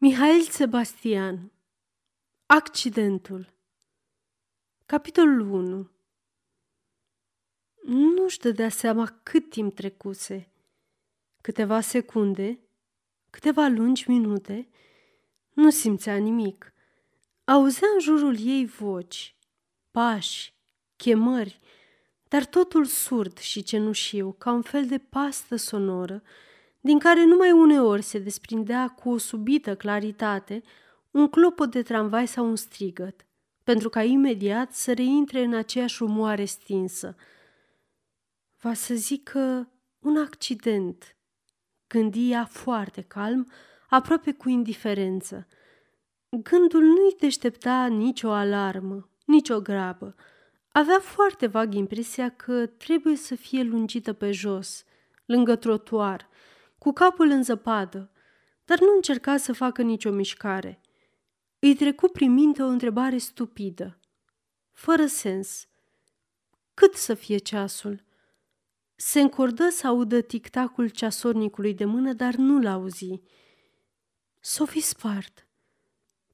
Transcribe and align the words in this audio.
Mihail 0.00 0.42
Sebastian 0.42 1.52
Accidentul 2.46 3.52
Capitolul 4.86 5.40
1 5.50 5.90
Nu-și 8.14 8.38
dădea 8.38 8.68
seama 8.68 9.20
cât 9.22 9.50
timp 9.50 9.74
trecuse. 9.74 10.52
Câteva 11.40 11.80
secunde, 11.80 12.58
câteva 13.30 13.66
lungi 13.66 14.10
minute, 14.10 14.68
nu 15.52 15.70
simțea 15.70 16.16
nimic. 16.16 16.72
Auzea 17.44 17.88
în 17.94 18.00
jurul 18.00 18.36
ei 18.40 18.66
voci, 18.66 19.36
pași, 19.90 20.54
chemări, 20.96 21.60
dar 22.28 22.44
totul 22.44 22.84
surd 22.84 23.38
și 23.38 23.62
cenușiu, 23.62 24.32
ca 24.32 24.52
un 24.52 24.62
fel 24.62 24.86
de 24.86 24.98
pastă 24.98 25.56
sonoră, 25.56 26.22
din 26.80 26.98
care 26.98 27.24
numai 27.24 27.52
uneori 27.52 28.02
se 28.02 28.18
desprindea 28.18 28.88
cu 28.88 29.10
o 29.10 29.18
subită 29.18 29.76
claritate 29.76 30.62
un 31.10 31.28
clopot 31.28 31.70
de 31.70 31.82
tramvai 31.82 32.26
sau 32.26 32.46
un 32.46 32.56
strigăt, 32.56 33.26
pentru 33.64 33.88
ca 33.88 34.02
imediat 34.02 34.72
să 34.72 34.92
reintre 34.92 35.42
în 35.42 35.54
aceeași 35.54 35.96
rumoare 35.98 36.44
stinsă. 36.44 37.16
Va 38.60 38.74
să 38.74 38.94
zică 38.94 39.72
un 39.98 40.16
accident, 40.16 41.16
gândi 41.86 42.30
ea 42.30 42.44
foarte 42.44 43.02
calm, 43.02 43.50
aproape 43.88 44.32
cu 44.32 44.48
indiferență. 44.48 45.46
Gândul 46.28 46.82
nu-i 46.82 47.16
deștepta 47.18 47.86
nicio 47.86 48.30
alarmă, 48.30 49.10
nicio 49.24 49.60
grabă. 49.60 50.14
Avea 50.68 51.00
foarte 51.00 51.46
vag 51.46 51.74
impresia 51.74 52.28
că 52.28 52.66
trebuie 52.66 53.16
să 53.16 53.34
fie 53.34 53.62
lungită 53.62 54.12
pe 54.12 54.32
jos, 54.32 54.84
lângă 55.24 55.56
trotuar, 55.56 56.27
cu 56.78 56.92
capul 56.92 57.28
în 57.30 57.42
zăpadă, 57.42 58.10
dar 58.64 58.80
nu 58.80 58.94
încerca 58.94 59.36
să 59.36 59.52
facă 59.52 59.82
nicio 59.82 60.10
mișcare. 60.10 60.80
Îi 61.58 61.74
trecu 61.74 62.08
prin 62.08 62.32
minte 62.32 62.62
o 62.62 62.66
întrebare 62.66 63.18
stupidă, 63.18 63.98
fără 64.72 65.06
sens. 65.06 65.66
Cât 66.74 66.94
să 66.94 67.14
fie 67.14 67.36
ceasul? 67.36 68.04
Se 68.94 69.20
încordă 69.20 69.68
să 69.68 69.86
audă 69.86 70.20
tictacul 70.20 70.88
ceasornicului 70.88 71.74
de 71.74 71.84
mână, 71.84 72.12
dar 72.12 72.34
nu 72.34 72.60
l-auzi. 72.60 73.20
S-o 74.40 74.64
fi 74.64 74.80
spart. 74.80 75.46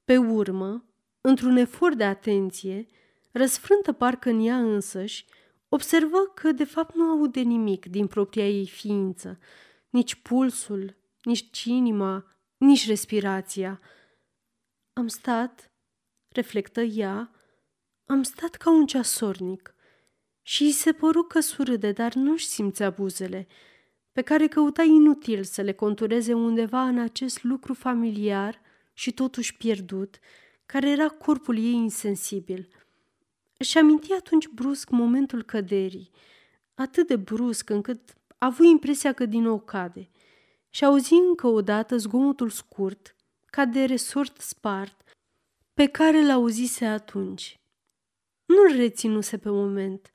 Pe 0.03 0.17
urmă, 0.17 0.85
într-un 1.21 1.55
efort 1.55 1.97
de 1.97 2.03
atenție, 2.03 2.85
răsfrântă 3.31 3.91
parcă 3.91 4.29
în 4.29 4.45
ea 4.45 4.57
însăși, 4.57 5.25
observă 5.69 6.31
că 6.33 6.51
de 6.51 6.63
fapt 6.63 6.95
nu 6.95 7.03
aude 7.03 7.39
nimic 7.39 7.85
din 7.85 8.07
propria 8.07 8.47
ei 8.47 8.67
ființă, 8.67 9.39
nici 9.95 10.15
pulsul, 10.15 10.95
nici 11.23 11.63
inima, 11.63 12.25
nici 12.57 12.87
respirația. 12.87 13.81
Am 14.93 15.07
stat, 15.07 15.71
reflectă 16.27 16.81
ea, 16.81 17.31
am 18.05 18.23
stat 18.23 18.55
ca 18.55 18.71
un 18.71 18.85
ceasornic 18.85 19.75
și 20.41 20.63
îi 20.63 20.71
se 20.71 20.91
păru 20.91 21.23
că 21.23 21.39
surâde, 21.39 21.91
dar 21.91 22.13
nu-și 22.13 22.47
simțea 22.47 22.89
buzele, 22.89 23.47
pe 24.11 24.21
care 24.21 24.47
căuta 24.47 24.83
inutil 24.83 25.43
să 25.43 25.61
le 25.61 25.73
contureze 25.73 26.33
undeva 26.33 26.81
în 26.81 26.99
acest 26.99 27.43
lucru 27.43 27.73
familiar 27.73 28.61
și 28.93 29.11
totuși 29.11 29.57
pierdut, 29.57 30.19
care 30.65 30.89
era 30.89 31.07
corpul 31.07 31.57
ei 31.57 31.73
insensibil. 31.73 32.67
Își 33.57 33.77
aminti 33.77 34.13
atunci 34.13 34.47
brusc 34.47 34.89
momentul 34.89 35.43
căderii, 35.43 36.11
atât 36.73 37.07
de 37.07 37.15
brusc 37.15 37.69
încât 37.69 37.99
a 38.09 38.24
avut 38.37 38.65
impresia 38.65 39.13
că 39.13 39.25
din 39.25 39.41
nou 39.41 39.59
cade 39.59 40.09
și 40.69 40.85
auzi 40.85 41.13
încă 41.13 41.47
o 41.47 41.61
dată 41.61 41.97
zgomotul 41.97 42.49
scurt, 42.49 43.15
ca 43.45 43.65
de 43.65 43.83
resort 43.83 44.37
spart, 44.37 45.01
pe 45.73 45.85
care 45.85 46.25
l-auzise 46.25 46.85
atunci. 46.85 47.59
Nu-l 48.45 48.75
reținuse 48.75 49.37
pe 49.37 49.49
moment, 49.49 50.09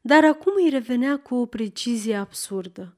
dar 0.00 0.24
acum 0.24 0.52
îi 0.56 0.70
revenea 0.70 1.18
cu 1.18 1.34
o 1.34 1.46
precizie 1.46 2.16
absurdă. 2.16 2.96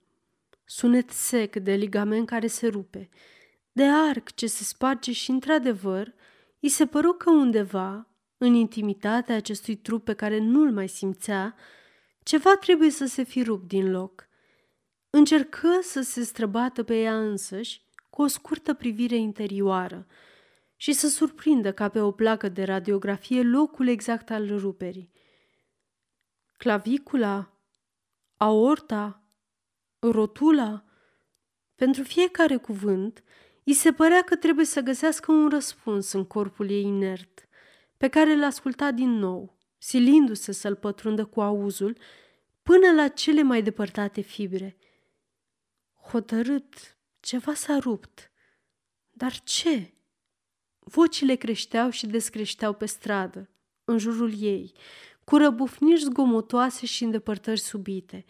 Sunet 0.65 1.11
sec 1.11 1.57
de 1.57 1.73
ligament 1.73 2.27
care 2.27 2.47
se 2.47 2.67
rupe, 2.67 3.09
de 3.73 3.85
arc 3.85 4.35
ce 4.35 4.47
se 4.47 4.65
sparge 4.65 5.13
și, 5.13 5.31
într-adevăr, 5.31 6.15
îi 6.61 6.69
se 6.69 6.87
păru 6.87 7.13
că 7.13 7.31
undeva, 7.31 8.07
în 8.39 8.55
intimitatea 8.55 9.37
acestui 9.37 9.77
trup 9.77 10.05
pe 10.05 10.15
care 10.15 10.39
nu-l 10.39 10.73
mai 10.73 10.89
simțea, 10.89 11.55
ceva 12.23 12.57
trebuie 12.57 12.91
să 12.91 13.07
se 13.07 13.23
fi 13.23 13.43
rupt 13.43 13.69
din 13.69 13.91
loc. 13.91 14.28
Încercă 15.19 15.79
să 15.83 16.01
se 16.01 16.23
străbată 16.23 16.83
pe 16.83 17.01
ea 17.01 17.19
însăși 17.19 17.83
cu 18.11 18.23
o 18.23 18.27
scurtă 18.27 18.75
privire 18.75 19.17
interioară 19.17 20.07
și 20.77 20.93
să 20.93 21.09
surprindă 21.09 21.73
ca 21.73 21.89
pe 21.89 22.01
o 22.01 22.11
placă 22.11 22.49
de 22.49 22.65
radiografie 22.65 23.43
locul 23.43 23.89
exact 23.89 24.31
al 24.31 24.59
ruperii. 24.59 25.11
Clavicula, 26.57 27.53
aorta, 28.37 29.23
rotula, 29.99 30.85
pentru 31.75 32.03
fiecare 32.03 32.57
cuvânt, 32.57 33.23
îi 33.65 33.73
se 33.73 33.93
părea 33.93 34.23
că 34.23 34.37
trebuie 34.37 34.65
să 34.65 34.81
găsească 34.81 35.33
un 35.33 35.49
răspuns 35.49 36.13
în 36.13 36.25
corpul 36.25 36.71
ei 36.71 36.83
inert, 36.83 37.49
pe 37.97 38.09
care 38.09 38.33
îl 38.33 38.45
asculta 38.45 38.91
din 38.91 39.11
nou, 39.11 39.59
silindu-se 39.79 40.53
să-l 40.53 40.77
pătrundă 40.77 41.25
cu 41.25 41.41
auzul 41.41 41.97
până 42.63 42.93
la 42.93 43.09
cele 43.09 43.43
mai 43.43 43.63
depărtate 43.63 44.21
fibre– 44.21 44.77
Hotărât, 46.11 46.99
ceva 47.21 47.55
s-a 47.55 47.79
rupt. 47.79 48.33
Dar 49.11 49.41
ce? 49.41 49.93
Vocile 50.79 51.35
creșteau 51.35 51.91
și 51.91 52.07
descreșteau 52.07 52.75
pe 52.75 52.87
stradă, 52.87 53.51
în 53.85 53.99
jurul 53.99 54.43
ei, 54.43 54.73
cu 55.25 55.37
răbufniri 55.37 56.01
zgomotoase 56.01 56.87
și 56.87 57.05
îndepărtări 57.05 57.61
subite. 57.61 58.25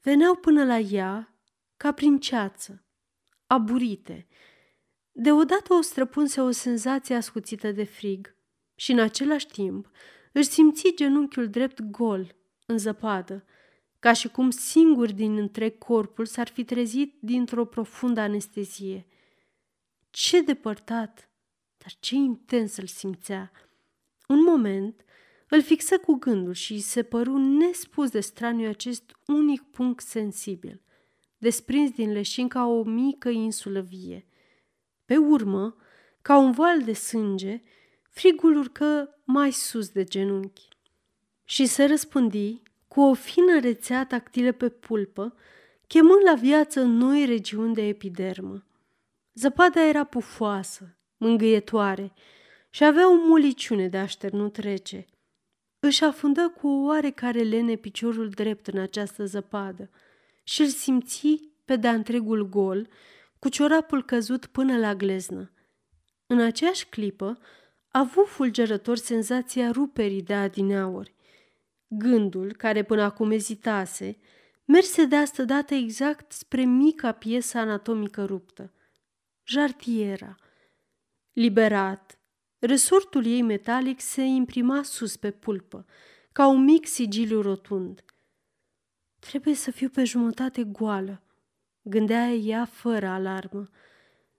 Veneau 0.00 0.34
până 0.34 0.64
la 0.64 0.78
ea 0.78 1.34
ca 1.76 1.92
prin 1.92 2.18
ceață, 2.18 2.84
aburite. 3.46 4.26
Deodată 5.12 5.74
o 5.74 5.80
străpunse 5.80 6.40
o 6.40 6.50
senzație 6.50 7.14
ascuțită 7.14 7.72
de 7.72 7.84
frig 7.84 8.36
și 8.74 8.92
în 8.92 8.98
același 8.98 9.46
timp 9.46 9.90
își 10.32 10.48
simți 10.48 10.92
genunchiul 10.94 11.48
drept 11.48 11.80
gol, 11.82 12.36
în 12.66 12.78
zăpadă, 12.78 13.44
ca 13.98 14.12
și 14.12 14.28
cum 14.28 14.50
singur 14.50 15.12
din 15.12 15.36
întreg 15.36 15.78
corpul 15.78 16.26
s-ar 16.26 16.48
fi 16.48 16.64
trezit 16.64 17.14
dintr-o 17.20 17.64
profundă 17.64 18.20
anestezie. 18.20 19.06
Ce 20.10 20.40
depărtat, 20.40 21.30
dar 21.78 21.92
ce 22.00 22.14
intens 22.14 22.76
îl 22.76 22.86
simțea! 22.86 23.52
Un 24.28 24.42
moment 24.42 25.04
îl 25.48 25.62
fixă 25.62 25.98
cu 25.98 26.14
gândul 26.14 26.52
și 26.52 26.72
îi 26.72 26.80
se 26.80 27.02
păru 27.02 27.36
nespus 27.36 28.10
de 28.10 28.20
straniu 28.20 28.68
acest 28.68 29.16
unic 29.26 29.62
punct 29.62 30.04
sensibil, 30.04 30.82
desprins 31.38 31.90
din 31.90 32.12
leșin 32.12 32.48
ca 32.48 32.66
o 32.66 32.82
mică 32.82 33.28
insulă 33.28 33.80
vie. 33.80 34.26
Pe 35.04 35.16
urmă, 35.16 35.76
ca 36.22 36.36
un 36.36 36.52
val 36.52 36.82
de 36.82 36.92
sânge, 36.92 37.62
frigul 38.10 38.56
urcă 38.56 39.20
mai 39.24 39.52
sus 39.52 39.88
de 39.88 40.04
genunchi 40.04 40.68
și 41.44 41.66
se 41.66 41.84
răspândi 41.84 42.62
cu 42.98 43.04
o 43.04 43.14
fină 43.14 43.60
rețea 43.60 44.06
tactilă 44.06 44.52
pe 44.52 44.68
pulpă, 44.68 45.34
chemând 45.86 46.22
la 46.24 46.34
viață 46.34 46.82
noi 46.82 47.24
regiuni 47.24 47.74
de 47.74 47.86
epidermă. 47.86 48.66
Zăpada 49.34 49.86
era 49.86 50.04
pufoasă, 50.04 50.98
mângâietoare 51.16 52.12
și 52.70 52.84
avea 52.84 53.10
o 53.10 53.14
muliciune 53.14 53.88
de 53.88 53.96
așternut 53.96 54.56
rece. 54.56 55.06
Își 55.80 56.04
afundă 56.04 56.54
cu 56.60 56.68
o 56.68 56.84
oarecare 56.86 57.42
lene 57.42 57.76
piciorul 57.76 58.28
drept 58.28 58.66
în 58.66 58.78
această 58.78 59.24
zăpadă 59.24 59.90
și 60.44 60.60
îl 60.60 60.68
simți 60.68 61.40
pe 61.64 61.76
de 61.76 61.88
întregul 61.88 62.48
gol, 62.48 62.88
cu 63.38 63.48
ciorapul 63.48 64.04
căzut 64.04 64.46
până 64.46 64.78
la 64.78 64.94
gleznă. 64.94 65.52
În 66.26 66.40
aceeași 66.40 66.86
clipă, 66.86 67.38
a 67.88 67.98
avut 67.98 68.26
fulgerător 68.26 68.96
senzația 68.96 69.70
ruperii 69.70 70.22
de 70.22 70.34
adineauri. 70.34 71.16
Gândul, 71.88 72.52
care 72.52 72.82
până 72.82 73.02
acum 73.02 73.30
ezitase, 73.30 74.18
merse 74.64 75.04
de 75.04 75.16
asta 75.16 75.44
dată 75.44 75.74
exact 75.74 76.32
spre 76.32 76.64
mica 76.64 77.12
piesă 77.12 77.58
anatomică 77.58 78.24
ruptă. 78.24 78.72
Jartiera. 79.44 80.36
Liberat, 81.32 82.18
resortul 82.58 83.26
ei 83.26 83.42
metalic 83.42 84.00
se 84.00 84.22
imprima 84.22 84.82
sus 84.82 85.16
pe 85.16 85.30
pulpă, 85.30 85.86
ca 86.32 86.46
un 86.46 86.64
mic 86.64 86.86
sigiliu 86.86 87.40
rotund. 87.40 88.04
Trebuie 89.18 89.54
să 89.54 89.70
fiu 89.70 89.88
pe 89.88 90.04
jumătate 90.04 90.64
goală, 90.64 91.22
gândea 91.82 92.30
ea 92.30 92.64
fără 92.64 93.06
alarmă. 93.06 93.68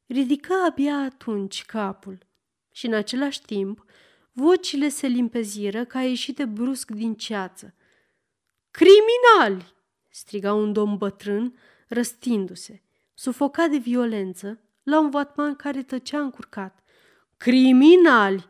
Ridică 0.06 0.54
abia 0.54 0.96
atunci 0.96 1.66
capul 1.66 2.18
și 2.72 2.86
în 2.86 2.94
același 2.94 3.42
timp 3.42 3.86
Vocile 4.40 4.90
se 4.90 5.08
limpeziră 5.08 5.86
ca 5.86 6.02
ieșite 6.02 6.46
brusc 6.46 6.92
din 6.92 7.16
ceață. 7.16 7.76
Criminali! 8.72 9.74
striga 10.10 10.54
un 10.54 10.74
domn 10.74 10.98
bătrân, 10.98 11.56
răstindu-se. 11.88 12.82
Sufocat 13.14 13.70
de 13.70 13.78
violență, 13.78 14.60
la 14.84 15.00
un 15.00 15.10
vatman 15.10 15.56
care 15.56 15.84
tăcea 15.84 16.20
încurcat. 16.20 16.84
Criminali! 17.38 18.48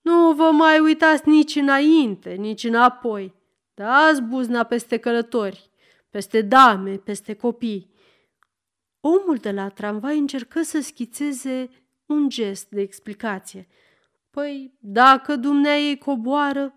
Nu 0.00 0.32
vă 0.32 0.50
mai 0.50 0.80
uitați 0.80 1.28
nici 1.28 1.54
înainte, 1.54 2.34
nici 2.34 2.64
înapoi. 2.64 3.34
Dați 3.74 4.22
buzna 4.22 4.62
peste 4.62 4.96
călători, 4.96 5.70
peste 6.10 6.42
dame, 6.42 6.96
peste 6.96 7.34
copii. 7.34 7.90
Omul 9.00 9.36
de 9.36 9.50
la 9.50 9.68
tramvai 9.68 10.18
încercă 10.18 10.62
să 10.62 10.80
schițeze 10.80 11.70
un 12.06 12.28
gest 12.28 12.68
de 12.68 12.80
explicație. 12.80 13.68
Păi, 14.32 14.76
dacă 14.80 15.36
dumnea 15.36 15.78
ei 15.78 15.98
coboară... 15.98 16.74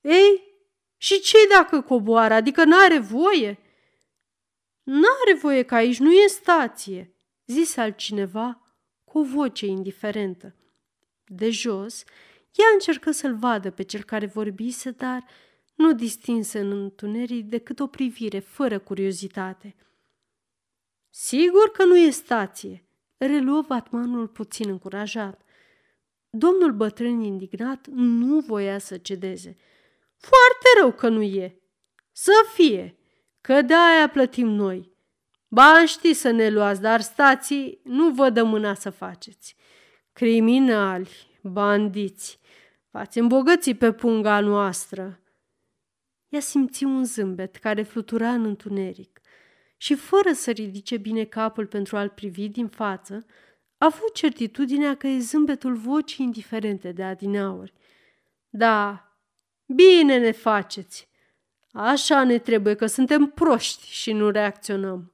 Ei, 0.00 0.42
și 0.96 1.20
ce 1.20 1.36
dacă 1.50 1.80
coboară? 1.80 2.34
Adică 2.34 2.64
n-are 2.64 2.98
voie? 2.98 3.58
N-are 4.82 5.34
voie 5.40 5.62
că 5.62 5.74
aici 5.74 5.98
nu 5.98 6.12
e 6.12 6.26
stație, 6.26 7.14
zise 7.46 7.80
altcineva 7.80 8.60
cu 9.04 9.18
o 9.18 9.24
voce 9.24 9.66
indiferentă. 9.66 10.54
De 11.24 11.50
jos, 11.50 12.04
ea 12.52 12.66
încercă 12.72 13.10
să-l 13.10 13.36
vadă 13.36 13.70
pe 13.70 13.82
cel 13.82 14.02
care 14.02 14.26
vorbise, 14.26 14.90
dar 14.90 15.24
nu 15.74 15.92
distinse 15.92 16.58
în 16.58 16.70
întuneric 16.70 17.44
decât 17.44 17.80
o 17.80 17.86
privire 17.86 18.38
fără 18.38 18.78
curiozitate. 18.78 19.76
Sigur 21.10 21.70
că 21.70 21.84
nu 21.84 21.96
e 21.96 22.10
stație, 22.10 22.84
reluă 23.16 23.60
vatmanul 23.60 24.28
puțin 24.28 24.68
încurajat. 24.68 25.45
Domnul 26.38 26.72
bătrân 26.72 27.20
indignat 27.20 27.86
nu 27.86 28.40
voia 28.40 28.78
să 28.78 28.96
cedeze. 28.96 29.56
Foarte 30.16 30.66
rău 30.80 30.92
că 30.92 31.08
nu 31.08 31.22
e. 31.22 31.60
Să 32.12 32.32
fie, 32.54 32.98
că 33.40 33.62
de-aia 33.62 34.08
plătim 34.08 34.48
noi. 34.48 34.94
Ba, 35.48 35.84
știți 35.86 36.20
să 36.20 36.30
ne 36.30 36.50
luați, 36.50 36.80
dar 36.80 37.00
stații 37.00 37.80
nu 37.84 38.10
vă 38.10 38.30
dă 38.30 38.42
mâna 38.42 38.74
să 38.74 38.90
faceți. 38.90 39.56
Criminali, 40.12 41.38
bandiți, 41.42 42.40
v-ați 42.90 43.18
îmbogăți 43.18 43.74
pe 43.74 43.92
punga 43.92 44.40
noastră. 44.40 45.20
Ea 46.28 46.40
simți 46.40 46.84
un 46.84 47.04
zâmbet 47.04 47.56
care 47.56 47.82
flutura 47.82 48.32
în 48.32 48.44
întuneric 48.44 49.20
și, 49.76 49.94
fără 49.94 50.32
să 50.32 50.50
ridice 50.50 50.96
bine 50.96 51.24
capul 51.24 51.66
pentru 51.66 51.96
a-l 51.96 52.08
privi 52.08 52.48
din 52.48 52.68
față, 52.68 53.26
a 53.78 53.84
avut 53.86 54.14
certitudinea 54.14 54.96
că 54.96 55.06
e 55.06 55.18
zâmbetul 55.18 55.76
vocii 55.76 56.24
indiferente 56.24 56.92
de 56.92 57.02
adinauri. 57.02 57.72
Da, 58.48 59.10
bine 59.66 60.18
ne 60.18 60.30
faceți. 60.30 61.08
Așa 61.70 62.24
ne 62.24 62.38
trebuie 62.38 62.74
că 62.74 62.86
suntem 62.86 63.26
proști 63.26 63.90
și 63.90 64.12
nu 64.12 64.30
reacționăm. 64.30 65.12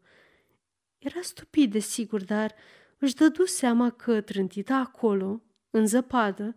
Era 0.99 1.21
stupid, 1.21 1.73
desigur, 1.73 2.25
dar 2.25 2.55
își 2.99 3.15
dădu 3.15 3.45
seama 3.45 3.91
că, 3.91 4.21
trântită 4.21 4.73
acolo, 4.73 5.43
în 5.71 5.87
zăpadă, 5.87 6.55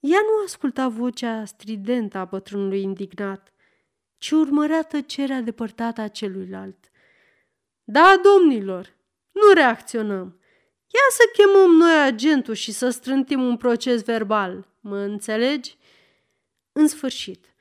ea 0.00 0.18
nu 0.20 0.44
asculta 0.44 0.88
vocea 0.88 1.44
stridentă 1.44 2.18
a 2.18 2.24
bătrânului 2.24 2.82
indignat, 2.82 3.52
ci 4.18 4.30
urmărea 4.30 4.82
tăcerea 4.82 5.40
depărtată 5.40 6.00
a 6.00 6.08
celuilalt. 6.08 6.90
Da, 7.84 8.20
domnilor, 8.22 8.96
nu 9.32 9.52
reacționăm. 9.54 10.38
Ia 10.94 11.06
să 11.10 11.22
chemăm 11.32 11.70
noi 11.70 12.02
agentul 12.02 12.54
și 12.54 12.72
să 12.72 12.90
strântim 12.90 13.42
un 13.42 13.56
proces 13.56 14.02
verbal. 14.02 14.68
Mă 14.80 14.98
înțelegi? 14.98 15.76
În 16.72 16.88
sfârșit, 16.88 17.54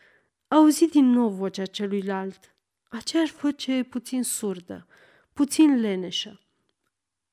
auzi 0.47 0.87
din 0.87 1.09
nou 1.09 1.29
vocea 1.29 1.65
celuilalt, 1.65 2.55
aceeași 2.89 3.33
voce 3.33 3.83
puțin 3.83 4.23
surdă, 4.23 4.87
puțin 5.33 5.79
leneșă. 5.79 6.39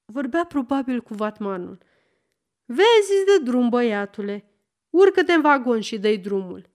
Vorbea 0.05 0.45
probabil 0.45 1.01
cu 1.01 1.15
vatmanul. 1.15 1.79
Vezi 2.65 3.25
de 3.27 3.45
drum, 3.45 3.69
băiatule. 3.69 4.45
Urcă-te 4.91 5.33
în 5.33 5.41
vagon 5.41 5.81
și 5.81 5.99
dă 5.99 6.17
drumul. 6.17 6.69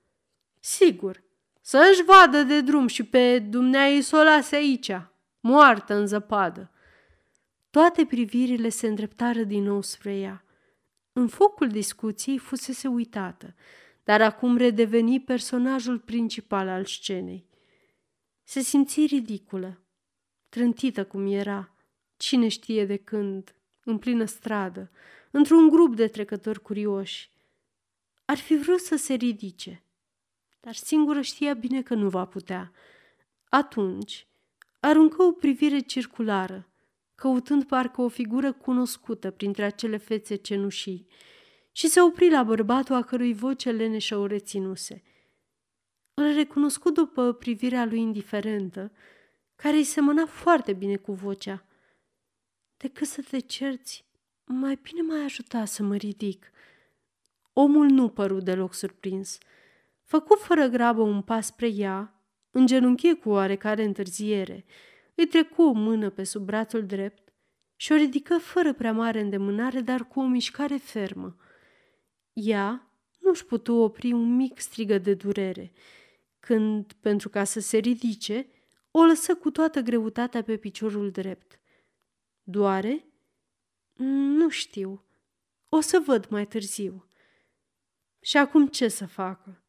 Sigur, 0.59 1.23
să-și 1.61 2.03
vadă 2.03 2.43
de 2.43 2.61
drum 2.61 2.87
și 2.87 3.03
pe 3.03 3.39
dumneai 3.39 4.01
să 4.01 4.17
o 4.17 4.23
lase 4.23 4.55
aici, 4.55 4.91
moartă 5.39 5.93
în 5.93 6.07
zăpadă. 6.07 6.69
Toate 7.75 8.05
privirile 8.05 8.69
se 8.69 8.87
îndreptară 8.87 9.43
din 9.43 9.63
nou 9.63 9.81
spre 9.81 10.17
ea. 10.17 10.43
În 11.13 11.27
focul 11.27 11.69
discuției 11.69 12.37
fusese 12.37 12.87
uitată, 12.87 13.55
dar 14.03 14.21
acum 14.21 14.57
redeveni 14.57 15.21
personajul 15.21 15.99
principal 15.99 16.67
al 16.67 16.85
scenei. 16.85 17.45
Se 18.43 18.59
simți 18.59 19.05
ridiculă, 19.05 19.81
trântită 20.49 21.05
cum 21.05 21.27
era, 21.31 21.75
cine 22.17 22.47
știe 22.47 22.85
de 22.85 22.95
când, 22.95 23.55
în 23.83 23.97
plină 23.97 24.25
stradă, 24.25 24.91
într-un 25.31 25.69
grup 25.69 25.95
de 25.95 26.07
trecători 26.07 26.61
curioși. 26.61 27.29
Ar 28.25 28.37
fi 28.37 28.55
vrut 28.55 28.79
să 28.79 28.95
se 28.95 29.13
ridice, 29.13 29.83
dar 30.59 30.73
singură 30.73 31.21
știa 31.21 31.53
bine 31.53 31.81
că 31.81 31.93
nu 31.93 32.09
va 32.09 32.25
putea. 32.25 32.71
Atunci, 33.49 34.27
aruncă 34.79 35.23
o 35.23 35.31
privire 35.31 35.79
circulară, 35.79 36.69
căutând 37.15 37.63
parcă 37.63 38.01
o 38.01 38.07
figură 38.07 38.53
cunoscută 38.53 39.31
printre 39.31 39.63
acele 39.63 39.97
fețe 39.97 40.35
cenușii, 40.35 41.07
și 41.71 41.87
se 41.87 42.01
opri 42.01 42.29
la 42.29 42.43
bărbatul 42.43 42.95
a 42.95 43.01
cărui 43.01 43.33
voce 43.33 43.71
leneșă 43.71 44.17
o 44.17 44.25
reținuse. 44.25 45.03
Îl 46.13 46.33
recunoscut 46.33 46.93
după 46.93 47.33
privirea 47.33 47.85
lui 47.85 47.99
indiferentă, 47.99 48.91
care 49.55 49.75
îi 49.75 49.83
semăna 49.83 50.25
foarte 50.25 50.73
bine 50.73 50.95
cu 50.95 51.13
vocea. 51.13 51.65
Decât 52.77 53.07
să 53.07 53.21
te 53.29 53.39
cerți, 53.39 54.05
mai 54.43 54.79
bine 54.81 55.01
mai 55.01 55.23
ajuta 55.23 55.65
să 55.65 55.83
mă 55.83 55.95
ridic. 55.95 56.51
Omul 57.53 57.85
nu 57.85 58.09
păru 58.09 58.39
deloc 58.39 58.73
surprins. 58.73 59.37
Făcu 60.03 60.35
fără 60.35 60.67
grabă 60.67 61.01
un 61.01 61.21
pas 61.21 61.45
spre 61.45 61.67
ea, 61.67 62.21
îngenunchie 62.51 63.13
cu 63.13 63.29
oarecare 63.29 63.83
întârziere, 63.83 64.65
îi 65.15 65.27
trecu 65.27 65.61
o 65.61 65.71
mână 65.71 66.09
pe 66.09 66.23
sub 66.23 66.45
brațul 66.45 66.85
drept 66.85 67.33
și 67.75 67.91
o 67.91 67.95
ridică 67.95 68.37
fără 68.37 68.73
prea 68.73 68.93
mare 68.93 69.19
îndemânare, 69.19 69.81
dar 69.81 70.07
cu 70.07 70.19
o 70.19 70.25
mișcare 70.25 70.77
fermă. 70.77 71.35
Ea 72.33 72.91
nu-și 73.19 73.45
putu 73.45 73.73
opri 73.73 74.11
un 74.11 74.35
mic 74.35 74.59
strigă 74.59 74.97
de 74.97 75.13
durere, 75.13 75.71
când, 76.39 76.93
pentru 76.93 77.29
ca 77.29 77.43
să 77.43 77.59
se 77.59 77.77
ridice, 77.77 78.49
o 78.91 79.03
lăsă 79.03 79.35
cu 79.35 79.51
toată 79.51 79.79
greutatea 79.79 80.43
pe 80.43 80.57
piciorul 80.57 81.11
drept. 81.11 81.59
Doare? 82.43 83.05
Nu 84.37 84.49
știu. 84.49 85.05
O 85.69 85.79
să 85.79 86.03
văd 86.05 86.27
mai 86.29 86.47
târziu. 86.47 87.09
Și 88.21 88.37
acum 88.37 88.67
ce 88.67 88.87
să 88.87 89.05
facă? 89.05 89.63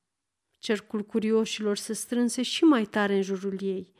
Cercul 0.58 1.02
curioșilor 1.02 1.76
se 1.76 1.92
strânse 1.92 2.42
și 2.42 2.64
mai 2.64 2.84
tare 2.84 3.14
în 3.14 3.22
jurul 3.22 3.62
ei. 3.62 3.92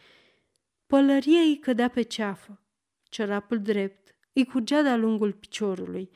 Pălăria 0.87 1.40
îi 1.40 1.59
cădea 1.59 1.88
pe 1.88 2.02
ceafă. 2.02 2.61
Cerapul 3.02 3.62
drept 3.62 4.14
îi 4.33 4.45
curgea 4.45 4.83
de-a 4.83 4.97
lungul 4.97 5.33
piciorului. 5.33 6.11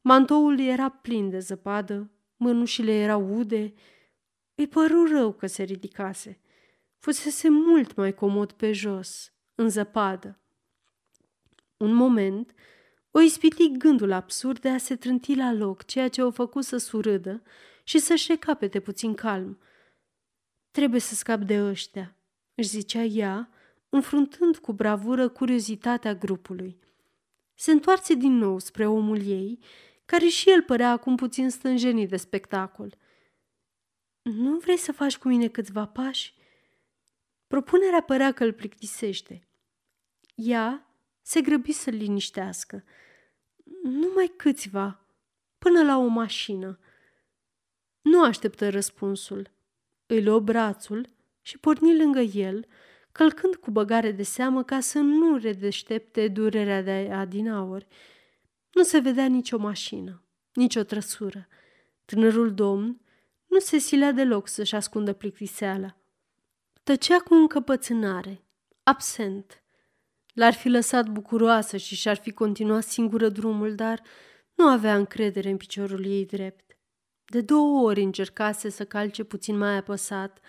Mantoul 0.00 0.60
era 0.60 0.88
plin 0.88 1.30
de 1.30 1.38
zăpadă, 1.38 2.10
mânușile 2.36 2.92
erau 2.92 3.36
ude. 3.36 3.74
Îi 4.54 4.66
păru 4.66 5.06
rău 5.06 5.32
că 5.32 5.46
se 5.46 5.62
ridicase. 5.62 6.40
Fusese 6.98 7.48
mult 7.48 7.94
mai 7.94 8.14
comod 8.14 8.52
pe 8.52 8.72
jos, 8.72 9.32
în 9.54 9.68
zăpadă. 9.68 10.38
Un 11.76 11.92
moment, 11.94 12.54
o 13.10 13.20
ispiti 13.20 13.72
gândul 13.78 14.12
absurd 14.12 14.58
de 14.58 14.68
a 14.68 14.78
se 14.78 14.96
trânti 14.96 15.34
la 15.34 15.52
loc, 15.52 15.84
ceea 15.84 16.08
ce 16.08 16.22
o 16.22 16.30
făcu 16.30 16.60
să 16.60 16.76
surâdă 16.76 17.42
și 17.84 17.98
să-și 17.98 18.26
recapete 18.30 18.80
puțin 18.80 19.14
calm. 19.14 19.58
Trebuie 20.70 21.00
să 21.00 21.14
scap 21.14 21.40
de 21.40 21.62
ăștia, 21.62 22.16
își 22.54 22.68
zicea 22.68 23.02
ea, 23.02 23.48
înfruntând 23.94 24.56
cu 24.56 24.72
bravură 24.72 25.28
curiozitatea 25.28 26.14
grupului. 26.14 26.78
Se 27.54 27.70
întoarce 27.70 28.14
din 28.14 28.32
nou 28.32 28.58
spre 28.58 28.86
omul 28.86 29.26
ei, 29.26 29.58
care 30.04 30.26
și 30.26 30.50
el 30.50 30.62
părea 30.62 30.90
acum 30.90 31.16
puțin 31.16 31.50
stânjenit 31.50 32.08
de 32.08 32.16
spectacol. 32.16 32.96
Nu 34.22 34.56
vrei 34.56 34.76
să 34.76 34.92
faci 34.92 35.18
cu 35.18 35.28
mine 35.28 35.48
câțiva 35.48 35.86
pași?" 35.86 36.34
Propunerea 37.46 38.00
părea 38.00 38.32
că 38.32 38.44
îl 38.44 38.52
plictisește. 38.52 39.48
Ea 40.34 40.94
se 41.22 41.40
grăbi 41.40 41.72
să-l 41.72 41.94
liniștească. 41.94 42.84
Numai 43.82 44.32
câțiva, 44.36 45.06
până 45.58 45.82
la 45.82 45.96
o 45.96 46.06
mașină. 46.06 46.78
Nu 48.00 48.22
așteptă 48.22 48.70
răspunsul. 48.70 49.50
Îi 50.06 50.22
luă 50.22 50.40
brațul 50.40 51.08
și 51.42 51.58
porni 51.58 51.96
lângă 51.96 52.20
el, 52.20 52.66
călcând 53.16 53.54
cu 53.54 53.70
băgare 53.70 54.12
de 54.12 54.22
seamă 54.22 54.62
ca 54.62 54.80
să 54.80 54.98
nu 54.98 55.36
redeștepte 55.36 56.28
durerea 56.28 56.82
de 56.82 57.10
adinauri. 57.12 57.86
Nu 58.72 58.82
se 58.82 58.98
vedea 58.98 59.26
nicio 59.26 59.58
mașină, 59.58 60.22
nicio 60.52 60.82
trăsură. 60.82 61.48
Tânărul 62.04 62.54
domn 62.54 63.00
nu 63.46 63.58
se 63.58 63.78
silea 63.78 64.12
deloc 64.12 64.48
să-și 64.48 64.74
ascundă 64.74 65.12
plictiseala. 65.12 65.96
Tăcea 66.82 67.18
cu 67.18 67.34
încăpățânare, 67.34 68.44
absent. 68.82 69.62
L-ar 70.32 70.52
fi 70.52 70.68
lăsat 70.68 71.08
bucuroasă 71.08 71.76
și 71.76 71.94
și-ar 71.94 72.16
fi 72.16 72.32
continuat 72.32 72.84
singură 72.84 73.28
drumul, 73.28 73.74
dar 73.74 74.02
nu 74.54 74.66
avea 74.66 74.96
încredere 74.96 75.50
în 75.50 75.56
piciorul 75.56 76.04
ei 76.04 76.26
drept. 76.26 76.76
De 77.24 77.40
două 77.40 77.82
ori 77.82 78.02
încercase 78.02 78.68
să 78.68 78.84
calce 78.84 79.24
puțin 79.24 79.56
mai 79.56 79.76
apăsat 79.76 80.40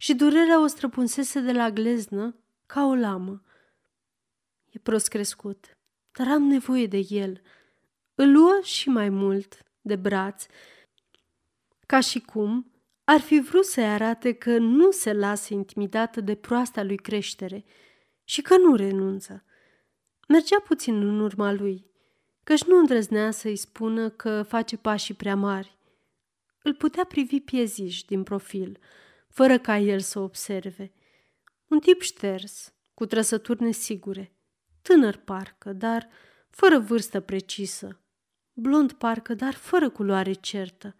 și 0.00 0.14
durerea 0.14 0.62
o 0.62 0.66
străpunsese 0.66 1.40
de 1.40 1.52
la 1.52 1.70
gleznă 1.70 2.36
ca 2.66 2.86
o 2.86 2.94
lamă. 2.94 3.42
E 4.70 4.78
prost 4.78 5.08
crescut, 5.08 5.76
dar 6.12 6.28
am 6.28 6.42
nevoie 6.42 6.86
de 6.86 7.06
el. 7.08 7.40
Îl 8.14 8.32
luă 8.32 8.60
și 8.62 8.88
mai 8.88 9.08
mult 9.08 9.62
de 9.80 9.96
braț, 9.96 10.46
ca 11.86 12.00
și 12.00 12.20
cum 12.20 12.72
ar 13.04 13.20
fi 13.20 13.40
vrut 13.40 13.64
să-i 13.64 13.86
arate 13.86 14.32
că 14.32 14.58
nu 14.58 14.90
se 14.90 15.12
lasă 15.12 15.54
intimidată 15.54 16.20
de 16.20 16.34
proasta 16.34 16.82
lui 16.82 16.96
creștere 16.96 17.64
și 18.24 18.42
că 18.42 18.56
nu 18.56 18.74
renunță. 18.74 19.44
Mergea 20.28 20.60
puțin 20.60 20.94
în 20.94 21.20
urma 21.20 21.52
lui, 21.52 21.86
căci 22.44 22.64
nu 22.64 22.78
îndrăznea 22.78 23.30
să-i 23.30 23.56
spună 23.56 24.08
că 24.08 24.42
face 24.42 24.76
pașii 24.76 25.14
prea 25.14 25.36
mari. 25.36 25.78
Îl 26.62 26.74
putea 26.74 27.04
privi 27.04 27.40
pieziș 27.40 28.02
din 28.02 28.22
profil, 28.22 28.78
fără 29.28 29.58
ca 29.58 29.78
el 29.78 30.00
să 30.00 30.18
observe. 30.18 30.92
Un 31.66 31.78
tip 31.78 32.00
șters, 32.00 32.72
cu 32.94 33.06
trăsături 33.06 33.62
nesigure, 33.62 34.32
tânăr 34.82 35.16
parcă, 35.16 35.72
dar 35.72 36.08
fără 36.50 36.78
vârstă 36.78 37.20
precisă, 37.20 38.00
blond 38.52 38.92
parcă, 38.92 39.34
dar 39.34 39.54
fără 39.54 39.90
culoare 39.90 40.32
certă. 40.32 40.96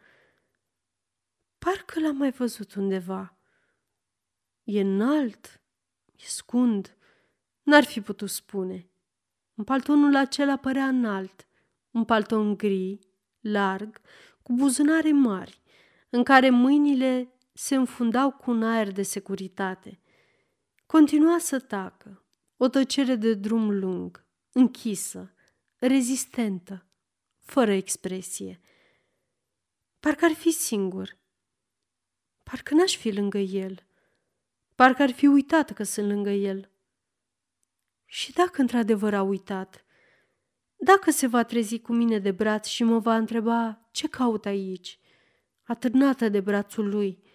Parcă 1.58 2.00
l-am 2.00 2.16
mai 2.16 2.30
văzut 2.30 2.75
undeva. 2.75 3.38
E 4.64 4.80
înalt, 4.80 5.61
e 6.16 6.25
scund, 6.26 6.97
n-ar 7.62 7.85
fi 7.85 8.00
putut 8.00 8.30
spune. 8.30 8.90
În 9.54 9.64
paltonul 9.64 10.16
acela 10.16 10.56
părea 10.56 10.88
înalt, 10.88 11.49
un 11.90 12.04
palton 12.04 12.56
gri, 12.56 12.99
larg, 13.40 14.00
cu 14.42 14.52
buzunare 14.52 15.12
mari, 15.12 15.62
în 16.11 16.23
care 16.23 16.50
mâinile 16.50 17.38
se 17.60 17.74
înfundau 17.74 18.30
cu 18.32 18.50
un 18.50 18.62
aer 18.62 18.92
de 18.92 19.02
securitate. 19.02 20.00
Continua 20.86 21.38
să 21.38 21.60
tacă, 21.60 22.24
o 22.56 22.68
tăcere 22.68 23.14
de 23.14 23.34
drum 23.34 23.78
lung, 23.78 24.26
închisă, 24.52 25.34
rezistentă, 25.76 26.86
fără 27.40 27.72
expresie. 27.72 28.60
Parcă 30.00 30.24
ar 30.24 30.32
fi 30.32 30.50
singur. 30.50 31.18
Parcă 32.42 32.74
n-aș 32.74 32.96
fi 32.96 33.10
lângă 33.10 33.38
el. 33.38 33.86
Parcă 34.74 35.02
ar 35.02 35.10
fi 35.10 35.26
uitat 35.26 35.72
că 35.72 35.82
sunt 35.82 36.06
lângă 36.08 36.30
el. 36.30 36.70
Și 38.04 38.32
dacă 38.32 38.60
într-adevăr 38.60 39.14
a 39.14 39.22
uitat, 39.22 39.84
dacă 40.76 41.10
se 41.10 41.26
va 41.26 41.44
trezi 41.44 41.78
cu 41.78 41.92
mine 41.92 42.18
de 42.18 42.30
braț 42.30 42.66
și 42.66 42.82
mă 42.82 42.98
va 42.98 43.16
întreba 43.16 43.88
ce 43.90 44.08
caut 44.08 44.46
aici, 44.46 44.98
atârnată 45.62 46.28
de 46.28 46.40
brațul 46.40 46.88
lui, 46.88 47.26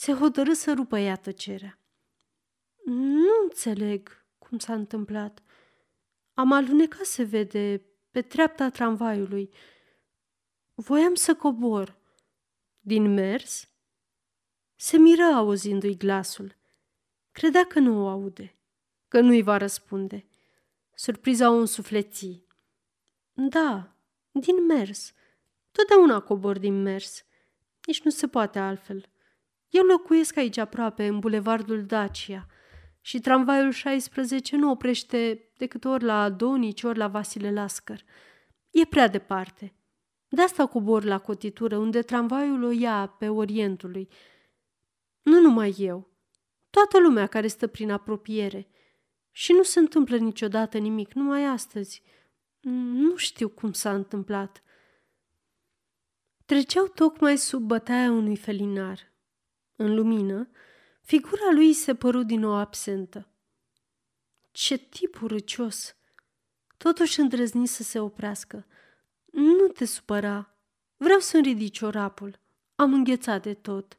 se 0.00 0.12
hotărâ 0.12 0.52
să 0.52 0.72
rupă 0.72 0.98
ea 0.98 1.16
tăcerea. 1.16 1.78
Nu 2.84 3.42
înțeleg 3.42 4.24
cum 4.38 4.58
s-a 4.58 4.74
întâmplat. 4.74 5.42
Am 6.34 6.52
alunecat, 6.52 7.04
se 7.04 7.22
vede, 7.22 7.82
pe 8.10 8.22
treapta 8.22 8.68
tramvaiului. 8.70 9.54
Voiam 10.74 11.14
să 11.14 11.34
cobor. 11.34 11.98
Din 12.80 13.14
mers? 13.14 13.68
Se 14.74 14.96
miră 14.96 15.22
auzindu-i 15.22 15.96
glasul. 15.96 16.56
Credea 17.32 17.66
că 17.66 17.78
nu 17.78 18.04
o 18.04 18.08
aude, 18.08 18.58
că 19.08 19.20
nu-i 19.20 19.42
va 19.42 19.56
răspunde. 19.56 20.26
Surpriza 20.94 21.50
o 21.50 21.54
însufleții. 21.54 22.46
Da, 23.32 23.96
din 24.32 24.66
mers. 24.66 25.12
Totdeauna 25.70 26.20
cobor 26.20 26.58
din 26.58 26.82
mers. 26.82 27.24
Nici 27.86 28.02
nu 28.02 28.10
se 28.10 28.28
poate 28.28 28.58
altfel. 28.58 29.09
Eu 29.70 29.84
locuiesc 29.84 30.36
aici 30.36 30.56
aproape, 30.56 31.06
în 31.06 31.18
bulevardul 31.18 31.84
Dacia, 31.84 32.46
și 33.00 33.18
tramvaiul 33.20 33.70
16 33.70 34.56
nu 34.56 34.70
oprește 34.70 35.50
decât 35.56 35.84
ori 35.84 36.04
la 36.04 36.22
Adonici, 36.22 36.82
ori 36.82 36.98
la 36.98 37.08
Vasile 37.08 37.52
Lascăr. 37.52 38.04
E 38.70 38.84
prea 38.84 39.08
departe. 39.08 39.74
De 40.28 40.42
asta 40.42 40.66
cobor 40.66 41.04
la 41.04 41.18
cotitură, 41.18 41.76
unde 41.76 42.02
tramvaiul 42.02 42.62
o 42.62 42.70
ia 42.70 43.06
pe 43.18 43.28
Orientului. 43.28 44.08
Nu 45.22 45.40
numai 45.40 45.74
eu. 45.78 46.10
Toată 46.70 46.98
lumea 46.98 47.26
care 47.26 47.46
stă 47.46 47.66
prin 47.66 47.90
apropiere. 47.90 48.68
Și 49.30 49.52
nu 49.52 49.62
se 49.62 49.78
întâmplă 49.78 50.16
niciodată 50.16 50.78
nimic, 50.78 51.12
numai 51.12 51.44
astăzi. 51.44 52.02
Nu 52.60 53.16
știu 53.16 53.48
cum 53.48 53.72
s-a 53.72 53.94
întâmplat. 53.94 54.62
Treceau 56.44 56.86
tocmai 56.86 57.38
sub 57.38 57.62
bătaia 57.62 58.10
unui 58.10 58.36
felinar. 58.36 59.09
În 59.82 59.94
lumină, 59.94 60.48
figura 61.02 61.50
lui 61.52 61.72
se 61.72 61.94
păru 61.94 62.22
din 62.22 62.40
nou 62.40 62.54
absentă. 62.54 63.28
Ce 64.50 64.76
tip 64.76 65.22
urăcios! 65.22 65.96
Totuși 66.76 67.20
îndrăzni 67.20 67.66
să 67.66 67.82
se 67.82 68.00
oprească. 68.00 68.66
Nu 69.32 69.66
te 69.66 69.84
supăra. 69.84 70.54
Vreau 70.96 71.18
să-mi 71.18 71.42
ridici 71.42 71.76
ciorapul. 71.76 72.40
Am 72.74 72.92
înghețat 72.92 73.42
de 73.42 73.54
tot. 73.54 73.96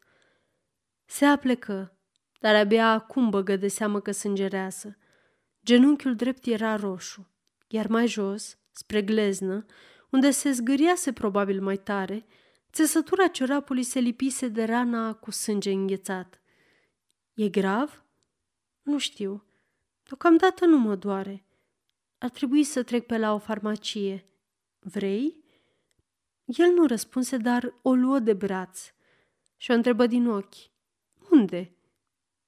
Se 1.06 1.26
aplecă, 1.26 1.98
dar 2.40 2.56
abia 2.56 2.92
acum 2.92 3.30
băgă 3.30 3.56
de 3.56 3.68
seamă 3.68 4.00
că 4.00 4.12
sângerează. 4.12 4.98
Genunchiul 5.66 6.16
drept 6.16 6.46
era 6.46 6.76
roșu, 6.76 7.30
iar 7.68 7.88
mai 7.88 8.08
jos, 8.08 8.58
spre 8.72 9.02
gleznă, 9.02 9.66
unde 10.10 10.32
se 10.32 10.52
zgâriase 10.52 11.14
probabil 11.14 11.62
mai 11.62 11.78
tare, 11.78 12.26
țesătura 12.72 13.28
ciorapului 13.28 13.84
se 13.84 14.00
lipise 14.00 14.48
de 14.48 14.64
rana 14.64 15.14
cu 15.14 15.32
sânge 15.32 15.72
înghețat. 15.72 16.42
E 17.34 17.50
grav? 17.50 18.04
Nu 18.82 18.98
știu. 18.98 19.44
Deocamdată 20.04 20.66
nu 20.66 20.78
mă 20.78 20.96
doare. 20.96 21.46
Ar 22.18 22.30
trebui 22.30 22.64
să 22.64 22.84
trec 22.84 23.06
pe 23.06 23.18
la 23.18 23.34
o 23.34 23.38
farmacie. 23.38 24.26
Vrei? 24.80 25.44
El 26.46 26.74
nu 26.74 26.86
răspunse, 26.86 27.38
dar 27.38 27.74
o 27.82 27.94
luă 27.94 28.20
de 28.20 28.34
braț 28.34 28.94
și 29.58 29.72
o 29.72 29.74
întrebă 29.74 30.08
din 30.08 30.28
ochi. 30.28 30.56
Unde? 31.30 31.76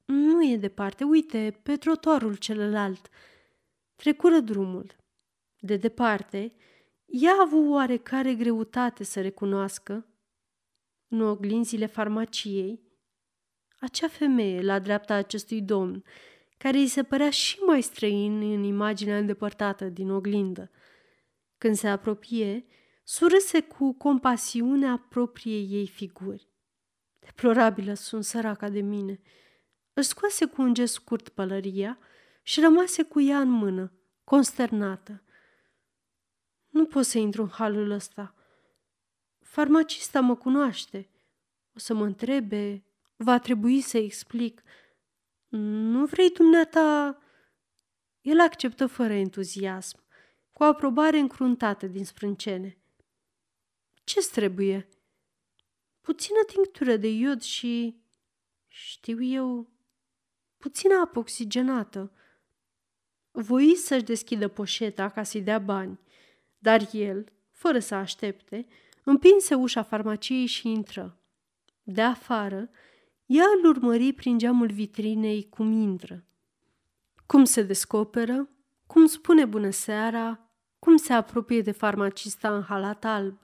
Nu 0.05 0.43
e 0.45 0.57
departe, 0.57 1.03
uite, 1.03 1.59
pe 1.63 1.77
trotuarul 1.77 2.35
celălalt. 2.35 3.09
Trecură 3.95 4.39
drumul. 4.39 4.95
De 5.59 5.75
departe, 5.75 6.53
ea 7.05 7.31
a 7.31 7.41
avut 7.41 7.69
oarecare 7.69 8.35
greutate 8.35 9.03
să 9.03 9.21
recunoască, 9.21 10.05
în 11.13 11.21
oglinzile 11.21 11.85
farmaciei, 11.85 12.81
acea 13.79 14.07
femeie 14.07 14.61
la 14.61 14.79
dreapta 14.79 15.13
acestui 15.13 15.61
domn, 15.61 16.03
care 16.57 16.77
îi 16.77 16.87
se 16.87 17.03
părea 17.03 17.29
și 17.29 17.59
mai 17.59 17.81
străin 17.81 18.41
în 18.41 18.63
imaginea 18.63 19.17
îndepărtată 19.17 19.85
din 19.85 20.09
oglindă. 20.09 20.71
Când 21.57 21.75
se 21.75 21.87
apropie, 21.87 22.65
surâse 23.03 23.61
cu 23.61 23.93
compasiunea 23.93 25.05
propriei 25.09 25.67
ei 25.69 25.87
figuri. 25.87 26.47
Deplorabilă 27.19 27.93
sunt 27.93 28.23
săraca 28.23 28.69
de 28.69 28.81
mine. 28.81 29.21
Își 29.93 30.07
scoase 30.07 30.45
cu 30.45 30.61
un 30.61 30.73
gest 30.73 30.93
scurt 30.93 31.29
pălăria 31.29 31.97
și 32.41 32.59
rămase 32.59 33.03
cu 33.03 33.21
ea 33.21 33.39
în 33.39 33.49
mână, 33.49 33.91
consternată. 34.23 35.23
Nu 36.69 36.85
pot 36.85 37.05
să 37.05 37.17
intru 37.17 37.41
în 37.41 37.49
halul 37.49 37.91
ăsta. 37.91 38.35
Farmacista 39.53 40.19
mă 40.19 40.35
cunoaște. 40.35 41.09
O 41.75 41.79
să 41.79 41.93
mă 41.93 42.05
întrebe, 42.05 42.83
va 43.15 43.39
trebui 43.39 43.81
să 43.81 43.97
explic. 43.97 44.63
Nu 45.47 46.05
vrei 46.05 46.29
dumneata... 46.29 47.17
El 48.21 48.39
acceptă 48.39 48.87
fără 48.87 49.13
entuziasm, 49.13 50.03
cu 50.51 50.63
aprobare 50.63 51.17
încruntată 51.17 51.87
din 51.87 52.05
sprâncene. 52.05 52.77
Ce-ți 54.03 54.31
trebuie?" 54.31 54.87
puțină 56.01 56.39
tinctură 56.47 56.95
de 56.95 57.07
iod 57.07 57.41
și, 57.41 58.01
știu 58.67 59.23
eu, 59.23 59.69
puțină 60.57 60.93
apă 61.03 61.19
oxigenată. 61.19 62.11
Voi 63.31 63.75
să-și 63.75 64.03
deschidă 64.03 64.47
poșeta 64.47 65.09
ca 65.09 65.23
să-i 65.23 65.41
dea 65.41 65.59
bani, 65.59 65.99
dar 66.57 66.89
el, 66.91 67.31
fără 67.49 67.79
să 67.79 67.95
aștepte, 67.95 68.67
împinse 69.03 69.55
ușa 69.55 69.83
farmaciei 69.83 70.45
și 70.45 70.69
intră. 70.69 71.17
De 71.83 72.01
afară, 72.01 72.69
ea 73.25 73.45
îl 73.57 73.69
urmări 73.69 74.13
prin 74.13 74.37
geamul 74.37 74.71
vitrinei 74.71 75.49
cum 75.49 75.71
intră. 75.71 76.23
Cum 77.25 77.43
se 77.43 77.63
descoperă, 77.63 78.49
cum 78.87 79.05
spune 79.05 79.45
bună 79.45 79.69
seara, 79.69 80.49
cum 80.79 80.95
se 80.95 81.13
apropie 81.13 81.61
de 81.61 81.71
farmacista 81.71 82.55
în 82.55 82.61
halat 82.61 83.05
alb. 83.05 83.37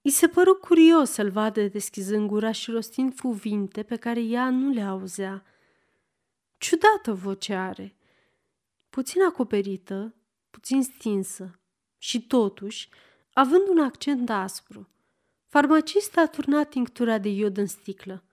I 0.00 0.10
se 0.10 0.28
păru 0.28 0.54
curios 0.54 1.10
să-l 1.10 1.30
vadă 1.30 1.62
deschizând 1.62 2.28
gura 2.28 2.52
și 2.52 2.70
rostind 2.70 3.20
cuvinte 3.20 3.82
pe 3.82 3.96
care 3.96 4.20
ea 4.20 4.50
nu 4.50 4.72
le 4.72 4.82
auzea. 4.82 5.44
Ciudată 6.58 7.12
voce 7.12 7.54
are. 7.54 7.96
puțin 8.90 9.22
acoperită, 9.22 10.14
puțin 10.50 10.82
stinsă 10.82 11.60
și 11.98 12.26
totuși, 12.26 12.88
având 13.38 13.68
un 13.68 13.78
accent 13.78 14.30
aspru. 14.30 14.88
Farmacista 15.46 16.20
a 16.20 16.26
turnat 16.26 16.68
tinctura 16.68 17.18
de 17.18 17.28
iod 17.28 17.56
în 17.56 17.66
sticlă. 17.66 18.24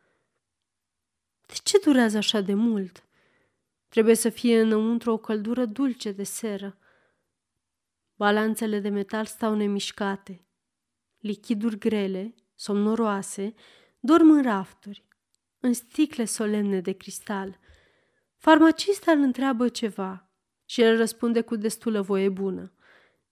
De 1.45 1.53
ce 1.63 1.79
durează 1.83 2.17
așa 2.17 2.41
de 2.41 2.53
mult? 2.53 3.03
Trebuie 3.87 4.15
să 4.15 4.29
fie 4.29 4.61
înăuntru 4.61 5.11
o 5.11 5.17
căldură 5.17 5.65
dulce 5.65 6.11
de 6.11 6.23
seră. 6.23 6.77
Balanțele 8.15 8.79
de 8.79 8.89
metal 8.89 9.25
stau 9.25 9.55
nemișcate. 9.55 10.45
Lichiduri 11.19 11.77
grele, 11.77 12.35
somnoroase, 12.55 13.53
dorm 13.99 14.29
în 14.29 14.43
rafturi, 14.43 15.05
în 15.59 15.73
sticle 15.73 16.25
solemne 16.25 16.81
de 16.81 16.91
cristal. 16.91 17.59
Farmacista 18.37 19.11
îl 19.11 19.19
întreabă 19.19 19.69
ceva 19.69 20.29
și 20.65 20.81
el 20.81 20.97
răspunde 20.97 21.41
cu 21.41 21.55
destulă 21.55 22.01
voie 22.01 22.29
bună. 22.29 22.69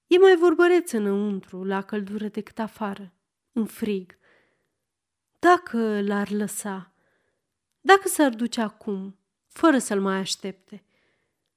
E 0.08 0.18
mai 0.18 0.36
vorbăreț 0.36 0.92
înăuntru, 0.92 1.64
la 1.64 1.82
căldură 1.82 2.28
decât 2.28 2.60
afară, 2.60 3.14
în 3.52 3.66
frig. 3.66 4.18
Dacă 5.40 6.02
l-ar 6.02 6.32
lăsa, 6.32 6.94
dacă 7.82 8.08
s-ar 8.08 8.34
duce 8.34 8.62
acum, 8.62 9.18
fără 9.48 9.78
să-l 9.78 10.02
mai 10.02 10.18
aștepte, 10.18 10.84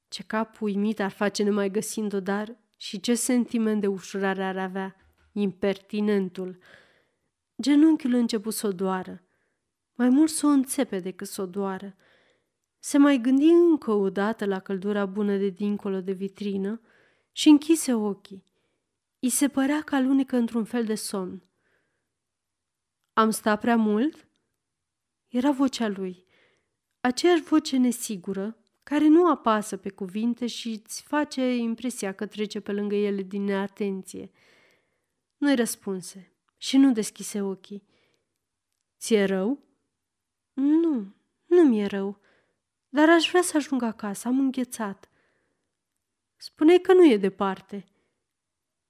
ce 0.08 0.22
cap 0.22 0.60
uimit 0.60 1.00
ar 1.00 1.10
face 1.10 1.42
nemai 1.42 1.70
găsind-o, 1.70 2.20
dar 2.20 2.56
și 2.76 3.00
ce 3.00 3.14
sentiment 3.14 3.80
de 3.80 3.86
ușurare 3.86 4.44
ar 4.44 4.56
avea, 4.56 4.96
impertinentul. 5.32 6.58
Genunchiul 7.62 8.14
a 8.14 8.18
început 8.18 8.54
să 8.54 8.66
o 8.66 8.72
doară, 8.72 9.22
mai 9.94 10.08
mult 10.08 10.30
să 10.30 10.46
o 10.46 10.48
înțepe 10.48 10.98
decât 10.98 11.26
să 11.26 11.42
o 11.42 11.46
doară. 11.46 11.96
Se 12.78 12.98
mai 12.98 13.18
gândi 13.18 13.48
încă 13.48 13.90
o 13.90 14.10
dată 14.10 14.44
la 14.44 14.58
căldura 14.58 15.06
bună 15.06 15.36
de 15.36 15.48
dincolo 15.48 16.00
de 16.00 16.12
vitrină 16.12 16.80
și 17.36 17.48
închise 17.48 17.94
ochii. 17.94 18.44
I 19.18 19.28
se 19.28 19.48
părea 19.48 19.82
că 19.82 19.94
alunecă 19.94 20.36
într-un 20.36 20.64
fel 20.64 20.84
de 20.84 20.94
somn. 20.94 21.42
Am 23.12 23.30
stat 23.30 23.60
prea 23.60 23.76
mult? 23.76 24.28
Era 25.28 25.50
vocea 25.50 25.88
lui. 25.88 26.24
Aceeași 27.00 27.42
voce 27.42 27.76
nesigură, 27.76 28.56
care 28.82 29.08
nu 29.08 29.30
apasă 29.30 29.76
pe 29.76 29.90
cuvinte 29.90 30.46
și 30.46 30.68
îți 30.68 31.02
face 31.02 31.56
impresia 31.56 32.12
că 32.12 32.26
trece 32.26 32.60
pe 32.60 32.72
lângă 32.72 32.94
ele 32.94 33.22
din 33.22 33.44
neatenție. 33.44 34.30
Nu-i 35.36 35.54
răspunse 35.54 36.32
și 36.56 36.76
nu 36.76 36.92
deschise 36.92 37.42
ochii. 37.42 37.86
Ți-e 38.98 39.24
rău? 39.24 39.58
Nu, 40.52 41.14
nu 41.46 41.62
mi-e 41.62 41.86
rău, 41.86 42.20
dar 42.88 43.08
aș 43.08 43.28
vrea 43.28 43.42
să 43.42 43.56
ajung 43.56 43.82
acasă, 43.82 44.28
am 44.28 44.38
înghețat. 44.38 45.05
Spune 46.36 46.78
că 46.78 46.92
nu 46.92 47.10
e 47.10 47.16
departe. 47.16 47.84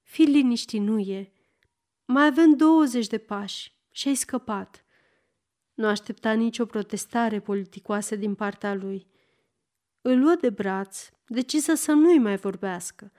Fii 0.02 0.26
liniștit, 0.26 0.80
nu 0.80 0.98
e. 0.98 1.32
Mai 2.04 2.26
avem 2.26 2.56
20 2.56 3.06
de 3.06 3.18
pași 3.18 3.72
și 3.90 4.08
ai 4.08 4.14
scăpat. 4.14 4.84
Nu 5.74 5.86
aștepta 5.86 6.32
nicio 6.32 6.66
protestare 6.66 7.40
politicoasă 7.40 8.16
din 8.16 8.34
partea 8.34 8.74
lui. 8.74 9.06
Îl 10.00 10.18
luă 10.18 10.34
de 10.34 10.50
braț, 10.50 11.10
decisă 11.26 11.74
să 11.74 11.92
nu-i 11.92 12.18
mai 12.18 12.36
vorbească 12.36 13.12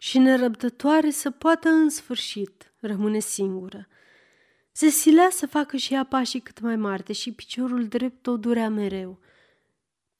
și 0.00 0.18
nerăbdătoare 0.18 1.10
să 1.10 1.30
poată 1.30 1.68
în 1.68 1.88
sfârșit 1.88 2.72
rămâne 2.80 3.18
singură. 3.18 3.88
Se 4.72 4.88
silea 4.88 5.28
să 5.30 5.46
facă 5.46 5.76
și 5.76 5.94
ea 5.94 6.04
pașii 6.04 6.40
cât 6.40 6.60
mai 6.60 6.76
mari, 6.76 7.04
deși 7.04 7.32
piciorul 7.32 7.86
drept 7.86 8.26
o 8.26 8.36
durea 8.36 8.68
mereu. 8.68 9.18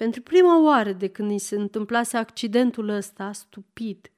Pentru 0.01 0.23
prima 0.23 0.63
oară 0.63 0.93
de 0.93 1.09
când 1.09 1.31
îi 1.31 1.39
se 1.39 1.57
întâmplase 1.57 2.17
accidentul 2.17 2.89
ăsta, 2.89 3.33
stupid, 3.33 4.11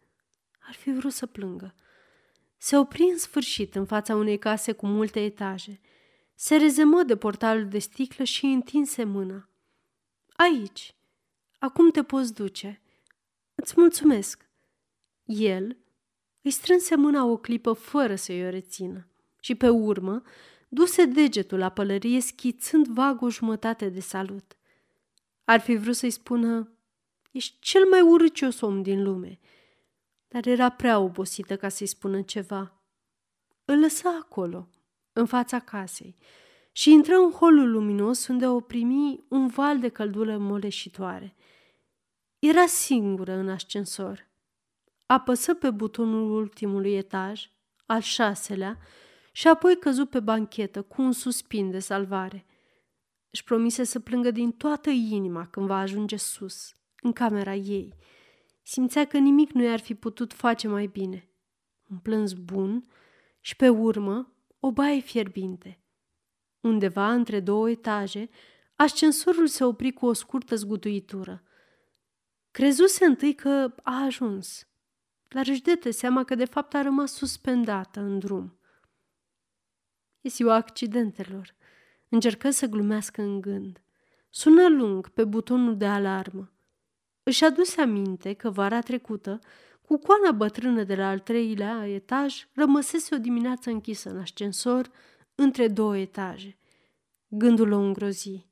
ar 0.61 0.75
fi 0.75 0.93
vrut 0.93 1.13
să 1.13 1.27
plângă. 1.27 1.75
Se 2.57 2.79
opri 2.79 3.03
în 3.03 3.19
sfârșit 3.19 3.75
în 3.75 3.85
fața 3.85 4.15
unei 4.15 4.39
case 4.39 4.73
cu 4.73 4.87
multe 4.87 5.25
etaje. 5.25 5.81
Se 6.35 6.57
rezemă 6.57 7.03
de 7.03 7.17
portalul 7.17 7.69
de 7.69 7.79
sticlă 7.79 8.25
și 8.25 8.45
întinse 8.45 9.05
mâna. 9.05 9.49
Aici. 10.33 10.95
Acum 11.59 11.91
te 11.91 12.03
poți 12.03 12.35
duce. 12.35 12.81
Îți 13.55 13.75
mulțumesc. 13.77 14.49
El 15.25 15.77
îi 16.43 16.51
strânse 16.51 16.97
mâna 16.97 17.25
o 17.25 17.37
clipă 17.37 17.73
fără 17.73 18.15
să-i 18.15 18.45
o 18.47 18.51
rețină 18.51 19.09
și 19.41 19.55
pe 19.55 19.69
urmă 19.69 20.23
duse 20.69 21.05
degetul 21.05 21.59
la 21.59 21.69
pălărie 21.69 22.21
schițând 22.21 22.87
vag 22.87 23.23
o 23.23 23.31
jumătate 23.31 23.89
de 23.89 24.01
salut. 24.01 24.57
Ar 25.45 25.61
fi 25.61 25.77
vrut 25.77 25.97
să-i 25.97 26.11
spună, 26.11 26.73
ești 27.31 27.57
cel 27.61 27.85
mai 27.91 28.01
urâcios 28.01 28.61
om 28.61 28.83
din 28.83 29.03
lume, 29.03 29.39
dar 30.29 30.47
era 30.47 30.69
prea 30.69 30.99
obosită 30.99 31.57
ca 31.57 31.69
să-i 31.69 31.87
spună 31.87 32.23
ceva. 32.23 32.83
Îl 33.65 33.79
lăsa 33.79 34.19
acolo, 34.21 34.69
în 35.13 35.27
fața 35.27 35.59
casei, 35.59 36.17
și 36.73 36.91
intră 36.93 37.15
în 37.15 37.31
holul 37.31 37.71
luminos 37.71 38.27
unde 38.27 38.47
o 38.47 38.61
primi 38.61 39.25
un 39.29 39.47
val 39.47 39.79
de 39.79 39.89
căldură 39.89 40.39
moleșitoare. 40.39 41.35
Era 42.39 42.67
singură 42.67 43.33
în 43.33 43.49
ascensor. 43.49 44.31
Apăsă 45.07 45.55
pe 45.55 45.71
butonul 45.71 46.31
ultimului 46.31 46.97
etaj, 46.97 47.51
al 47.87 48.01
șaselea, 48.01 48.79
și 49.33 49.49
apoi 49.49 49.79
căzu 49.79 50.07
pe 50.07 50.21
banchetă 50.21 50.83
cu 50.83 51.03
un 51.03 51.13
suspin 51.13 51.71
de 51.71 51.79
salvare. 51.79 52.47
Își 53.33 53.45
promise 53.45 53.85
să 53.85 54.01
plângă 54.01 54.31
din 54.31 54.53
toată 54.53 54.91
inima 54.91 55.47
când 55.47 55.67
va 55.67 55.79
ajunge 55.79 56.17
sus, 56.17 56.77
în 57.01 57.13
camera 57.13 57.55
ei. 57.55 57.95
Simțea 58.63 59.07
că 59.07 59.19
nimic 59.19 59.51
nu 59.51 59.63
i-ar 59.63 59.81
fi 59.81 59.95
putut 59.95 60.33
face 60.33 60.69
mai 60.69 60.87
bine. 60.87 61.29
Un 61.91 61.99
plâns 61.99 62.33
bun 62.33 62.89
și, 63.41 63.57
pe 63.57 63.69
urmă, 63.69 64.35
o 64.61 64.73
baie 64.73 65.01
fierbinte. 65.01 65.83
Undeva 66.61 67.13
între 67.13 67.41
două 67.41 67.71
etaje, 67.71 68.29
ascensorul 68.77 69.47
se 69.47 69.65
opri 69.65 69.93
cu 69.93 70.07
o 70.07 70.13
scurtă 70.13 70.55
zguduitură. 70.55 71.43
Crezuse 72.51 73.05
întâi 73.05 73.35
că 73.35 73.75
a 73.83 74.05
ajuns, 74.05 74.67
dar 75.29 75.47
își 75.47 75.63
dete 75.63 75.91
seama 75.91 76.25
că 76.25 76.35
de 76.35 76.45
fapt 76.45 76.75
a 76.75 76.83
rămas 76.83 77.13
suspendată 77.13 78.01
în 78.01 78.19
drum. 78.19 78.59
E 80.21 80.29
ziua 80.29 80.55
accidentelor. 80.55 81.61
Încercă 82.13 82.51
să 82.51 82.67
glumească 82.67 83.23
în 83.23 83.41
gând. 83.41 83.83
Sună 84.31 84.69
lung 84.69 85.09
pe 85.09 85.25
butonul 85.25 85.77
de 85.77 85.87
alarmă. 85.87 86.53
Își 87.23 87.45
aduse 87.45 87.81
aminte 87.81 88.33
că 88.33 88.51
vara 88.51 88.81
trecută, 88.81 89.39
cu 89.83 89.97
coana 89.99 90.33
bătrână 90.33 90.83
de 90.83 90.95
la 90.95 91.09
al 91.09 91.19
treilea 91.19 91.87
etaj, 91.87 92.47
rămăsese 92.55 93.15
o 93.15 93.19
dimineață 93.19 93.71
închisă 93.71 94.11
în 94.11 94.19
ascensor 94.19 94.91
între 95.35 95.69
două 95.69 95.97
etaje. 95.99 96.59
Gândul 97.29 97.73
o 97.73 97.79
îngrozi. 97.79 98.47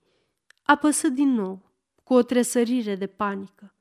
Apăsă 0.63 1.09
din 1.09 1.29
nou, 1.29 1.73
cu 2.05 2.15
o 2.15 2.23
tresărire 2.23 2.95
de 2.97 3.07
panică. 3.07 3.75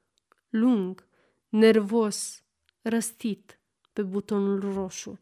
Lung, 0.50 1.08
nervos, 1.50 2.44
răstit 2.82 3.60
pe 3.94 4.02
butonul 4.02 4.74
roșu. 4.74 5.20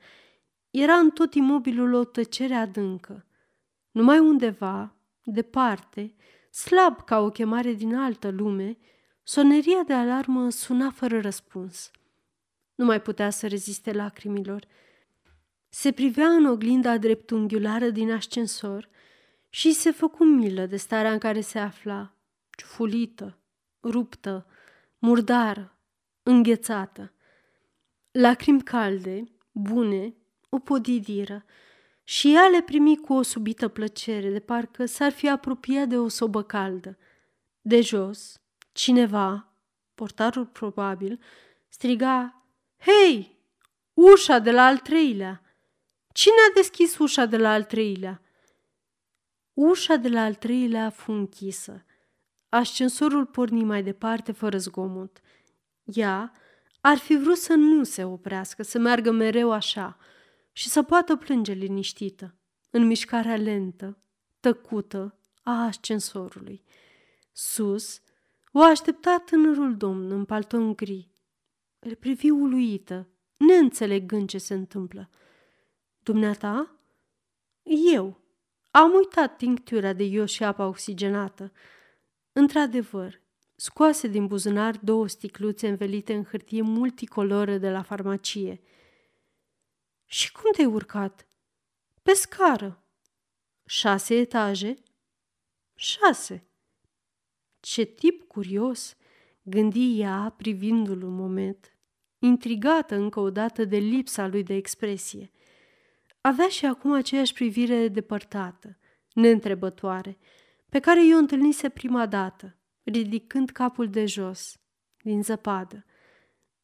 Era 0.70 0.94
în 0.94 1.10
tot 1.10 1.34
imobilul 1.34 1.94
o 1.94 2.04
tăcere 2.04 2.54
adâncă. 2.54 3.27
Numai 3.98 4.20
undeva, 4.20 4.96
departe, 5.24 6.16
slab 6.50 7.04
ca 7.06 7.20
o 7.20 7.30
chemare 7.30 7.74
din 7.74 7.96
altă 7.96 8.30
lume, 8.30 8.78
soneria 9.24 9.84
de 9.84 9.94
alarmă 9.94 10.50
suna 10.50 10.90
fără 10.90 11.22
răspuns. 11.22 11.92
Nu 12.76 12.86
mai 12.86 13.02
putea 13.02 13.30
să 13.30 13.48
reziste 13.48 13.92
lacrimilor. 13.92 14.68
Se 15.70 15.92
privea 15.92 16.28
în 16.28 16.46
oglinda 16.46 16.98
dreptunghiulară 16.98 17.90
din 17.90 18.12
ascensor 18.12 18.90
și 19.50 19.74
se 19.74 19.92
făcu 19.92 20.24
milă 20.24 20.66
de 20.66 20.78
starea 20.78 21.12
în 21.12 21.20
care 21.20 21.42
se 21.42 21.60
afla, 21.60 22.14
ciufulită, 22.58 23.38
ruptă, 23.84 24.46
murdară, 24.98 25.78
înghețată. 26.24 27.14
Lacrimi 28.12 28.62
calde, 28.62 29.24
bune, 29.52 30.14
o 30.50 30.60
podidiră 30.60 31.46
și 32.10 32.34
ea 32.34 32.48
le 32.48 32.62
primi 32.62 32.98
cu 32.98 33.14
o 33.14 33.22
subită 33.22 33.68
plăcere, 33.68 34.30
de 34.30 34.40
parcă 34.40 34.86
s-ar 34.86 35.12
fi 35.12 35.30
apropiat 35.30 35.88
de 35.88 35.98
o 35.98 36.08
sobă 36.08 36.44
caldă. 36.44 36.98
De 37.62 37.82
jos, 37.82 38.42
cineva, 38.72 39.54
portarul 39.96 40.46
probabil, 40.46 41.20
striga, 41.68 42.46
Hei, 42.78 43.38
ușa 43.94 44.40
de 44.40 44.52
la 44.52 44.66
al 44.66 44.78
treilea! 44.78 45.42
Cine 46.14 46.36
a 46.50 46.54
deschis 46.54 46.98
ușa 46.98 47.26
de 47.26 47.38
la 47.38 47.52
al 47.52 47.64
treilea? 47.64 48.22
Ușa 49.54 49.96
de 49.96 50.10
la 50.10 50.22
al 50.22 50.34
treilea 50.34 50.90
fu 50.90 51.12
închisă. 51.12 51.86
Ascensorul 52.50 53.26
porni 53.26 53.64
mai 53.64 53.84
departe 53.84 54.32
fără 54.32 54.58
zgomot. 54.58 55.22
Ea 55.84 56.32
ar 56.82 56.98
fi 56.98 57.18
vrut 57.18 57.38
să 57.38 57.54
nu 57.54 57.84
se 57.84 58.04
oprească, 58.04 58.64
să 58.64 58.80
meargă 58.80 59.12
mereu 59.12 59.52
așa 59.52 59.98
și 60.58 60.70
să 60.70 60.84
poată 60.84 61.16
plânge 61.16 61.52
liniștită, 61.52 62.36
în 62.70 62.86
mișcarea 62.86 63.36
lentă, 63.36 63.98
tăcută 64.40 65.20
a 65.44 65.64
ascensorului. 65.66 66.64
Sus, 67.32 68.02
O 68.52 68.62
aștepta 68.62 69.24
tânărul 69.26 69.78
domn 69.78 70.12
în 70.12 70.26
palton 70.26 70.76
gri. 70.76 71.10
Îl 71.80 71.96
privi 71.96 72.30
uluită, 72.30 73.08
neînțelegând 73.38 74.30
ce 74.30 74.38
se 74.38 74.54
întâmplă. 74.54 75.10
Dumneata? 76.04 76.80
Eu. 77.94 78.20
Am 78.72 78.92
uitat 78.94 79.38
tinctura 79.38 79.94
de 79.94 80.04
ios 80.04 80.32
și 80.32 80.44
apa 80.44 80.68
oxigenată. 80.68 81.52
Într-adevăr, 82.32 83.22
scoase 83.56 84.08
din 84.08 84.28
buzunar 84.28 84.78
două 84.78 85.08
sticluțe 85.08 85.68
învelite 85.68 86.14
în 86.14 86.24
hârtie 86.24 86.62
multicoloră 86.62 87.58
de 87.58 87.70
la 87.70 87.82
farmacie. 87.82 88.62
Și 90.10 90.32
cum 90.32 90.52
te-ai 90.52 90.68
urcat? 90.68 91.28
Pe 92.04 92.14
scară. 92.14 92.84
Șase 93.66 94.16
etaje? 94.16 94.76
Șase. 95.76 96.48
Ce 97.60 97.84
tip 97.84 98.28
curios, 98.28 98.96
gândi 99.42 100.00
ea 100.00 100.34
privindu-l 100.38 101.04
un 101.04 101.16
moment, 101.16 101.78
intrigată 102.20 102.96
încă 102.96 103.20
o 103.20 103.30
dată 103.30 103.66
de 103.66 103.78
lipsa 103.78 104.28
lui 104.28 104.44
de 104.44 104.54
expresie. 104.54 105.32
Avea 106.22 106.48
și 106.48 106.66
acum 106.66 106.92
aceeași 106.92 107.34
privire 107.34 107.88
depărtată, 107.88 108.78
neîntrebătoare, 109.14 110.18
pe 110.70 110.80
care 110.80 111.06
i-o 111.06 111.18
întâlnise 111.18 111.70
prima 111.70 112.06
dată, 112.06 112.58
ridicând 112.84 113.50
capul 113.50 113.90
de 113.90 114.06
jos, 114.06 114.60
din 115.04 115.24
zăpadă. 115.24 115.86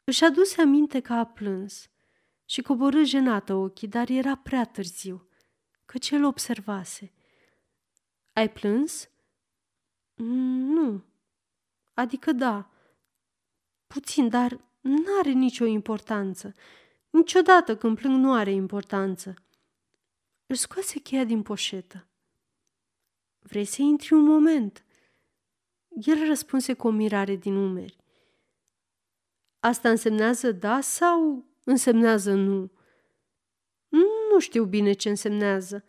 Își 0.03 0.23
aduse 0.23 0.61
aminte 0.61 0.99
că 0.99 1.13
a 1.13 1.25
plâns 1.25 1.92
și 2.53 2.61
coborâ 2.61 3.03
jenată 3.03 3.53
ochii, 3.53 3.87
dar 3.87 4.09
era 4.09 4.35
prea 4.35 4.65
târziu, 4.65 5.27
că 5.85 5.97
cel 5.97 6.23
observase. 6.23 7.11
Ai 8.33 8.51
plâns?" 8.51 9.09
Nu. 10.13 11.03
Adică 11.93 12.31
da. 12.31 12.69
Puțin, 13.87 14.29
dar 14.29 14.59
n-are 14.81 15.31
nicio 15.31 15.65
importanță. 15.65 16.53
Niciodată 17.09 17.77
când 17.77 17.97
plâng 17.97 18.15
nu 18.15 18.33
are 18.33 18.51
importanță. 18.51 19.33
Își 20.45 20.59
scoase 20.59 20.99
cheia 20.99 21.23
din 21.23 21.41
poșetă. 21.41 22.07
Vrei 23.39 23.65
să 23.65 23.81
intri 23.81 24.13
un 24.13 24.23
moment?" 24.23 24.83
El 25.87 26.27
răspunse 26.27 26.73
cu 26.73 26.87
o 26.87 26.91
mirare 26.91 27.35
din 27.35 27.55
umeri. 27.55 27.97
Asta 29.59 29.89
însemnează 29.89 30.51
da 30.51 30.81
sau 30.81 31.51
însemnează 31.63 32.33
nu? 32.33 32.71
Nu 34.31 34.39
știu 34.39 34.65
bine 34.65 34.93
ce 34.93 35.09
însemnează. 35.09 35.83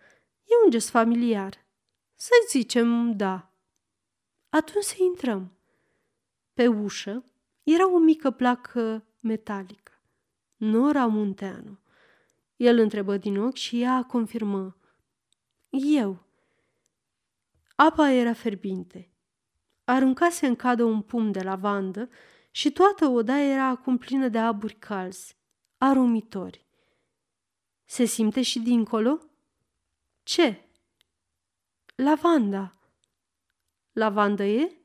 E 0.45 0.65
un 0.65 0.71
gest 0.71 0.89
familiar. 0.89 1.67
Să 2.15 2.31
zicem 2.49 3.17
da. 3.17 3.53
Atunci 4.49 4.85
să 4.85 4.95
intrăm. 4.99 5.53
Pe 6.53 6.67
ușă 6.67 7.25
era 7.63 7.93
o 7.93 7.99
mică 7.99 8.31
placă 8.31 9.05
metalică. 9.21 9.93
Nora 10.57 11.07
Munteanu. 11.07 11.79
El 12.57 12.79
întrebă 12.79 13.17
din 13.17 13.39
ochi 13.39 13.55
și 13.55 13.81
ea 13.81 14.03
confirmă. 14.03 14.77
Eu. 15.71 16.25
Apa 17.77 18.11
era 18.11 18.33
ferbinte. 18.33 19.09
Aruncase 19.85 20.47
în 20.47 20.57
cadă 20.57 20.85
un 20.85 21.03
pum 21.03 21.31
de 21.31 21.43
lavandă 21.43 22.09
și 22.51 22.73
toată 22.73 23.07
odaia 23.07 23.53
era 23.53 23.65
acum 23.65 23.99
plină 23.99 24.29
de 24.29 24.39
aburi 24.39 24.75
calzi, 24.75 25.37
aromitori. 25.85 26.67
Se 27.85 28.05
simte 28.05 28.43
și 28.43 28.59
dincolo? 28.59 29.19
Ce? 30.23 30.69
Lavanda. 31.95 32.77
Lavandă 33.93 34.45
e? 34.45 34.77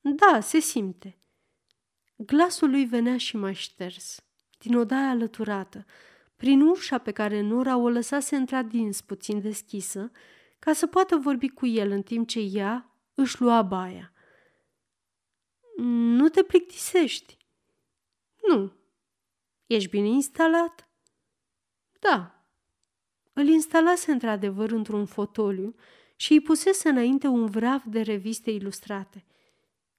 Da, 0.00 0.40
se 0.40 0.58
simte. 0.58 1.18
Glasul 2.16 2.70
lui 2.70 2.84
venea 2.84 3.16
și 3.16 3.36
mai 3.36 3.54
șters, 3.54 4.24
din 4.58 4.76
odaia 4.76 5.08
alăturată, 5.08 5.86
prin 6.36 6.60
ușa 6.60 6.98
pe 6.98 7.12
care 7.12 7.40
Nora 7.40 7.76
o 7.76 7.88
lăsase 7.88 8.36
într-adins 8.36 9.00
puțin 9.00 9.40
deschisă, 9.40 10.10
ca 10.58 10.72
să 10.72 10.86
poată 10.86 11.16
vorbi 11.16 11.48
cu 11.48 11.66
el 11.66 11.90
în 11.90 12.02
timp 12.02 12.28
ce 12.28 12.40
ea 12.40 12.96
își 13.14 13.40
lua 13.40 13.62
baia. 13.62 14.12
Nu 15.76 16.28
te 16.28 16.42
plictisești? 16.42 17.36
Nu. 18.48 18.72
Ești 19.66 19.88
bine 19.88 20.06
instalat? 20.06 20.88
Da. 22.00 22.44
Îl 23.32 23.46
instalase 23.46 24.12
într-adevăr 24.12 24.70
într-un 24.70 25.06
fotoliu 25.06 25.74
și 26.16 26.32
îi 26.32 26.40
pusese 26.40 26.88
înainte 26.88 27.26
un 27.26 27.46
vrav 27.46 27.82
de 27.82 28.00
reviste 28.00 28.50
ilustrate. 28.50 29.24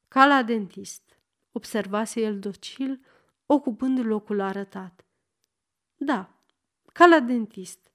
Ca 0.08 0.26
la 0.26 0.44
dentist, 0.44 1.20
observase 1.52 2.22
el 2.22 2.40
docil, 2.40 3.06
ocupând 3.46 4.06
locul 4.06 4.40
arătat. 4.40 5.06
Da, 5.96 6.38
ca 6.94 7.06
la 7.06 7.20
dentist. 7.20 7.92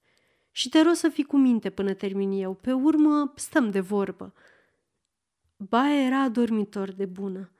Și 0.51 0.69
te 0.69 0.81
rog 0.81 0.93
să 0.93 1.09
fii 1.09 1.23
cu 1.23 1.37
minte 1.37 1.69
până 1.69 1.93
termin 1.93 2.31
eu. 2.31 2.53
Pe 2.53 2.73
urmă 2.73 3.33
stăm 3.35 3.69
de 3.69 3.79
vorbă. 3.79 4.33
Baia 5.57 6.05
era 6.05 6.29
dormitor 6.29 6.91
de 6.91 7.05
bună. 7.05 7.51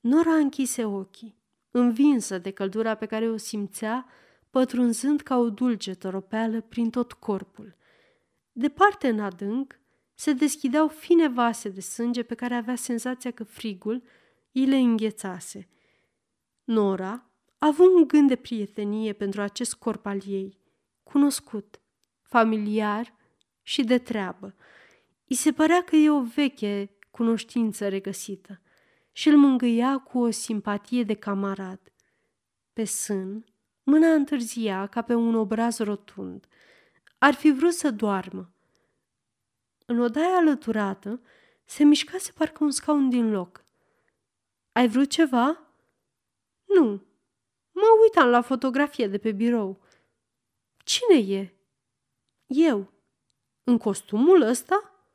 Nora 0.00 0.34
închise 0.34 0.84
ochii, 0.84 1.39
învinsă 1.70 2.38
de 2.38 2.50
căldura 2.50 2.94
pe 2.94 3.06
care 3.06 3.30
o 3.30 3.36
simțea, 3.36 4.06
pătrunzând 4.50 5.20
ca 5.20 5.36
o 5.36 5.50
dulce 5.50 5.94
toropeală 5.94 6.60
prin 6.60 6.90
tot 6.90 7.12
corpul. 7.12 7.76
Departe 8.52 9.08
în 9.08 9.20
adânc 9.20 9.78
se 10.14 10.32
deschideau 10.32 10.88
fine 10.88 11.28
vase 11.28 11.68
de 11.68 11.80
sânge 11.80 12.22
pe 12.22 12.34
care 12.34 12.54
avea 12.54 12.74
senzația 12.74 13.30
că 13.30 13.44
frigul 13.44 14.02
îi 14.52 14.66
le 14.66 14.76
înghețase. 14.76 15.68
Nora 16.64 17.30
a 17.58 17.66
avut 17.66 17.94
un 17.94 18.06
gând 18.06 18.28
de 18.28 18.36
prietenie 18.36 19.12
pentru 19.12 19.40
acest 19.40 19.74
corp 19.74 20.06
al 20.06 20.20
ei, 20.26 20.58
cunoscut, 21.02 21.80
familiar 22.22 23.14
și 23.62 23.84
de 23.84 23.98
treabă. 23.98 24.54
I 25.24 25.34
se 25.34 25.52
părea 25.52 25.82
că 25.82 25.96
e 25.96 26.10
o 26.10 26.22
veche 26.22 26.90
cunoștință 27.10 27.88
regăsită 27.88 28.60
și 29.12 29.28
îl 29.28 29.36
mângâia 29.36 29.98
cu 29.98 30.18
o 30.18 30.30
simpatie 30.30 31.02
de 31.02 31.14
camarad. 31.14 31.80
Pe 32.72 32.84
sân, 32.84 33.44
mâna 33.82 34.12
întârzia 34.12 34.86
ca 34.86 35.02
pe 35.02 35.14
un 35.14 35.34
obraz 35.34 35.78
rotund– 35.78 36.46
ar 37.22 37.34
fi 37.34 37.50
vrut 37.50 37.72
să 37.72 37.90
doarmă. 37.90 38.52
În 39.86 40.00
odaia 40.00 40.36
alăturată 40.36 41.22
se 41.64 41.84
mișcase 41.84 42.32
parcă 42.32 42.64
un 42.64 42.70
scaun 42.70 43.08
din 43.08 43.30
loc. 43.30 43.64
Ai 44.72 44.88
vrut 44.88 45.10
ceva? 45.10 45.60
Nu. 46.64 47.02
Mă 47.72 47.86
uitam 48.02 48.28
la 48.28 48.40
fotografie 48.40 49.06
de 49.08 49.18
pe 49.18 49.32
birou. 49.32 49.82
Cine 50.84 51.34
e? 51.34 51.54
Eu. 52.46 52.92
În 53.64 53.78
costumul 53.78 54.40
ăsta? 54.40 55.08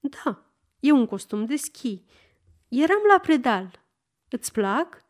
Da, 0.00 0.44
e 0.80 0.92
un 0.92 1.06
costum 1.06 1.44
de 1.44 1.56
schi. 1.56 2.04
Eram 2.68 3.00
la 3.12 3.18
predal. 3.18 3.84
Îți 4.28 4.52
plac? 4.52 5.04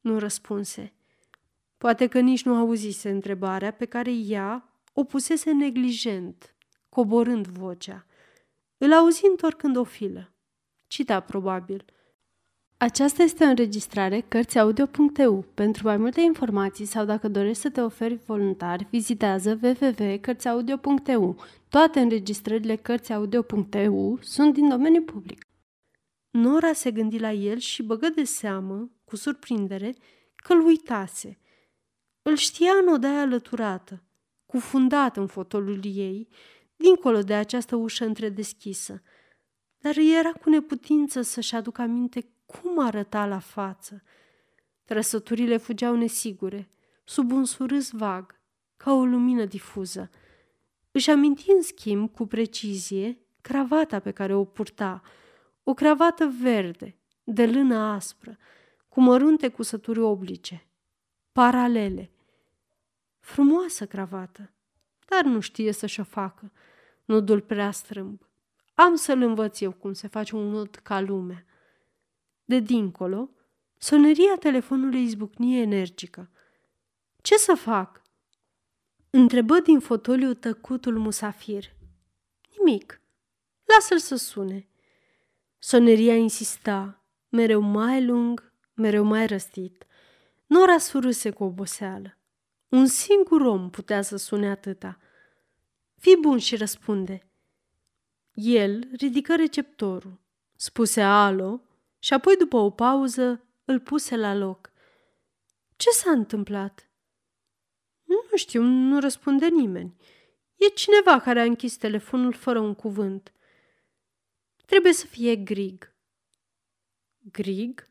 Nu 0.00 0.18
răspunse. 0.18 0.92
Poate 1.78 2.06
că 2.06 2.20
nici 2.20 2.44
nu 2.44 2.54
auzise 2.54 3.10
întrebarea 3.10 3.70
pe 3.70 3.84
care 3.84 4.12
ea 4.12 4.68
o 4.92 5.04
pusese 5.04 5.52
neglijent, 5.52 6.54
coborând 6.88 7.46
vocea. 7.46 8.06
Îl 8.78 8.92
auzi 8.92 9.26
întorcând 9.30 9.76
o 9.76 9.84
filă. 9.84 10.32
Cita 10.86 11.20
probabil. 11.20 11.84
Aceasta 12.76 13.22
este 13.22 13.44
o 13.44 13.46
înregistrare 13.46 14.20
Cărțiaudio.eu. 14.20 15.44
Pentru 15.54 15.86
mai 15.86 15.96
multe 15.96 16.20
informații 16.20 16.84
sau 16.84 17.04
dacă 17.04 17.28
dorești 17.28 17.62
să 17.62 17.70
te 17.70 17.80
oferi 17.80 18.20
voluntar, 18.26 18.86
vizitează 18.90 19.58
www.cărțiaudio.eu. 19.62 21.36
Toate 21.68 22.00
înregistrările 22.00 22.76
Cărțiaudio.eu 22.76 24.18
sunt 24.20 24.54
din 24.54 24.68
domeniu 24.68 25.02
public. 25.02 25.46
Nora 26.36 26.72
se 26.72 26.90
gândi 26.90 27.18
la 27.18 27.32
el 27.32 27.58
și 27.58 27.82
băgă 27.82 28.08
de 28.08 28.24
seamă, 28.24 28.90
cu 29.04 29.16
surprindere, 29.16 29.94
că 30.36 30.52
îl 30.52 30.64
uitase. 30.64 31.38
Îl 32.22 32.36
știa 32.36 32.72
în 32.72 32.88
odaia 32.88 33.20
alăturată, 33.20 34.02
cufundat 34.46 35.16
în 35.16 35.26
fotolul 35.26 35.80
ei, 35.84 36.28
dincolo 36.76 37.22
de 37.22 37.34
această 37.34 37.76
ușă 37.76 38.04
întredeschisă, 38.04 39.02
dar 39.78 39.96
era 39.96 40.32
cu 40.32 40.50
neputință 40.50 41.22
să-și 41.22 41.54
aducă 41.54 41.82
aminte 41.82 42.28
cum 42.46 42.78
arăta 42.78 43.26
la 43.26 43.38
față. 43.38 44.02
Trăsăturile 44.84 45.56
fugeau 45.56 45.96
nesigure, 45.96 46.70
sub 47.04 47.32
un 47.32 47.44
surâs 47.44 47.90
vag, 47.90 48.40
ca 48.76 48.92
o 48.92 49.04
lumină 49.04 49.44
difuză. 49.44 50.10
Își 50.90 51.10
aminti 51.10 51.50
în 51.50 51.62
schimb 51.62 52.10
cu 52.10 52.26
precizie 52.26 53.18
cravata 53.40 53.98
pe 53.98 54.10
care 54.10 54.34
o 54.34 54.44
purta, 54.44 55.02
o 55.64 55.74
cravată 55.74 56.34
verde, 56.40 56.96
de 57.24 57.46
lână 57.46 57.76
aspră, 57.76 58.36
cu 58.88 59.00
mărunte 59.00 59.48
cusături 59.48 60.00
oblice, 60.00 60.66
paralele, 61.32 62.14
Frumoasă 63.24 63.86
cravată, 63.86 64.52
dar 65.08 65.24
nu 65.24 65.40
știe 65.40 65.72
să-și 65.72 66.00
o 66.00 66.04
facă. 66.04 66.52
Nodul 67.04 67.40
prea 67.40 67.70
strâmb. 67.70 68.28
Am 68.74 68.94
să-l 68.94 69.22
învăț 69.22 69.60
eu 69.60 69.72
cum 69.72 69.92
se 69.92 70.08
face 70.08 70.36
un 70.36 70.48
nod 70.50 70.74
ca 70.74 71.00
lumea. 71.00 71.44
De 72.44 72.58
dincolo, 72.58 73.30
soneria 73.78 74.36
telefonului 74.38 75.02
izbucnie 75.02 75.60
energică. 75.60 76.30
Ce 77.22 77.36
să 77.36 77.54
fac?" 77.54 78.02
Întrebă 79.10 79.58
din 79.58 79.80
fotoliu 79.80 80.34
tăcutul 80.34 80.98
musafir. 80.98 81.64
Nimic. 82.56 83.00
Lasă-l 83.64 83.98
să 83.98 84.16
sune. 84.16 84.68
Soneria 85.66 86.14
insista, 86.14 87.04
mereu 87.28 87.60
mai 87.60 88.04
lung, 88.04 88.52
mereu 88.74 89.04
mai 89.04 89.26
răstit. 89.26 89.86
Nora 90.46 90.78
surâse 90.78 91.30
cu 91.30 91.44
oboseală. 91.44 92.18
Un 92.68 92.86
singur 92.86 93.40
om 93.40 93.70
putea 93.70 94.02
să 94.02 94.16
sune 94.16 94.50
atâta. 94.50 94.98
Fii 95.96 96.16
bun 96.20 96.38
și 96.38 96.56
răspunde. 96.56 97.28
El 98.32 98.88
ridică 98.96 99.36
receptorul, 99.36 100.20
spuse 100.56 101.02
alo 101.02 101.60
și 101.98 102.12
apoi, 102.12 102.36
după 102.36 102.56
o 102.56 102.70
pauză, 102.70 103.44
îl 103.64 103.80
puse 103.80 104.16
la 104.16 104.34
loc. 104.34 104.70
Ce 105.76 105.90
s-a 105.90 106.10
întâmplat? 106.10 106.90
Nu 108.04 108.36
știu, 108.36 108.62
nu 108.62 109.00
răspunde 109.00 109.46
nimeni. 109.46 109.94
E 110.56 110.66
cineva 110.66 111.20
care 111.20 111.40
a 111.40 111.44
închis 111.44 111.76
telefonul 111.76 112.32
fără 112.32 112.58
un 112.58 112.74
cuvânt. 112.74 113.32
Trebuie 114.66 114.92
să 114.92 115.06
fie 115.06 115.36
Grig. 115.36 115.92
Grig? 117.32 117.88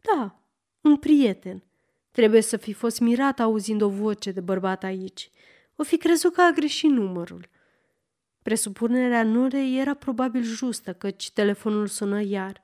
Da, 0.00 0.42
un 0.80 0.96
prieten. 0.96 1.62
Trebuie 2.10 2.40
să 2.40 2.56
fi 2.56 2.72
fost 2.72 3.00
mirat 3.00 3.40
auzind 3.40 3.80
o 3.80 3.88
voce 3.88 4.30
de 4.30 4.40
bărbat 4.40 4.84
aici. 4.84 5.30
O 5.76 5.82
fi 5.82 5.96
crezut 5.96 6.32
că 6.32 6.40
a 6.40 6.50
greșit 6.50 6.90
numărul. 6.90 7.48
Presupunerea 8.42 9.22
Norei 9.22 9.78
era 9.78 9.94
probabil 9.94 10.42
justă, 10.42 10.94
căci 10.94 11.30
telefonul 11.30 11.86
sună 11.86 12.22
iar. 12.22 12.62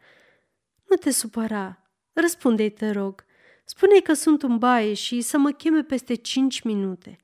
Nu 0.89 0.97
te 0.97 1.11
supăra. 1.11 1.83
Răspunde-i, 2.13 2.71
te 2.71 2.91
rog. 2.91 3.25
spune 3.65 4.01
că 4.01 4.13
sunt 4.13 4.43
în 4.43 4.59
baie 4.59 4.95
și 4.95 5.21
să 5.21 5.39
mă 5.39 5.51
cheme 5.51 5.83
peste 5.83 6.15
cinci 6.15 6.63
minute. 6.63 7.19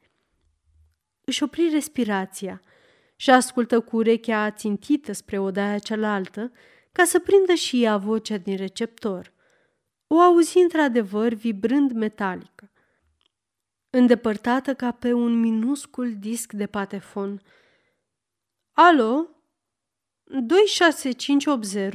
Își 1.24 1.42
opri 1.42 1.68
respirația 1.68 2.62
și 3.16 3.30
ascultă 3.30 3.80
cu 3.80 3.96
urechea 3.96 4.50
țintită 4.50 5.12
spre 5.12 5.38
odaia 5.38 5.78
cealaltă 5.78 6.52
ca 6.92 7.04
să 7.04 7.18
prindă 7.18 7.54
și 7.54 7.82
ea 7.82 7.96
vocea 7.96 8.36
din 8.36 8.56
receptor. 8.56 9.32
O 10.06 10.18
auzi 10.20 10.58
într-adevăr 10.58 11.32
vibrând 11.32 11.92
metalică, 11.92 12.72
îndepărtată 13.90 14.74
ca 14.74 14.90
pe 14.92 15.12
un 15.12 15.40
minuscul 15.40 16.16
disc 16.18 16.52
de 16.52 16.66
patefon. 16.66 17.42
Alo? 18.72 19.28
26580? 20.24 21.94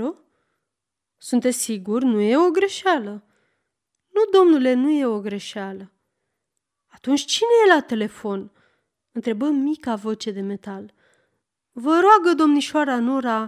Sunteți 1.18 1.58
sigur? 1.58 2.02
Nu 2.02 2.20
e 2.20 2.38
o 2.38 2.52
greșeală. 2.52 3.24
Nu, 4.10 4.40
domnule, 4.40 4.74
nu 4.74 4.90
e 4.90 5.06
o 5.06 5.20
greșeală. 5.20 5.92
Atunci 6.88 7.26
cine 7.26 7.50
e 7.66 7.74
la 7.74 7.82
telefon? 7.82 8.52
Întrebă 9.12 9.50
mica 9.50 9.96
voce 9.96 10.32
de 10.32 10.42
metal. 10.42 10.94
Vă 11.82 12.00
roagă 12.00 12.34
domnișoara 12.36 13.00
Nora... 13.00 13.40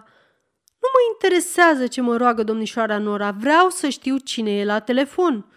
Nu 0.82 0.88
mă 0.94 1.00
interesează 1.14 1.88
ce 1.88 2.02
mă 2.02 2.18
roagă 2.18 2.44
domnișoara 2.44 2.98
Nora. 2.98 3.32
Vreau 3.32 3.70
să 3.70 3.90
știu 3.90 4.18
cine 4.18 4.58
e 4.58 4.66
la 4.66 4.80
telefon. 4.80 5.52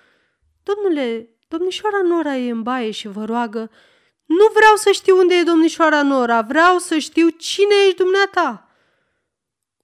Domnule, 0.63 1.29
domnișoara 1.49 2.03
Nora 2.03 2.37
e 2.37 2.51
în 2.51 2.63
baie 2.63 2.91
și 2.91 3.09
vă 3.09 3.25
roagă... 3.25 3.71
Nu 4.25 4.47
vreau 4.55 4.77
să 4.77 4.91
știu 4.91 5.17
unde 5.17 5.35
e 5.35 5.43
domnișoara 5.43 6.03
Nora. 6.03 6.41
Vreau 6.41 6.79
să 6.79 6.99
știu 6.99 7.29
cine 7.29 7.75
ești 7.87 7.97
dumneata. 7.97 8.69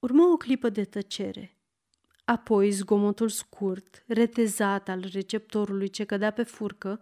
Urmă 0.01 0.25
o 0.25 0.37
clipă 0.37 0.69
de 0.69 0.85
tăcere. 0.85 1.59
Apoi 2.25 2.71
zgomotul 2.71 3.29
scurt, 3.29 4.05
retezat 4.07 4.89
al 4.89 5.05
receptorului 5.13 5.89
ce 5.89 6.05
cădea 6.05 6.31
pe 6.31 6.43
furcă, 6.43 7.01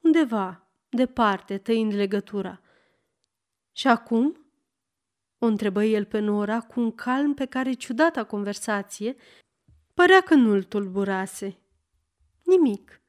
undeva, 0.00 0.66
departe, 0.88 1.58
tăind 1.58 1.94
legătura. 1.94 2.60
Și 3.72 3.86
acum? 3.86 4.43
O 5.44 5.46
întrebă 5.46 5.84
el 5.84 6.04
pe 6.04 6.18
Nora 6.18 6.60
cu 6.60 6.80
un 6.80 6.94
calm 6.94 7.34
pe 7.34 7.44
care 7.44 7.72
ciudata 7.72 8.24
conversație 8.24 9.16
părea 9.94 10.20
că 10.20 10.34
nu-l 10.34 10.62
tulburase. 10.62 11.58
Nimic. 12.42 13.02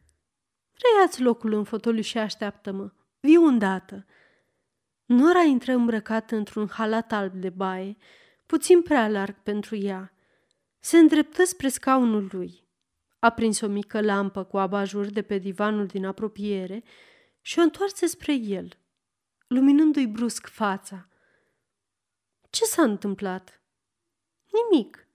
Reiați 0.74 1.22
locul 1.22 1.54
în 1.54 1.64
fotoliu 1.64 2.02
și 2.02 2.18
așteaptă-mă. 2.18 2.92
Viu 3.20 3.46
îndată. 3.46 4.06
Nora 5.06 5.42
intră 5.42 5.74
îmbrăcată 5.74 6.36
într-un 6.36 6.68
halat 6.68 7.12
alb 7.12 7.34
de 7.34 7.50
baie, 7.50 7.98
puțin 8.46 8.82
prea 8.82 9.10
larg 9.10 9.36
pentru 9.44 9.76
ea. 9.76 10.14
Se 10.80 10.98
îndreptă 10.98 11.44
spre 11.44 11.68
scaunul 11.68 12.30
lui. 12.32 12.68
A 13.20 13.30
prins 13.30 13.62
o 13.62 13.68
mică 13.68 14.02
lampă 14.02 14.44
cu 14.44 14.58
abajur 14.58 15.06
de 15.06 15.22
pe 15.22 15.38
divanul 15.38 15.86
din 15.86 16.06
apropiere 16.06 16.84
și 17.42 17.60
o 17.60 17.62
întoarse 17.62 18.06
spre 18.06 18.34
el, 18.34 18.78
luminându-i 19.48 20.08
brusc 20.08 20.48
fața– 20.48 21.08
ce 22.56 22.66
s-a 22.66 22.82
întâmplat? 22.82 23.62
Nimic. 24.52 25.08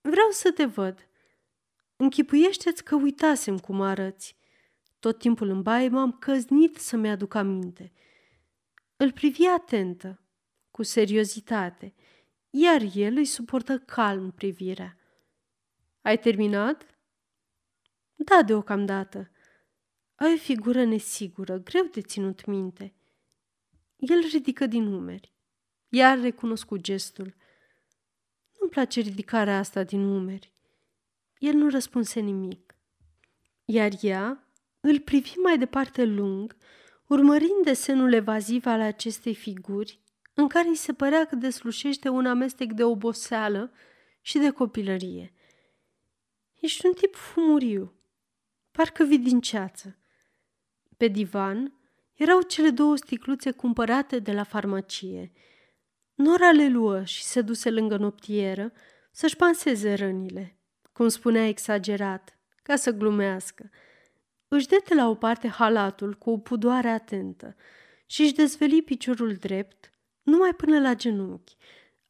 Vreau 0.00 0.30
să 0.30 0.52
te 0.52 0.64
văd. 0.64 1.08
Închipuiește-ți 1.96 2.84
că 2.84 2.94
uitasem 2.94 3.58
cum 3.58 3.80
arăți. 3.80 4.36
Tot 4.98 5.18
timpul 5.18 5.48
în 5.48 5.62
baie 5.62 5.88
m-am 5.88 6.12
căznit 6.12 6.76
să-mi 6.76 7.10
aduc 7.10 7.34
aminte. 7.34 7.92
Îl 8.96 9.12
privi 9.12 9.46
atentă, 9.46 10.20
cu 10.70 10.82
seriozitate, 10.82 11.94
iar 12.50 12.82
el 12.94 13.16
îi 13.16 13.24
suportă 13.24 13.78
calm 13.78 14.30
privirea. 14.30 14.98
Ai 16.00 16.18
terminat? 16.18 16.98
Da, 18.14 18.42
deocamdată. 18.42 19.30
Ai 20.14 20.32
o 20.32 20.36
figură 20.36 20.84
nesigură, 20.84 21.58
greu 21.58 21.84
de 21.84 22.00
ținut 22.00 22.44
minte. 22.44 22.94
El 23.96 24.20
ridică 24.20 24.66
din 24.66 24.86
umeri. 24.86 25.35
Iar 25.88 26.20
recunoscut 26.20 26.80
gestul. 26.80 27.34
Nu-mi 28.58 28.70
place 28.70 29.00
ridicarea 29.00 29.58
asta 29.58 29.82
din 29.82 30.00
umeri. 30.00 30.52
El 31.38 31.54
nu 31.54 31.70
răspunse 31.70 32.20
nimic. 32.20 32.74
Iar 33.64 33.92
ea 34.00 34.48
îl 34.80 35.00
privi 35.00 35.34
mai 35.36 35.58
departe 35.58 36.04
lung, 36.04 36.56
urmărind 37.06 37.64
desenul 37.64 38.12
evaziv 38.12 38.66
al 38.66 38.80
acestei 38.80 39.34
figuri, 39.34 40.00
în 40.34 40.48
care 40.48 40.68
îi 40.68 40.74
se 40.74 40.92
părea 40.92 41.24
că 41.24 41.34
deslușește 41.34 42.08
un 42.08 42.26
amestec 42.26 42.72
de 42.72 42.84
oboseală 42.84 43.72
și 44.20 44.38
de 44.38 44.50
copilărie. 44.50 45.32
Ești 46.60 46.86
un 46.86 46.92
tip 46.92 47.14
fumuriu, 47.14 47.92
parcă 48.70 49.04
vii 49.04 49.18
din 49.18 49.40
ceață. 49.40 49.96
Pe 50.96 51.08
divan 51.08 51.72
erau 52.14 52.42
cele 52.42 52.70
două 52.70 52.96
sticluțe 52.96 53.50
cumpărate 53.50 54.18
de 54.18 54.32
la 54.32 54.42
farmacie– 54.42 55.32
Nora 56.16 56.50
le 56.50 56.68
luă 56.68 57.04
și 57.04 57.22
se 57.22 57.40
duse 57.40 57.70
lângă 57.70 57.96
noptieră 57.96 58.72
să-și 59.10 59.36
panseze 59.36 59.94
rănile, 59.94 60.58
cum 60.92 61.08
spunea 61.08 61.46
exagerat, 61.46 62.38
ca 62.62 62.76
să 62.76 62.90
glumească. 62.90 63.70
Își 64.48 64.66
dete 64.66 64.94
la 64.94 65.08
o 65.08 65.14
parte 65.14 65.48
halatul 65.48 66.14
cu 66.14 66.30
o 66.30 66.38
pudoare 66.38 66.88
atentă 66.88 67.56
și 68.06 68.22
își 68.22 68.34
dezveli 68.34 68.82
piciorul 68.82 69.34
drept 69.34 69.90
numai 70.22 70.54
până 70.54 70.80
la 70.80 70.94
genunchi, 70.94 71.56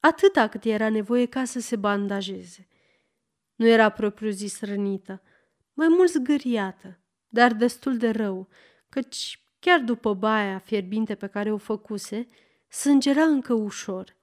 atâta 0.01 0.49
cât 0.49 0.64
era 0.64 0.88
nevoie 0.88 1.27
ca 1.27 1.45
să 1.45 1.61
se 1.61 1.77
bandajeze. 1.77 2.69
Nu 3.55 3.66
era 3.66 3.88
propriu-zis 3.88 4.61
rănită, 4.61 5.23
mai 5.73 5.88
mult 5.88 6.11
zgâriată, 6.11 7.01
dar 7.29 7.53
destul 7.53 7.97
de 7.97 8.11
rău, 8.11 8.49
căci 8.88 9.40
chiar 9.59 9.81
după 9.81 10.14
baia 10.14 10.59
fierbinte 10.59 11.14
pe 11.14 11.27
care 11.27 11.53
o 11.53 11.57
făcuse, 11.57 12.29
Sângera 12.68 13.22
încă 13.22 13.52
ușor. 13.52 14.16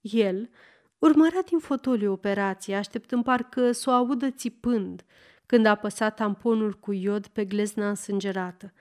El 0.00 0.50
urmărea 0.98 1.42
din 1.42 1.58
fotoliu 1.58 2.12
operația, 2.12 2.78
așteptând 2.78 3.24
parcă 3.24 3.72
să 3.72 3.90
o 3.90 3.92
audă 3.92 4.30
țipând 4.30 5.04
când 5.46 5.66
a 5.66 5.70
apăsat 5.70 6.16
tamponul 6.16 6.72
cu 6.72 6.92
iod 6.92 7.26
pe 7.26 7.44
glezna 7.44 7.88
însângerată. 7.88 8.72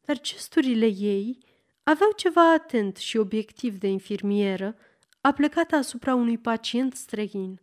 Dar 0.00 0.20
gesturile 0.20 0.86
ei 0.86 1.38
aveau 1.82 2.10
ceva 2.16 2.52
atent 2.52 2.96
și 2.96 3.16
obiectiv 3.16 3.78
de 3.78 3.88
infirmieră, 3.88 4.76
aplecată 5.20 5.76
asupra 5.76 6.14
unui 6.14 6.38
pacient 6.38 6.94
străin. 6.94 7.60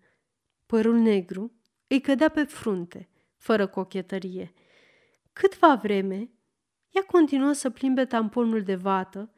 Părul 0.66 0.96
negru 0.96 1.52
îi 1.88 2.02
cădea 2.02 2.30
pe 2.30 2.44
frunte, 2.44 3.10
fără 3.38 3.68
cochetărie. 3.68 4.54
Câtva 5.34 5.76
vreme, 5.76 6.30
ea 6.90 7.04
continuă 7.04 7.52
să 7.52 7.70
plimbe 7.70 8.06
tamponul 8.06 8.62
de 8.62 8.76
vată, 8.76 9.33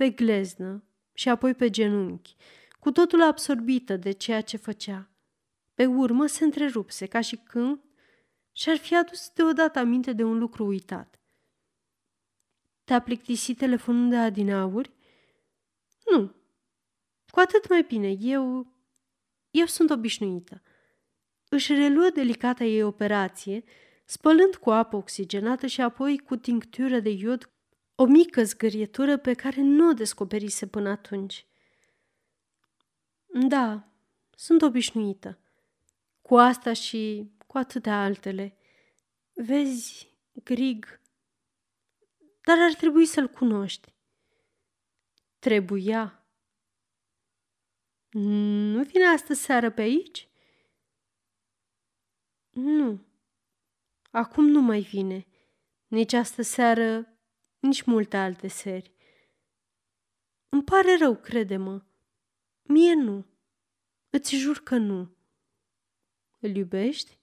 pe 0.00 0.10
gleznă 0.10 0.84
și 1.12 1.28
apoi 1.28 1.54
pe 1.54 1.70
genunchi, 1.70 2.36
cu 2.78 2.90
totul 2.90 3.22
absorbită 3.22 3.96
de 3.96 4.10
ceea 4.10 4.40
ce 4.40 4.56
făcea. 4.56 5.10
Pe 5.74 5.86
urmă 5.86 6.26
se 6.26 6.44
întrerupse, 6.44 7.06
ca 7.06 7.20
și 7.20 7.36
când 7.36 7.80
și-ar 8.52 8.76
fi 8.76 8.96
adus 8.96 9.30
deodată 9.34 9.78
aminte 9.78 10.12
de 10.12 10.22
un 10.22 10.38
lucru 10.38 10.66
uitat. 10.66 11.20
Te-a 12.84 13.00
plictisit 13.00 13.58
telefonul 13.58 14.08
de 14.08 14.16
adinauri? 14.16 14.92
Nu. 16.10 16.34
Cu 17.30 17.40
atât 17.40 17.68
mai 17.68 17.82
bine, 17.82 18.16
eu... 18.20 18.72
Eu 19.50 19.66
sunt 19.66 19.90
obișnuită. 19.90 20.62
își 21.48 21.74
reluă 21.74 22.10
delicata 22.14 22.64
ei 22.64 22.82
operație, 22.82 23.64
spălând 24.04 24.56
cu 24.56 24.70
apă 24.70 24.96
oxigenată 24.96 25.66
și 25.66 25.80
apoi 25.80 26.18
cu 26.18 26.36
tinctură 26.36 27.00
de 27.00 27.10
iod 27.10 27.50
o 28.00 28.04
mică 28.04 28.44
zgârietură 28.44 29.18
pe 29.18 29.34
care 29.34 29.60
nu 29.60 29.88
o 29.88 29.92
descoperise 29.92 30.66
până 30.66 30.88
atunci. 30.88 31.46
Da, 33.48 33.88
sunt 34.36 34.62
obișnuită. 34.62 35.38
Cu 36.22 36.36
asta 36.36 36.72
și 36.72 37.30
cu 37.46 37.58
atâtea 37.58 38.02
altele. 38.02 38.56
Vezi, 39.32 40.14
Grig, 40.44 41.00
dar 42.44 42.58
ar 42.58 42.74
trebui 42.74 43.06
să-l 43.06 43.28
cunoști. 43.28 43.94
Trebuia. 45.38 46.24
Nu 48.10 48.82
vine 48.82 49.04
astă 49.04 49.32
seară 49.32 49.70
pe 49.70 49.80
aici? 49.80 50.28
Nu. 52.50 53.00
Acum 54.10 54.46
nu 54.46 54.60
mai 54.60 54.80
vine. 54.80 55.26
Nici 55.86 56.12
astă 56.12 56.42
seară, 56.42 57.09
nici 57.60 57.82
multe 57.82 58.16
alte 58.16 58.48
seri. 58.48 58.92
Îmi 60.48 60.64
pare 60.64 60.96
rău, 60.96 61.16
crede-mă. 61.16 61.82
Mie 62.62 62.94
nu. 62.94 63.26
Îți 64.10 64.36
jur 64.36 64.62
că 64.62 64.76
nu. 64.76 65.16
Îl 66.40 66.56
iubești? 66.56 67.18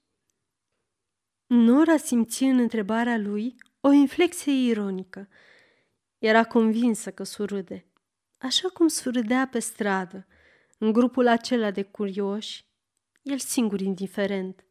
Nora 1.48 1.98
simți 1.98 2.44
în 2.44 2.60
întrebarea 2.60 3.18
lui 3.18 3.56
o 3.80 3.92
inflexie 3.92 4.54
ironică. 4.54 5.28
Era 6.18 6.46
convinsă 6.46 7.12
că 7.12 7.24
surâde, 7.24 7.86
așa 8.38 8.70
cum 8.70 8.88
surâdea 8.88 9.48
pe 9.48 9.60
stradă, 9.60 10.28
în 10.78 10.92
grupul 10.92 11.28
acela 11.28 11.72
de 11.72 11.84
curioși, 11.84 12.66
el 13.22 13.38
singur 13.38 13.80
indiferent. 13.80 14.66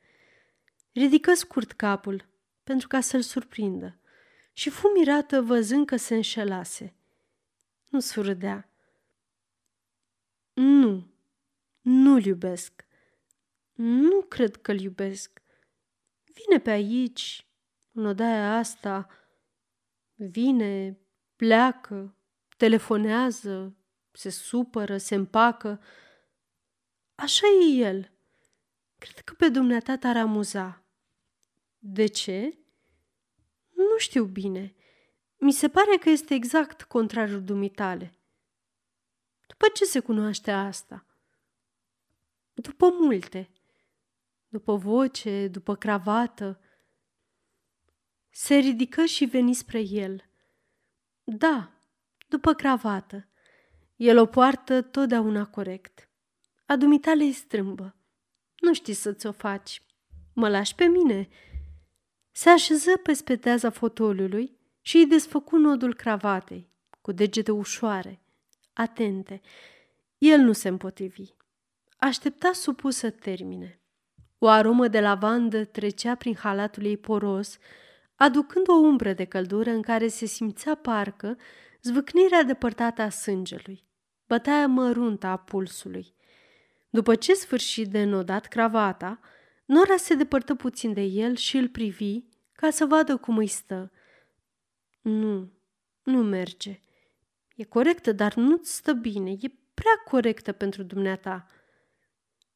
Ridică 0.93 1.35
scurt 1.35 1.73
capul 1.73 2.29
pentru 2.65 2.89
ca 2.89 3.01
să-l 3.01 3.23
surprindă 3.23 4.01
și 4.57 4.71
fu 4.71 4.89
mirată 4.89 5.41
văzând 5.41 5.87
că 5.87 5.97
se 5.97 6.15
înșelase. 6.15 6.95
Nu 7.89 8.01
surâdea. 8.01 8.71
Nu, 10.53 11.11
nu-l 11.81 12.25
iubesc. 12.25 12.87
Nu 13.73 14.23
cred 14.23 14.57
că-l 14.57 14.81
iubesc. 14.81 15.43
Vine 16.25 16.61
pe 16.61 16.71
aici, 16.71 17.47
în 17.93 18.07
odaia 18.07 18.57
asta, 18.57 19.09
vine, 20.15 20.99
pleacă, 21.37 22.17
telefonează, 22.57 23.77
se 24.13 24.31
supără, 24.31 24.99
se 24.99 25.15
împacă. 25.15 25.81
Așa 27.15 27.47
e 27.61 27.65
el. 27.65 28.13
Cred 28.99 29.19
că 29.19 29.35
pe 29.35 29.49
dumneata 29.49 29.99
t-ar 29.99 30.17
amuza. 30.17 30.85
De 31.79 32.07
ce? 32.07 32.59
Nu 33.77 33.99
știu 33.99 34.25
bine. 34.25 34.75
Mi 35.39 35.53
se 35.53 35.69
pare 35.69 35.97
că 35.97 36.11
este 36.11 36.35
exact 36.35 36.83
contrarul 36.83 37.45
dumitale. 37.45 38.19
După 39.47 39.67
ce 39.75 39.85
se 39.85 40.01
cunoaște 40.01 40.51
asta? 40.51 41.07
După 42.55 42.91
multe. 42.91 43.51
După 44.49 44.77
voce, 44.77 45.49
după 45.49 45.77
cravată. 45.77 46.61
Se 48.31 48.55
ridică 48.55 49.05
și 49.05 49.25
veni 49.25 49.55
spre 49.55 49.81
el. 49.81 50.25
Da, 51.25 51.73
după 52.29 52.53
cravată. 52.55 53.29
El 53.97 54.19
o 54.19 54.27
poartă 54.27 54.83
totdeauna 54.83 55.47
corect. 55.47 56.09
A 56.67 56.77
dumitale 56.77 57.25
e 57.25 57.33
strâmbă. 57.33 57.97
Nu 58.61 58.75
știi 58.75 58.95
să-ți 58.95 59.27
o 59.27 59.33
faci. 59.33 59.83
Mă 60.35 60.49
lași 60.49 60.75
pe 60.75 60.85
mine. 60.85 61.29
Se 62.39 62.49
așeză 62.49 62.97
pe 63.03 63.13
speteaza 63.13 63.71
fotoliului 63.71 64.57
și 64.81 64.97
îi 64.97 65.07
desfăcu 65.07 65.57
nodul 65.57 65.95
cravatei, 65.95 66.71
cu 67.01 67.13
degete 67.13 67.51
ușoare, 67.51 68.21
atente. 68.73 69.41
El 70.19 70.41
nu 70.41 70.53
se 70.53 70.69
împotrivi. 70.69 71.35
Aștepta 71.99 72.53
supus 72.53 72.97
să 72.97 73.11
termine. 73.11 73.81
O 74.39 74.49
aromă 74.49 74.89
de 74.89 75.01
lavandă 75.01 75.65
trecea 75.65 76.15
prin 76.15 76.35
halatul 76.35 76.85
ei 76.85 76.97
poros, 76.97 77.59
aducând 78.15 78.69
o 78.69 78.75
umbră 78.75 79.13
de 79.13 79.25
căldură 79.25 79.71
în 79.71 79.83
care 79.83 80.09
se 80.09 80.27
simțea 80.27 80.75
parcă 80.75 81.39
zvâcnirea 81.83 82.43
depărtată 82.43 83.03
a 83.03 83.09
sângelui, 83.09 83.85
bătaia 84.27 84.67
măruntă 84.67 85.27
a 85.27 85.37
pulsului. 85.37 86.15
După 86.91 87.15
ce 87.15 87.35
sfârși 87.35 87.87
de 87.87 88.05
nodat 88.05 88.47
cravata, 88.47 89.21
Nora 89.67 89.97
se 89.97 90.15
depărtă 90.15 90.55
puțin 90.55 90.93
de 90.93 91.01
el 91.01 91.37
și 91.37 91.57
îl 91.57 91.69
privi 91.69 92.21
ca 92.53 92.71
să 92.71 92.85
vadă 92.85 93.17
cum 93.17 93.37
îi 93.37 93.47
stă. 93.47 93.93
Nu, 95.01 95.53
nu 96.03 96.23
merge. 96.23 96.81
E 97.57 97.65
corectă, 97.65 98.13
dar 98.13 98.35
nu-ți 98.35 98.75
stă 98.75 98.93
bine. 98.93 99.31
E 99.31 99.53
prea 99.75 100.03
corectă 100.05 100.53
pentru 100.53 100.83
dumneata. 100.83 101.47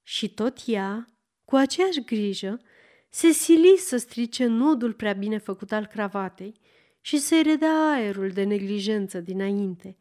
Și 0.03 0.35
tot 0.35 0.59
ea, 0.67 1.07
cu 1.45 1.57
aceeași 1.57 2.05
grijă, 2.05 2.61
se 3.09 3.31
sili 3.31 3.77
să 3.77 3.97
strice 3.97 4.47
nodul 4.47 4.93
prea 4.93 5.13
bine 5.13 5.39
făcut 5.39 5.73
al 5.73 5.87
cravatei 5.87 6.61
și 7.01 7.19
să-i 7.19 7.43
redea 7.43 7.91
aerul 7.93 8.31
de 8.31 8.45
neglijență 8.45 9.21
dinainte. 9.21 9.97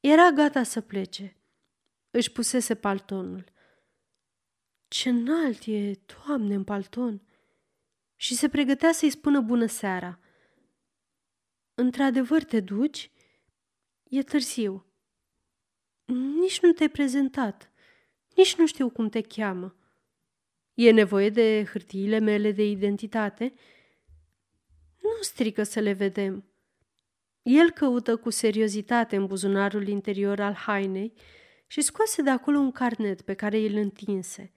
Era 0.00 0.30
gata 0.30 0.62
să 0.62 0.80
plece. 0.80 1.36
Își 2.10 2.32
pusese 2.32 2.74
paltonul. 2.74 3.44
Ce 4.88 5.08
înalt 5.08 5.62
e, 5.66 5.92
Doamne, 6.06 6.54
în 6.54 6.64
palton! 6.64 7.22
Și 8.16 8.34
se 8.34 8.48
pregătea 8.48 8.92
să-i 8.92 9.10
spună 9.10 9.40
bună 9.40 9.66
seara. 9.66 10.18
Într-adevăr 11.74 12.44
te 12.44 12.60
duci? 12.60 13.10
E 14.08 14.22
târziu. 14.22 14.86
Nici 16.40 16.60
nu 16.60 16.72
te-ai 16.72 16.88
prezentat. 16.88 17.72
Nici 18.34 18.56
nu 18.56 18.66
știu 18.66 18.90
cum 18.90 19.08
te 19.08 19.20
cheamă. 19.20 19.76
E 20.74 20.90
nevoie 20.90 21.30
de 21.30 21.68
hârtiile 21.72 22.18
mele 22.18 22.52
de 22.52 22.64
identitate? 22.64 23.54
Nu 25.02 25.22
strică 25.22 25.62
să 25.62 25.80
le 25.80 25.92
vedem. 25.92 26.44
El 27.42 27.70
căută 27.70 28.16
cu 28.16 28.30
seriozitate 28.30 29.16
în 29.16 29.26
buzunarul 29.26 29.88
interior 29.88 30.40
al 30.40 30.54
hainei 30.54 31.12
și 31.66 31.80
scoase 31.80 32.22
de 32.22 32.30
acolo 32.30 32.58
un 32.58 32.72
carnet 32.72 33.20
pe 33.20 33.34
care 33.34 33.58
îl 33.58 33.74
întinse. 33.74 34.52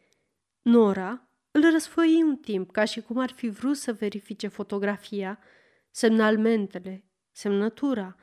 Nora 0.61 1.27
îl 1.51 1.71
răsfoi 1.71 2.23
un 2.23 2.37
timp, 2.37 2.71
ca 2.71 2.85
și 2.85 3.01
cum 3.01 3.17
ar 3.17 3.31
fi 3.31 3.49
vrut 3.49 3.77
să 3.77 3.93
verifice 3.93 4.47
fotografia, 4.47 5.39
semnalmentele, 5.91 7.03
semnătura. 7.31 8.15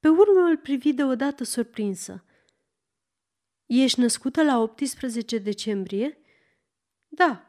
Pe 0.00 0.08
urmă 0.08 0.40
îl 0.40 0.56
privi 0.56 0.92
deodată 0.92 1.44
surprinsă. 1.44 2.24
Ești 3.66 4.00
născută 4.00 4.42
la 4.42 4.58
18 4.58 5.38
decembrie? 5.38 6.18
Da. 7.08 7.44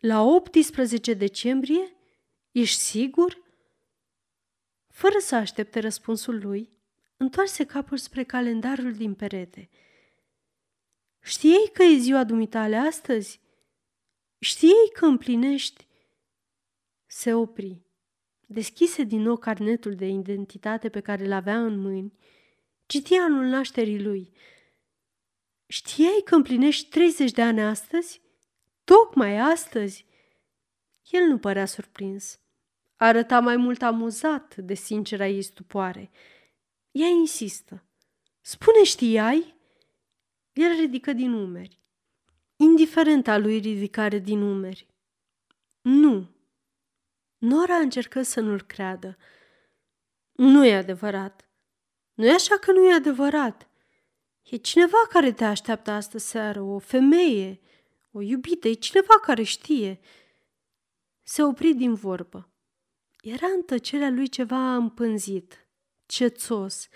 La 0.00 0.20
18 0.22 1.14
decembrie? 1.14 1.96
Ești 2.50 2.80
sigur? 2.80 3.42
Fără 4.88 5.18
să 5.18 5.34
aștepte 5.34 5.80
răspunsul 5.80 6.40
lui, 6.40 6.70
întoarse 7.16 7.64
capul 7.64 7.96
spre 7.96 8.24
calendarul 8.24 8.92
din 8.92 9.14
perete. 9.14 9.70
Știai 11.26 11.70
că 11.72 11.82
e 11.82 11.96
ziua 11.98 12.24
dumitale 12.24 12.76
astăzi? 12.76 13.40
Știai 14.38 14.90
că 14.92 15.06
împlinești? 15.06 15.86
Se 17.06 17.34
opri. 17.34 17.82
Deschise 18.46 19.02
din 19.02 19.20
nou 19.20 19.36
carnetul 19.36 19.94
de 19.94 20.06
identitate 20.06 20.88
pe 20.88 21.00
care 21.00 21.26
l-avea 21.26 21.64
în 21.64 21.78
mâini. 21.80 22.18
Citia 22.86 23.22
anul 23.22 23.44
nașterii 23.44 24.02
lui. 24.02 24.32
Știai 25.66 26.22
că 26.24 26.34
împlinești 26.34 26.88
30 26.88 27.30
de 27.30 27.42
ani 27.42 27.62
astăzi? 27.62 28.20
Tocmai 28.84 29.38
astăzi? 29.38 30.06
El 31.10 31.22
nu 31.22 31.38
părea 31.38 31.66
surprins. 31.66 32.38
Arăta 32.96 33.40
mai 33.40 33.56
mult 33.56 33.82
amuzat 33.82 34.56
de 34.56 34.74
sincera 34.74 35.26
ei 35.26 35.42
stupoare. 35.42 36.10
Ea 36.90 37.06
insistă. 37.06 37.84
Spune, 38.40 38.82
știai? 38.82 39.54
El 40.54 40.76
ridică 40.76 41.12
din 41.12 41.32
umeri. 41.32 41.80
Indiferent 42.56 43.28
a 43.28 43.38
lui 43.38 43.58
ridicare 43.58 44.18
din 44.18 44.40
umeri. 44.40 44.86
Nu. 45.80 46.30
Nora 47.38 47.76
încercă 47.76 48.22
să 48.22 48.40
nu-l 48.40 48.62
creadă. 48.62 49.16
Nu 50.32 50.66
e 50.66 50.74
adevărat. 50.74 51.48
Nu 52.14 52.26
e 52.26 52.32
așa 52.32 52.58
că 52.58 52.72
nu 52.72 52.88
e 52.88 52.92
adevărat. 52.92 53.68
E 54.42 54.56
cineva 54.56 55.06
care 55.08 55.32
te 55.32 55.44
așteaptă 55.44 55.90
astă 55.90 56.18
seară, 56.18 56.60
o 56.60 56.78
femeie, 56.78 57.60
o 58.10 58.20
iubită, 58.20 58.68
e 58.68 58.72
cineva 58.72 59.18
care 59.22 59.42
știe. 59.42 60.00
Se 61.22 61.42
opri 61.42 61.74
din 61.74 61.94
vorbă. 61.94 62.48
Era 63.22 63.46
în 63.46 63.62
tăcerea 63.62 64.10
lui 64.10 64.28
ceva 64.28 64.74
împânzit, 64.74 65.68
cețos, 66.06 66.88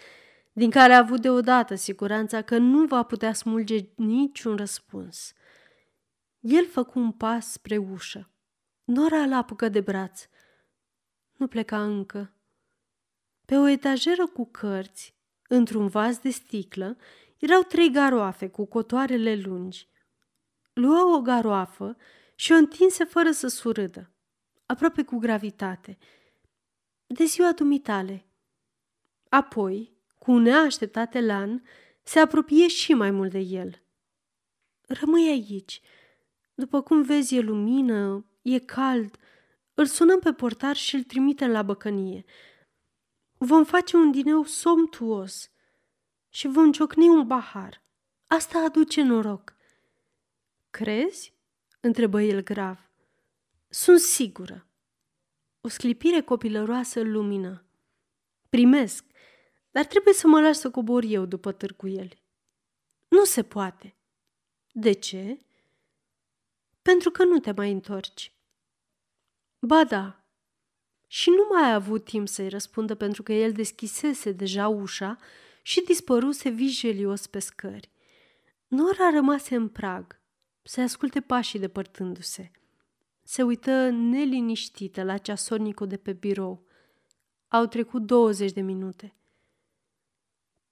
din 0.59 0.70
care 0.70 0.92
a 0.92 0.98
avut 0.98 1.20
deodată 1.20 1.74
siguranța 1.74 2.42
că 2.42 2.56
nu 2.56 2.86
va 2.86 3.02
putea 3.02 3.32
smulge 3.32 3.88
niciun 3.96 4.56
răspuns. 4.56 5.32
El 6.40 6.66
făcu 6.66 6.98
un 6.98 7.12
pas 7.12 7.52
spre 7.52 7.76
ușă. 7.76 8.30
Nora 8.84 9.26
l 9.26 9.32
apucă 9.32 9.68
de 9.68 9.80
braț. 9.80 10.28
Nu 11.36 11.46
pleca 11.46 11.82
încă. 11.82 12.32
Pe 13.44 13.56
o 13.56 13.66
etajeră 13.66 14.26
cu 14.26 14.46
cărți, 14.46 15.16
într-un 15.48 15.88
vas 15.88 16.18
de 16.18 16.30
sticlă, 16.30 16.96
erau 17.38 17.62
trei 17.62 17.90
garoafe 17.90 18.48
cu 18.48 18.64
cotoarele 18.64 19.34
lungi. 19.36 19.88
Luă 20.72 21.16
o 21.16 21.20
garoafă 21.20 21.96
și 22.34 22.52
o 22.52 22.54
întinse 22.54 23.04
fără 23.04 23.30
să 23.30 23.48
surâdă, 23.48 24.11
aproape 24.66 25.02
cu 25.02 25.18
gravitate. 25.18 25.98
De 27.06 27.24
ziua 27.24 27.52
dumitale. 27.52 28.26
Apoi, 29.28 29.97
cu 30.28 30.34
un 30.34 30.42
neașteptat 30.42 31.14
elan, 31.14 31.62
se 32.02 32.18
apropie 32.18 32.68
și 32.68 32.94
mai 32.94 33.10
mult 33.10 33.30
de 33.30 33.38
el. 33.38 33.82
Rămâi 34.86 35.28
aici. 35.28 35.80
După 36.54 36.82
cum 36.82 37.02
vezi, 37.02 37.36
e 37.36 37.40
lumină, 37.40 38.26
e 38.42 38.58
cald. 38.58 39.16
Îl 39.74 39.86
sunăm 39.86 40.18
pe 40.18 40.32
portar 40.32 40.76
și 40.76 40.94
îl 40.94 41.02
trimitem 41.02 41.50
la 41.50 41.62
băcănie. 41.62 42.24
Vom 43.38 43.64
face 43.64 43.96
un 43.96 44.10
dineu 44.10 44.44
somtuos 44.44 45.50
și 46.28 46.46
vom 46.46 46.72
ciocni 46.72 47.08
un 47.08 47.26
bahar. 47.26 47.82
Asta 48.26 48.58
aduce 48.58 49.02
noroc. 49.02 49.56
Crezi? 50.70 51.34
întrebă 51.80 52.22
el 52.22 52.42
grav. 52.42 52.90
Sunt 53.68 53.98
sigură. 53.98 54.66
O 55.60 55.68
sclipire 55.68 56.20
copilăroasă 56.20 57.00
lumină. 57.00 57.64
Primesc, 58.48 59.07
dar 59.78 59.86
trebuie 59.86 60.14
să 60.14 60.26
mă 60.26 60.40
lași 60.40 60.58
să 60.58 60.70
cobor 60.70 61.02
eu 61.02 61.24
după 61.24 61.52
târguieli. 61.52 62.22
Nu 63.08 63.24
se 63.24 63.42
poate. 63.42 63.96
De 64.72 64.92
ce? 64.92 65.38
Pentru 66.82 67.10
că 67.10 67.24
nu 67.24 67.38
te 67.38 67.52
mai 67.56 67.72
întorci. 67.72 68.32
Ba 69.58 69.84
da. 69.84 70.24
Și 71.06 71.30
nu 71.30 71.46
mai 71.50 71.70
a 71.70 71.74
avut 71.74 72.04
timp 72.04 72.28
să-i 72.28 72.48
răspundă 72.48 72.94
pentru 72.94 73.22
că 73.22 73.32
el 73.32 73.52
deschisese 73.52 74.32
deja 74.32 74.68
ușa 74.68 75.18
și 75.62 75.80
dispăruse 75.80 76.48
vijelios 76.48 77.26
pe 77.26 77.38
scări. 77.38 77.90
Nora 78.66 79.10
rămase 79.10 79.54
în 79.54 79.68
prag, 79.68 80.20
să 80.62 80.80
asculte 80.80 81.20
pașii 81.20 81.58
depărtându-se. 81.58 82.50
Se 83.22 83.42
uită 83.42 83.88
neliniștită 83.88 85.02
la 85.02 85.18
ceasornicul 85.18 85.86
de 85.86 85.96
pe 85.96 86.12
birou. 86.12 86.66
Au 87.48 87.66
trecut 87.66 88.02
20 88.02 88.52
de 88.52 88.60
minute. 88.60 89.12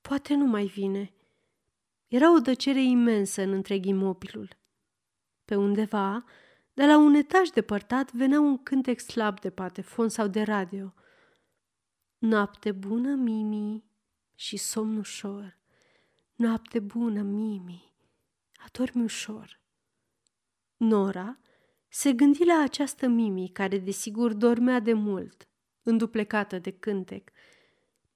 Poate 0.06 0.34
nu 0.34 0.46
mai 0.46 0.66
vine. 0.66 1.12
Era 2.06 2.34
o 2.34 2.38
dăcere 2.38 2.82
imensă 2.82 3.42
în 3.42 3.52
întreg 3.52 3.84
imobilul. 3.84 4.56
Pe 5.44 5.56
undeva, 5.56 6.24
de 6.74 6.86
la 6.86 6.96
un 6.96 7.14
etaj 7.14 7.48
depărtat, 7.48 8.12
venea 8.12 8.40
un 8.40 8.62
cântec 8.62 9.00
slab 9.00 9.40
de 9.40 9.50
patefon 9.50 10.08
sau 10.08 10.26
de 10.26 10.42
radio. 10.42 10.94
Noapte 12.18 12.72
bună, 12.72 13.14
Mimi, 13.14 13.84
și 14.34 14.56
somn 14.56 14.96
ușor. 14.96 15.58
Noapte 16.34 16.80
bună, 16.80 17.22
Mimi, 17.22 17.92
adormi 18.66 19.02
ușor. 19.02 19.60
Nora 20.76 21.38
se 21.88 22.12
gândi 22.12 22.44
la 22.44 22.62
această 22.62 23.06
Mimi, 23.06 23.48
care 23.48 23.78
desigur 23.78 24.32
dormea 24.32 24.80
de 24.80 24.92
mult, 24.92 25.48
înduplecată 25.82 26.58
de 26.58 26.70
cântec. 26.70 27.30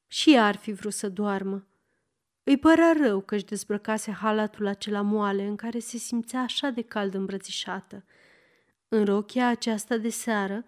Și 0.07 0.35
ea 0.35 0.47
ar 0.47 0.57
fi 0.57 0.73
vrut 0.73 0.93
să 0.93 1.09
doarmă. 1.09 1.65
Îi 2.51 2.59
părea 2.59 2.93
rău 2.93 3.21
că 3.21 3.35
își 3.35 3.45
dezbrăcase 3.45 4.11
halatul 4.11 4.67
acela 4.67 5.01
moale 5.01 5.47
în 5.47 5.57
care 5.57 5.79
se 5.79 5.97
simțea 5.97 6.41
așa 6.41 6.71
de 6.71 6.83
cald 6.83 7.15
îmbrățișată. 7.15 8.05
În 8.89 9.05
rochia 9.05 9.49
aceasta 9.49 9.97
de 9.97 10.09
seară 10.09 10.65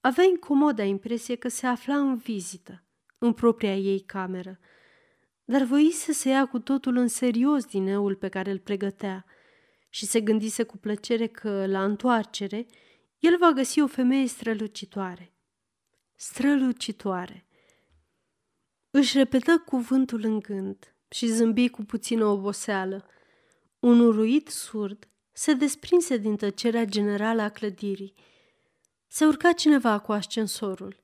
avea 0.00 0.24
incomoda 0.24 0.82
impresie 0.82 1.34
că 1.34 1.48
se 1.48 1.66
afla 1.66 1.96
în 1.96 2.16
vizită, 2.16 2.84
în 3.18 3.32
propria 3.32 3.74
ei 3.74 4.00
cameră, 4.00 4.58
dar 5.44 5.62
voise 5.62 6.12
să 6.12 6.28
ia 6.28 6.46
cu 6.46 6.58
totul 6.58 6.96
în 6.96 7.08
serios 7.08 7.64
dineul 7.64 8.14
pe 8.14 8.28
care 8.28 8.50
îl 8.50 8.58
pregătea 8.58 9.24
și 9.88 10.06
se 10.06 10.20
gândise 10.20 10.62
cu 10.62 10.76
plăcere 10.76 11.26
că, 11.26 11.66
la 11.66 11.84
întoarcere, 11.84 12.66
el 13.18 13.36
va 13.38 13.50
găsi 13.50 13.80
o 13.80 13.86
femeie 13.86 14.26
strălucitoare. 14.26 15.32
Strălucitoare. 16.14 17.46
Își 18.90 19.16
repetă 19.16 19.58
cuvântul 19.58 20.24
în 20.24 20.38
gând 20.38 20.92
și 21.10 21.26
zâmbi 21.26 21.68
cu 21.68 21.82
puțină 21.82 22.24
oboseală. 22.24 23.06
Un 23.78 24.00
uruit 24.00 24.48
surd 24.48 25.08
se 25.32 25.52
desprinse 25.52 26.16
din 26.16 26.36
tăcerea 26.36 26.84
generală 26.84 27.42
a 27.42 27.48
clădirii. 27.48 28.14
Se 29.06 29.24
urca 29.24 29.52
cineva 29.52 29.98
cu 29.98 30.12
ascensorul. 30.12 31.02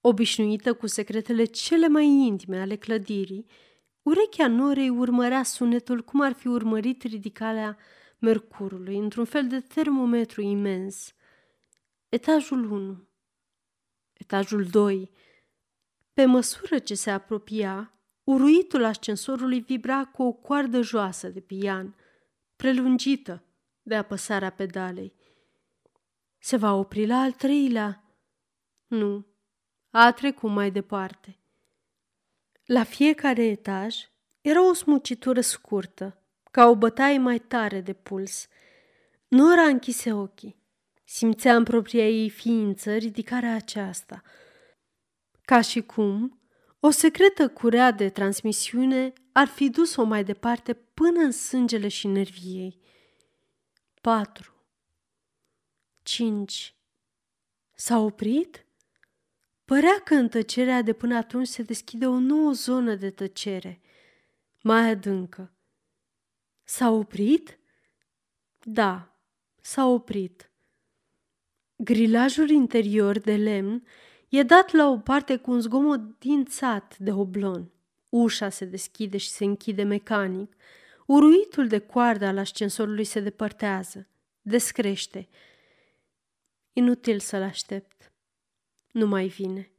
Obișnuită 0.00 0.74
cu 0.74 0.86
secretele 0.86 1.44
cele 1.44 1.88
mai 1.88 2.06
intime 2.06 2.60
ale 2.60 2.76
clădirii, 2.76 3.46
urechea 4.02 4.48
Norei 4.48 4.88
urmărea 4.88 5.42
sunetul 5.42 6.02
cum 6.02 6.20
ar 6.20 6.32
fi 6.32 6.46
urmărit 6.46 7.02
ridicarea 7.02 7.78
Mercurului 8.18 8.96
într-un 8.96 9.24
fel 9.24 9.46
de 9.46 9.60
termometru 9.60 10.40
imens. 10.40 11.12
Etajul 12.08 12.70
1 12.70 13.08
Etajul 14.12 14.64
2 14.64 15.10
Pe 16.12 16.24
măsură 16.24 16.78
ce 16.78 16.94
se 16.94 17.10
apropia, 17.10 17.97
Uruitul 18.28 18.84
ascensorului 18.84 19.60
vibra 19.60 20.04
cu 20.04 20.22
o 20.22 20.32
coardă 20.32 20.80
joasă 20.80 21.28
de 21.28 21.40
pian, 21.40 21.94
prelungită 22.56 23.42
de 23.82 23.94
apăsarea 23.94 24.50
pedalei. 24.50 25.14
Se 26.38 26.56
va 26.56 26.74
opri 26.74 27.06
la 27.06 27.16
al 27.16 27.32
treilea? 27.32 28.04
Nu, 28.86 29.26
a 29.90 30.12
trecut 30.12 30.50
mai 30.50 30.70
departe. 30.70 31.38
La 32.64 32.84
fiecare 32.84 33.44
etaj 33.44 33.96
era 34.40 34.68
o 34.68 34.72
smucitură 34.72 35.40
scurtă, 35.40 36.22
ca 36.50 36.66
o 36.66 36.76
bătaie 36.76 37.18
mai 37.18 37.38
tare 37.38 37.80
de 37.80 37.92
puls. 37.92 38.48
Nora 39.28 39.62
închise 39.62 40.12
ochii. 40.12 40.62
Simțea 41.04 41.56
în 41.56 41.64
propria 41.64 42.08
ei 42.08 42.30
ființă 42.30 42.96
ridicarea 42.96 43.54
aceasta, 43.54 44.22
ca 45.42 45.60
și 45.60 45.80
cum 45.80 46.37
o 46.80 46.90
secretă 46.90 47.48
curea 47.48 47.90
de 47.90 48.08
transmisiune 48.08 49.12
ar 49.32 49.46
fi 49.46 49.70
dus-o 49.70 50.04
mai 50.04 50.24
departe 50.24 50.74
până 50.74 51.20
în 51.20 51.32
sângele 51.32 51.88
și 51.88 52.06
nerviei. 52.06 52.80
4. 54.00 54.52
5. 56.02 56.74
S-a 57.74 57.98
oprit? 57.98 58.66
Părea 59.64 60.00
că 60.04 60.14
în 60.14 60.28
tăcerea 60.28 60.82
de 60.82 60.92
până 60.92 61.16
atunci 61.16 61.46
se 61.46 61.62
deschide 61.62 62.06
o 62.06 62.18
nouă 62.18 62.52
zonă 62.52 62.94
de 62.94 63.10
tăcere, 63.10 63.80
mai 64.62 64.88
adâncă. 64.88 65.52
S-a 66.64 66.90
oprit? 66.90 67.58
Da, 68.62 69.18
s-a 69.60 69.86
oprit. 69.86 70.50
Grilajul 71.76 72.50
interior 72.50 73.18
de 73.18 73.36
lemn 73.36 73.86
E 74.28 74.42
dat 74.42 74.72
la 74.72 74.88
o 74.88 74.98
parte 74.98 75.36
cu 75.36 75.50
un 75.50 75.60
zgomot 75.60 76.18
dințat 76.18 76.98
de 76.98 77.12
oblon. 77.12 77.70
Ușa 78.08 78.48
se 78.48 78.64
deschide 78.64 79.16
și 79.16 79.28
se 79.28 79.44
închide 79.44 79.82
mecanic. 79.82 80.56
Uruitul 81.06 81.66
de 81.66 81.78
coardă 81.78 82.24
al 82.24 82.38
ascensorului 82.38 83.04
se 83.04 83.20
depărtează. 83.20 84.08
Descrește. 84.42 85.28
Inutil 86.72 87.18
să-l 87.18 87.42
aștept. 87.42 88.12
Nu 88.92 89.06
mai 89.06 89.26
vine. 89.26 89.70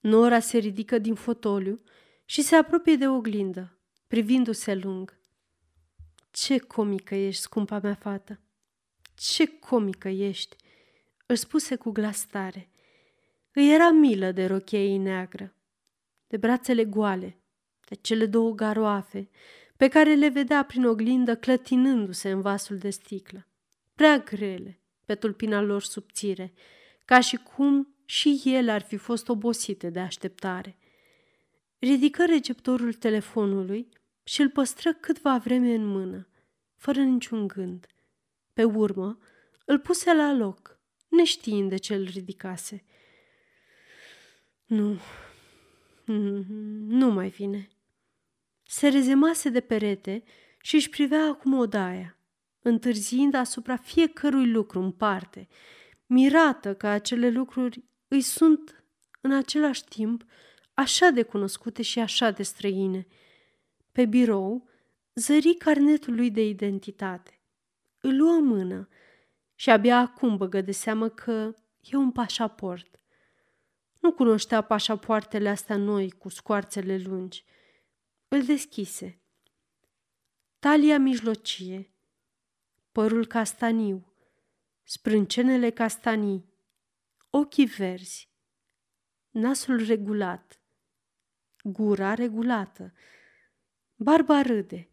Nora 0.00 0.40
se 0.40 0.58
ridică 0.58 0.98
din 0.98 1.14
fotoliu 1.14 1.80
și 2.24 2.42
se 2.42 2.56
apropie 2.56 2.96
de 2.96 3.08
oglindă, 3.08 3.78
privindu-se 4.06 4.74
lung. 4.74 5.18
Ce 6.30 6.58
comică 6.58 7.14
ești, 7.14 7.42
scumpa 7.42 7.78
mea 7.78 7.94
fată! 7.94 8.40
Ce 9.14 9.58
comică 9.58 10.08
ești! 10.08 10.56
Îl 11.26 11.36
spuse 11.36 11.76
cu 11.76 11.90
glas 11.90 12.26
tare– 12.26 12.70
îi 13.58 13.72
era 13.72 13.90
milă 13.90 14.32
de 14.32 14.46
rochia 14.46 14.78
ei 14.78 14.96
neagră, 14.96 15.54
de 16.26 16.36
brațele 16.36 16.84
goale, 16.84 17.40
de 17.88 17.94
cele 17.94 18.26
două 18.26 18.54
garoafe, 18.54 19.30
pe 19.76 19.88
care 19.88 20.14
le 20.14 20.28
vedea 20.28 20.64
prin 20.64 20.84
oglindă 20.84 21.36
clătinându-se 21.36 22.30
în 22.30 22.40
vasul 22.40 22.78
de 22.78 22.90
sticlă, 22.90 23.46
prea 23.94 24.18
grele 24.18 24.80
pe 25.04 25.14
tulpina 25.14 25.60
lor 25.60 25.82
subțire, 25.82 26.52
ca 27.04 27.20
și 27.20 27.36
cum 27.36 27.94
și 28.04 28.42
ele 28.44 28.70
ar 28.70 28.82
fi 28.82 28.96
fost 28.96 29.28
obosite 29.28 29.90
de 29.90 30.00
așteptare. 30.00 30.78
Ridică 31.78 32.24
receptorul 32.24 32.92
telefonului 32.92 33.88
și 34.22 34.40
îl 34.40 34.50
păstră 34.50 34.92
câtva 34.92 35.38
vreme 35.38 35.74
în 35.74 35.86
mână, 35.86 36.28
fără 36.74 37.00
niciun 37.00 37.46
gând. 37.46 37.86
Pe 38.52 38.64
urmă, 38.64 39.18
îl 39.64 39.78
puse 39.78 40.14
la 40.14 40.32
loc, 40.32 40.80
neștiind 41.08 41.68
de 41.68 41.76
ce 41.76 41.94
îl 41.94 42.04
ridicase– 42.04 42.84
nu, 44.66 44.98
nu 46.86 47.10
mai 47.10 47.28
vine. 47.28 47.68
Se 48.62 48.88
rezemase 48.88 49.48
de 49.48 49.60
perete 49.60 50.22
și 50.60 50.74
își 50.74 50.88
privea 50.88 51.24
acum 51.24 51.58
odaia, 51.58 52.18
întârziind 52.60 53.34
asupra 53.34 53.76
fiecărui 53.76 54.50
lucru 54.50 54.80
în 54.80 54.90
parte, 54.90 55.48
mirată 56.06 56.74
că 56.74 56.86
acele 56.86 57.30
lucruri 57.30 57.84
îi 58.08 58.20
sunt 58.20 58.84
în 59.20 59.32
același 59.32 59.84
timp 59.84 60.24
așa 60.74 61.10
de 61.10 61.22
cunoscute 61.22 61.82
și 61.82 61.98
așa 61.98 62.30
de 62.30 62.42
străine. 62.42 63.06
Pe 63.92 64.04
birou 64.04 64.68
zări 65.14 65.54
carnetul 65.54 66.14
lui 66.14 66.30
de 66.30 66.46
identitate. 66.46 67.40
Îl 68.00 68.16
luă 68.16 68.32
în 68.32 68.44
mână 68.44 68.88
și 69.54 69.70
abia 69.70 69.98
acum 69.98 70.36
băgă 70.36 70.60
de 70.60 70.72
seamă 70.72 71.08
că 71.08 71.54
e 71.80 71.96
un 71.96 72.12
pașaport. 72.12 73.00
Nu 74.06 74.12
cunoștea 74.12 74.60
pașapoartele 74.60 75.48
astea 75.48 75.76
noi 75.76 76.10
cu 76.10 76.28
scoarțele 76.28 76.98
lungi. 76.98 77.44
Îl 78.28 78.42
deschise. 78.44 79.20
Talia 80.58 80.98
mijlocie, 80.98 81.94
părul 82.92 83.26
castaniu, 83.26 84.12
sprâncenele 84.82 85.70
castanii, 85.70 86.52
ochii 87.30 87.66
verzi, 87.66 88.30
nasul 89.30 89.84
regulat, 89.84 90.60
gura 91.62 92.14
regulată, 92.14 92.92
barba 93.94 94.42
râde. 94.42 94.90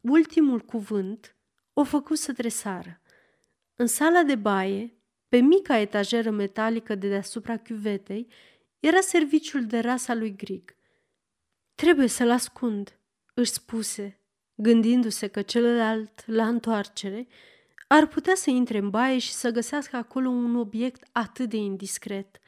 Ultimul 0.00 0.60
cuvânt 0.60 1.36
o 1.72 1.84
făcu 1.84 2.14
să 2.14 2.32
tresară. 2.32 3.00
În 3.74 3.86
sala 3.86 4.22
de 4.22 4.34
baie, 4.34 4.95
pe 5.36 5.42
mica 5.42 5.78
etajeră 5.78 6.30
metalică 6.30 6.94
de 6.94 7.08
deasupra 7.08 7.56
chiuvetei, 7.56 8.28
era 8.80 9.00
serviciul 9.00 9.66
de 9.66 9.78
rasa 9.78 10.14
lui 10.14 10.36
Grig. 10.36 10.76
Trebuie 11.74 12.06
să-l 12.06 12.30
ascund, 12.30 12.98
își 13.34 13.50
spuse, 13.50 14.20
gândindu-se 14.54 15.26
că 15.26 15.42
celălalt, 15.42 16.26
la 16.26 16.48
întoarcere, 16.48 17.26
ar 17.88 18.06
putea 18.06 18.34
să 18.34 18.50
intre 18.50 18.78
în 18.78 18.90
baie 18.90 19.18
și 19.18 19.32
să 19.32 19.50
găsească 19.50 19.96
acolo 19.96 20.28
un 20.28 20.56
obiect 20.56 21.08
atât 21.12 21.48
de 21.48 21.56
indiscret. 21.56 22.38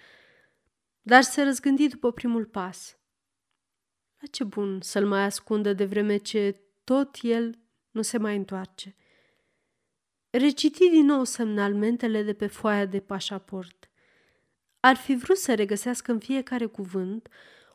Dar 1.03 1.22
se 1.22 1.43
răzgândi 1.43 1.89
după 1.89 2.12
primul 2.12 2.45
pas. 2.45 2.99
La 4.18 4.26
ce 4.30 4.45
bun 4.45 4.80
să-l 4.80 5.07
mai 5.07 5.22
ascundă 5.22 5.72
de 5.72 5.84
vreme 5.84 6.16
ce 6.16 6.61
tot 6.84 7.16
el 7.22 7.59
nu 7.91 8.03
se 8.03 8.18
mai 8.18 8.36
întoarce. 8.36 8.97
Reciti 10.31 10.89
din 10.89 11.05
nou 11.05 11.24
semnalmentele 11.24 12.22
de 12.22 12.33
pe 12.33 12.47
foaia 12.47 12.87
de 12.87 13.01
pașaport. 13.01 13.91
Ar 14.81 14.97
fi 14.97 15.14
vrut 15.14 15.37
să 15.37 15.55
regăsească 15.55 16.12
în 16.12 16.18
fiecare 16.18 16.66
cuvânt 16.66 17.29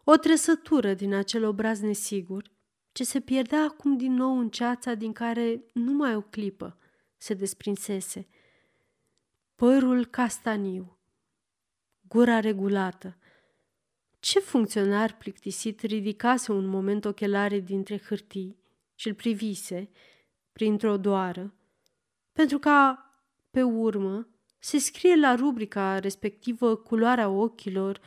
o 0.03 0.15
trăsătură 0.15 0.93
din 0.93 1.13
acel 1.13 1.43
obraz 1.43 1.79
nesigur, 1.79 2.51
ce 2.91 3.03
se 3.03 3.19
pierdea 3.19 3.63
acum 3.63 3.97
din 3.97 4.13
nou 4.13 4.39
în 4.39 4.49
ceața 4.49 4.93
din 4.93 5.13
care 5.13 5.63
numai 5.73 6.15
o 6.15 6.21
clipă 6.21 6.77
se 7.17 7.33
desprinsese. 7.33 8.27
Părul 9.55 10.05
castaniu, 10.05 10.99
gura 12.07 12.39
regulată. 12.39 13.17
Ce 14.19 14.39
funcționar 14.39 15.17
plictisit 15.17 15.81
ridicase 15.81 16.51
un 16.51 16.65
moment 16.65 17.05
ochelare 17.05 17.59
dintre 17.59 17.97
hârtii 17.97 18.57
și 18.95 19.07
îl 19.07 19.13
privise, 19.13 19.89
printr-o 20.51 20.97
doară, 20.97 21.53
pentru 22.33 22.59
ca, 22.59 23.07
pe 23.49 23.63
urmă, 23.63 24.27
se 24.59 24.77
scrie 24.77 25.15
la 25.15 25.35
rubrica 25.35 25.99
respectivă 25.99 26.75
culoarea 26.75 27.29
ochilor, 27.29 28.01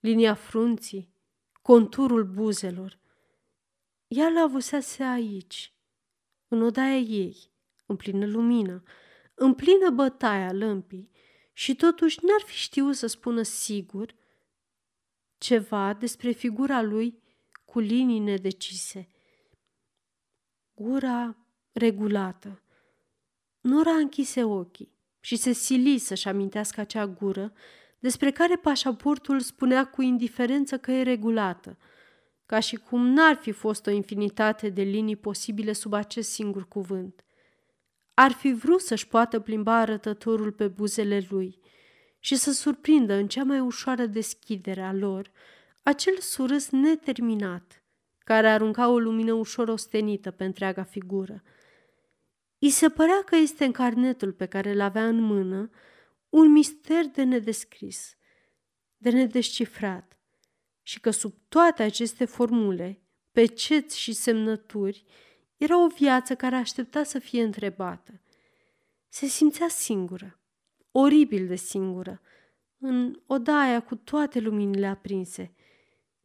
linia 0.00 0.34
frunții, 0.34 1.14
conturul 1.62 2.24
buzelor. 2.24 2.98
Ea 4.06 4.28
l 4.28 4.36
avusese 4.36 5.02
aici, 5.02 5.74
în 6.48 6.62
odaia 6.62 6.96
ei, 6.96 7.50
în 7.86 7.96
plină 7.96 8.26
lumină, 8.26 8.82
în 9.34 9.54
plină 9.54 9.90
bătaia 9.90 10.52
lămpii 10.52 11.10
și 11.52 11.76
totuși 11.76 12.18
n-ar 12.22 12.40
fi 12.40 12.54
știut 12.54 12.94
să 12.94 13.06
spună 13.06 13.42
sigur 13.42 14.14
ceva 15.38 15.92
despre 15.92 16.30
figura 16.30 16.82
lui 16.82 17.22
cu 17.64 17.78
linii 17.78 18.18
nedecise. 18.18 19.08
Gura 20.74 21.36
regulată. 21.72 22.62
Nora 23.62 23.90
închise 23.90 24.44
ochii 24.44 24.92
și 25.20 25.36
se 25.36 25.52
sili 25.52 25.98
să-și 25.98 26.28
amintească 26.28 26.80
acea 26.80 27.06
gură 27.06 27.52
despre 27.98 28.30
care 28.30 28.56
pașaportul 28.56 29.40
spunea 29.40 29.86
cu 29.86 30.02
indiferență 30.02 30.78
că 30.78 30.90
e 30.90 31.02
regulată, 31.02 31.78
ca 32.46 32.60
și 32.60 32.76
cum 32.76 33.06
n-ar 33.06 33.34
fi 33.34 33.52
fost 33.52 33.86
o 33.86 33.90
infinitate 33.90 34.68
de 34.68 34.82
linii 34.82 35.16
posibile 35.16 35.72
sub 35.72 35.92
acest 35.92 36.30
singur 36.30 36.68
cuvânt. 36.68 37.24
Ar 38.14 38.32
fi 38.32 38.52
vrut 38.52 38.80
să-și 38.80 39.08
poată 39.08 39.40
plimba 39.40 39.76
arătătorul 39.76 40.52
pe 40.52 40.68
buzele 40.68 41.26
lui 41.28 41.58
și 42.18 42.36
să 42.36 42.52
surprindă 42.52 43.14
în 43.14 43.28
cea 43.28 43.42
mai 43.42 43.60
ușoară 43.60 44.06
deschidere 44.06 44.82
a 44.82 44.92
lor 44.92 45.30
acel 45.82 46.18
surâs 46.18 46.70
neterminat, 46.70 47.82
care 48.18 48.48
arunca 48.48 48.88
o 48.88 48.98
lumină 48.98 49.32
ușor 49.32 49.68
ostenită 49.68 50.30
pe 50.30 50.44
întreaga 50.44 50.82
figură. 50.82 51.42
I 52.64 52.70
se 52.70 52.88
părea 52.88 53.22
că 53.24 53.36
este 53.36 53.64
în 53.64 53.72
carnetul 53.72 54.32
pe 54.32 54.46
care 54.46 54.70
îl 54.70 54.80
avea 54.80 55.08
în 55.08 55.20
mână 55.20 55.70
un 56.28 56.52
mister 56.52 57.04
de 57.04 57.22
nedescris, 57.22 58.16
de 58.96 59.10
nedescifrat 59.10 60.18
și 60.82 61.00
că 61.00 61.10
sub 61.10 61.34
toate 61.48 61.82
aceste 61.82 62.24
formule, 62.24 63.02
peceți 63.32 63.98
și 63.98 64.12
semnături, 64.12 65.04
era 65.56 65.84
o 65.84 65.86
viață 65.86 66.34
care 66.34 66.54
aștepta 66.54 67.02
să 67.02 67.18
fie 67.18 67.42
întrebată. 67.42 68.20
Se 69.08 69.26
simțea 69.26 69.68
singură, 69.68 70.40
oribil 70.90 71.46
de 71.46 71.56
singură, 71.56 72.20
în 72.78 73.20
odaia 73.26 73.82
cu 73.82 73.96
toate 73.96 74.40
luminile 74.40 74.86
aprinse, 74.86 75.54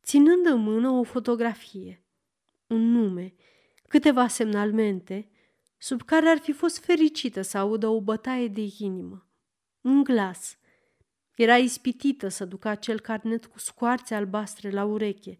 ținând 0.03 0.45
în 0.45 0.59
mână 0.59 0.89
o 0.89 1.03
fotografie, 1.03 2.05
un 2.67 2.91
nume, 2.91 3.33
câteva 3.87 4.27
semnalmente, 4.27 5.31
sub 5.77 6.01
care 6.01 6.29
ar 6.29 6.37
fi 6.37 6.51
fost 6.51 6.85
fericită 6.85 7.41
să 7.41 7.57
audă 7.57 7.87
o 7.87 8.01
bătaie 8.01 8.47
de 8.47 8.67
inimă, 8.77 9.29
un 9.81 10.03
glas. 10.03 10.57
Era 11.35 11.57
ispitită 11.57 12.27
să 12.27 12.45
ducă 12.45 12.67
acel 12.67 12.99
carnet 12.99 13.45
cu 13.45 13.59
scoarțe 13.59 14.15
albastre 14.15 14.69
la 14.69 14.83
ureche 14.83 15.37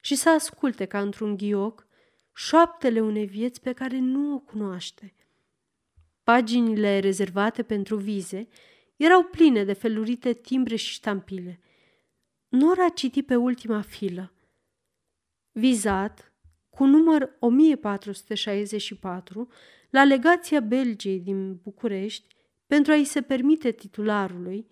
și 0.00 0.14
să 0.14 0.28
asculte 0.30 0.84
ca 0.84 1.00
într-un 1.00 1.36
ghioc 1.36 1.86
șoaptele 2.32 3.00
unei 3.00 3.26
vieți 3.26 3.60
pe 3.60 3.72
care 3.72 3.98
nu 3.98 4.34
o 4.34 4.38
cunoaște. 4.38 5.14
Paginile 6.22 6.98
rezervate 6.98 7.62
pentru 7.62 7.96
vize 7.96 8.48
erau 8.96 9.22
pline 9.22 9.64
de 9.64 9.72
felurite 9.72 10.32
timbre 10.32 10.76
și 10.76 10.92
ștampile. 10.92 11.60
Nora 12.48 12.88
citi 12.88 13.22
pe 13.22 13.36
ultima 13.36 13.80
filă. 13.80 14.32
Vizat, 15.52 16.27
cu 16.78 16.84
număr 16.84 17.36
1464, 17.38 19.48
la 19.90 20.04
legația 20.04 20.60
Belgiei 20.60 21.20
din 21.20 21.54
București, 21.54 22.26
pentru 22.66 22.92
a-i 22.92 23.04
se 23.04 23.22
permite 23.22 23.70
titularului, 23.70 24.66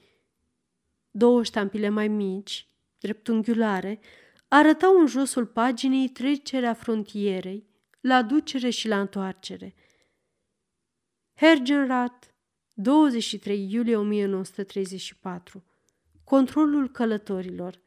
două 1.10 1.42
ștampile 1.42 1.88
mai 1.88 2.08
mici, 2.08 2.68
dreptunghiulare, 2.98 4.00
arătau 4.48 5.00
în 5.00 5.06
josul 5.06 5.46
paginii 5.46 6.08
trecerea 6.08 6.74
frontierei, 6.74 7.66
la 8.00 8.22
ducere 8.22 8.70
și 8.70 8.88
la 8.88 9.00
întoarcere. 9.00 9.74
Hergenrath, 11.34 12.26
23 12.74 13.72
iulie 13.72 13.96
1934 13.96 15.64
Controlul 16.24 16.90
călătorilor 16.90 17.80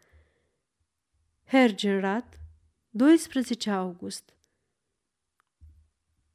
Hergenrath, 1.45 2.37
12 2.91 3.69
august 3.69 4.33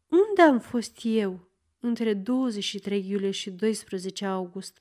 Unde 0.09 0.42
am 0.42 0.59
fost 0.59 0.98
eu 1.02 1.48
între 1.80 2.14
23 2.14 3.09
iulie 3.09 3.30
și 3.30 3.50
12 3.50 4.24
august? 4.24 4.78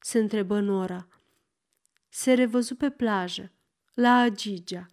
se 0.00 0.18
întrebă 0.18 0.60
Nora. 0.60 1.08
Se 2.08 2.32
revăzu 2.32 2.74
pe 2.74 2.90
plajă, 2.90 3.52
la 3.94 4.16
Agigea, 4.18 4.86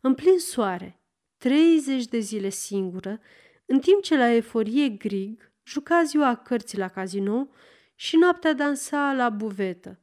în 0.00 0.14
plin 0.14 0.38
soare, 0.38 1.00
30 1.36 2.04
de 2.04 2.18
zile 2.18 2.48
singură, 2.48 3.20
în 3.66 3.80
timp 3.80 4.02
ce 4.02 4.16
la 4.16 4.28
eforie 4.28 4.88
Grig 4.88 5.52
juca 5.62 6.02
ziua 6.02 6.36
cărții 6.36 6.78
la 6.78 6.88
casino 6.88 7.48
și 7.94 8.16
noaptea 8.16 8.52
dansa 8.52 9.12
la 9.12 9.28
buvetă. 9.28 10.00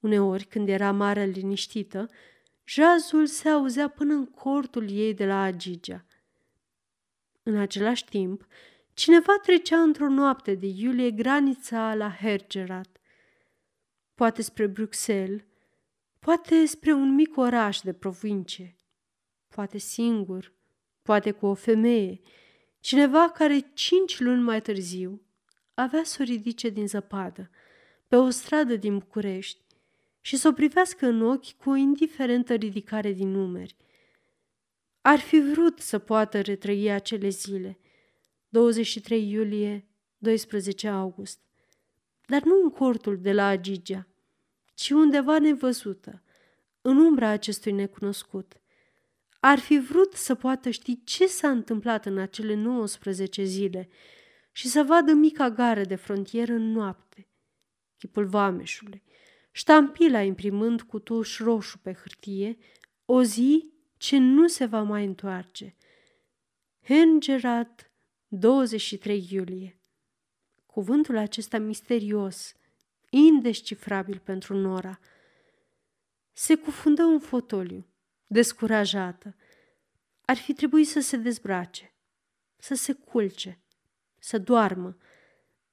Uneori, 0.00 0.44
când 0.44 0.68
era 0.68 0.92
mare 0.92 1.24
liniștită, 1.24 2.08
jazul 2.68 3.26
se 3.26 3.48
auzea 3.48 3.88
până 3.88 4.14
în 4.14 4.26
cortul 4.26 4.90
ei 4.90 5.14
de 5.14 5.26
la 5.26 5.42
Agigea. 5.42 6.04
În 7.42 7.56
același 7.56 8.04
timp, 8.04 8.46
cineva 8.94 9.32
trecea 9.42 9.80
într-o 9.80 10.08
noapte 10.08 10.54
de 10.54 10.66
iulie 10.66 11.10
granița 11.10 11.94
la 11.94 12.10
Hergerat, 12.10 13.00
poate 14.14 14.42
spre 14.42 14.66
Bruxelles, 14.66 15.42
poate 16.18 16.66
spre 16.66 16.92
un 16.92 17.14
mic 17.14 17.36
oraș 17.36 17.80
de 17.80 17.92
provincie, 17.92 18.76
poate 19.48 19.78
singur, 19.78 20.52
poate 21.02 21.30
cu 21.30 21.46
o 21.46 21.54
femeie, 21.54 22.20
Cineva 22.80 23.30
care 23.30 23.70
cinci 23.74 24.20
luni 24.20 24.42
mai 24.42 24.62
târziu 24.62 25.22
avea 25.74 26.04
să 26.04 26.16
o 26.20 26.24
ridice 26.24 26.68
din 26.68 26.88
zăpadă, 26.88 27.50
pe 28.08 28.16
o 28.16 28.30
stradă 28.30 28.76
din 28.76 28.98
București, 28.98 29.60
și 30.28 30.36
să 30.36 30.48
o 30.48 30.52
privească 30.52 31.06
în 31.06 31.22
ochi 31.22 31.52
cu 31.52 31.70
o 31.70 31.74
indiferentă 31.74 32.54
ridicare 32.54 33.12
din 33.12 33.30
numeri. 33.30 33.76
Ar 35.00 35.18
fi 35.18 35.40
vrut 35.40 35.78
să 35.78 35.98
poată 35.98 36.40
retrăi 36.40 36.90
acele 36.90 37.28
zile, 37.28 37.78
23 38.48 39.30
iulie, 39.30 39.86
12 40.18 40.88
august, 40.88 41.40
dar 42.26 42.42
nu 42.42 42.62
în 42.62 42.70
cortul 42.70 43.18
de 43.20 43.32
la 43.32 43.46
Agigea, 43.46 44.06
ci 44.74 44.90
undeva 44.90 45.38
nevăzută, 45.38 46.22
în 46.80 46.96
umbra 46.96 47.28
acestui 47.28 47.72
necunoscut. 47.72 48.60
Ar 49.40 49.58
fi 49.58 49.78
vrut 49.78 50.14
să 50.14 50.34
poată 50.34 50.70
ști 50.70 51.04
ce 51.04 51.26
s-a 51.26 51.50
întâmplat 51.50 52.06
în 52.06 52.18
acele 52.18 52.54
19 52.54 53.44
zile 53.44 53.88
și 54.52 54.68
să 54.68 54.82
vadă 54.82 55.12
mica 55.12 55.50
gară 55.50 55.82
de 55.82 55.94
frontieră 55.94 56.52
în 56.52 56.72
noapte, 56.72 57.28
chipul 57.96 58.26
vameșului, 58.26 59.02
ștampila 59.58 60.22
imprimând 60.22 60.82
cu 60.82 60.98
tuș 60.98 61.38
roșu 61.38 61.78
pe 61.78 61.92
hârtie, 61.92 62.58
o 63.04 63.22
zi 63.22 63.72
ce 63.96 64.18
nu 64.18 64.46
se 64.46 64.64
va 64.64 64.82
mai 64.82 65.04
întoarce. 65.04 65.76
Hengerat, 66.82 67.90
23 68.28 69.26
iulie. 69.30 69.80
Cuvântul 70.66 71.16
acesta 71.16 71.58
misterios, 71.58 72.54
indescifrabil 73.10 74.18
pentru 74.18 74.56
Nora, 74.56 74.98
se 76.32 76.54
cufundă 76.54 77.02
în 77.02 77.18
fotoliu, 77.18 77.86
descurajată. 78.26 79.36
Ar 80.20 80.36
fi 80.36 80.52
trebuit 80.52 80.88
să 80.88 81.00
se 81.00 81.16
dezbrace, 81.16 81.94
să 82.56 82.74
se 82.74 82.92
culce, 82.92 83.60
să 84.18 84.38
doarmă, 84.38 84.96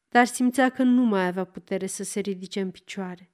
dar 0.09 0.25
simțea 0.25 0.69
că 0.69 0.83
nu 0.83 1.03
mai 1.03 1.27
avea 1.27 1.43
putere 1.43 1.85
să 1.85 2.03
se 2.03 2.19
ridice 2.19 2.61
în 2.61 2.71
picioare, 2.71 3.29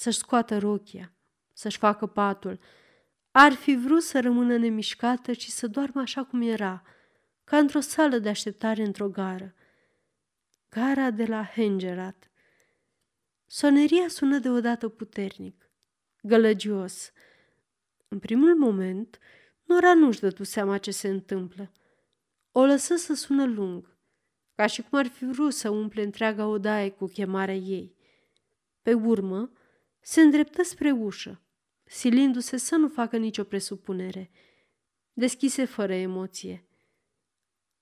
să-și 0.00 0.18
scoată 0.18 0.58
rochia, 0.58 1.12
să-și 1.52 1.78
facă 1.78 2.06
patul. 2.06 2.58
Ar 3.30 3.52
fi 3.52 3.76
vrut 3.76 4.02
să 4.02 4.20
rămână 4.20 4.56
nemișcată 4.56 5.32
și 5.32 5.50
să 5.50 5.66
doarmă 5.66 6.00
așa 6.00 6.24
cum 6.24 6.42
era, 6.42 6.82
ca 7.44 7.58
într-o 7.58 7.80
sală 7.80 8.18
de 8.18 8.28
așteptare 8.28 8.82
într-o 8.82 9.08
gară. 9.08 9.54
Gara 10.68 11.10
de 11.10 11.24
la 11.24 11.44
Hengerat. 11.44 12.30
Soneria 13.46 14.08
sună 14.08 14.38
deodată 14.38 14.88
puternic, 14.88 15.70
gălăgios. 16.22 17.12
În 18.08 18.18
primul 18.18 18.56
moment, 18.56 19.18
Nora 19.64 19.94
nu-și 19.94 20.20
dădu 20.20 20.44
seama 20.44 20.78
ce 20.78 20.90
se 20.90 21.08
întâmplă. 21.08 21.72
O 22.52 22.64
lăsă 22.64 22.96
să 22.96 23.14
sună 23.14 23.44
lung, 23.44 23.96
ca 24.54 24.66
și 24.66 24.82
cum 24.82 24.98
ar 24.98 25.06
fi 25.06 25.24
vrut 25.24 25.52
să 25.52 25.70
umple 25.70 26.02
întreaga 26.02 26.46
odaie 26.46 26.90
cu 26.90 27.06
chemarea 27.06 27.54
ei. 27.54 27.94
Pe 28.82 28.94
urmă, 28.94 29.50
se 30.00 30.20
îndreptă 30.20 30.62
spre 30.62 30.90
ușă, 30.90 31.42
silindu-se 31.84 32.56
să 32.56 32.76
nu 32.76 32.88
facă 32.88 33.16
nicio 33.16 33.44
presupunere. 33.44 34.30
Deschise 35.12 35.64
fără 35.64 35.94
emoție. 35.94 36.64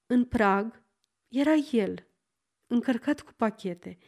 În 0.07 0.25
prag 0.25 0.83
era 1.29 1.55
el, 1.55 2.07
încărcat 2.67 3.21
cu 3.21 3.33
pachete. 3.33 3.99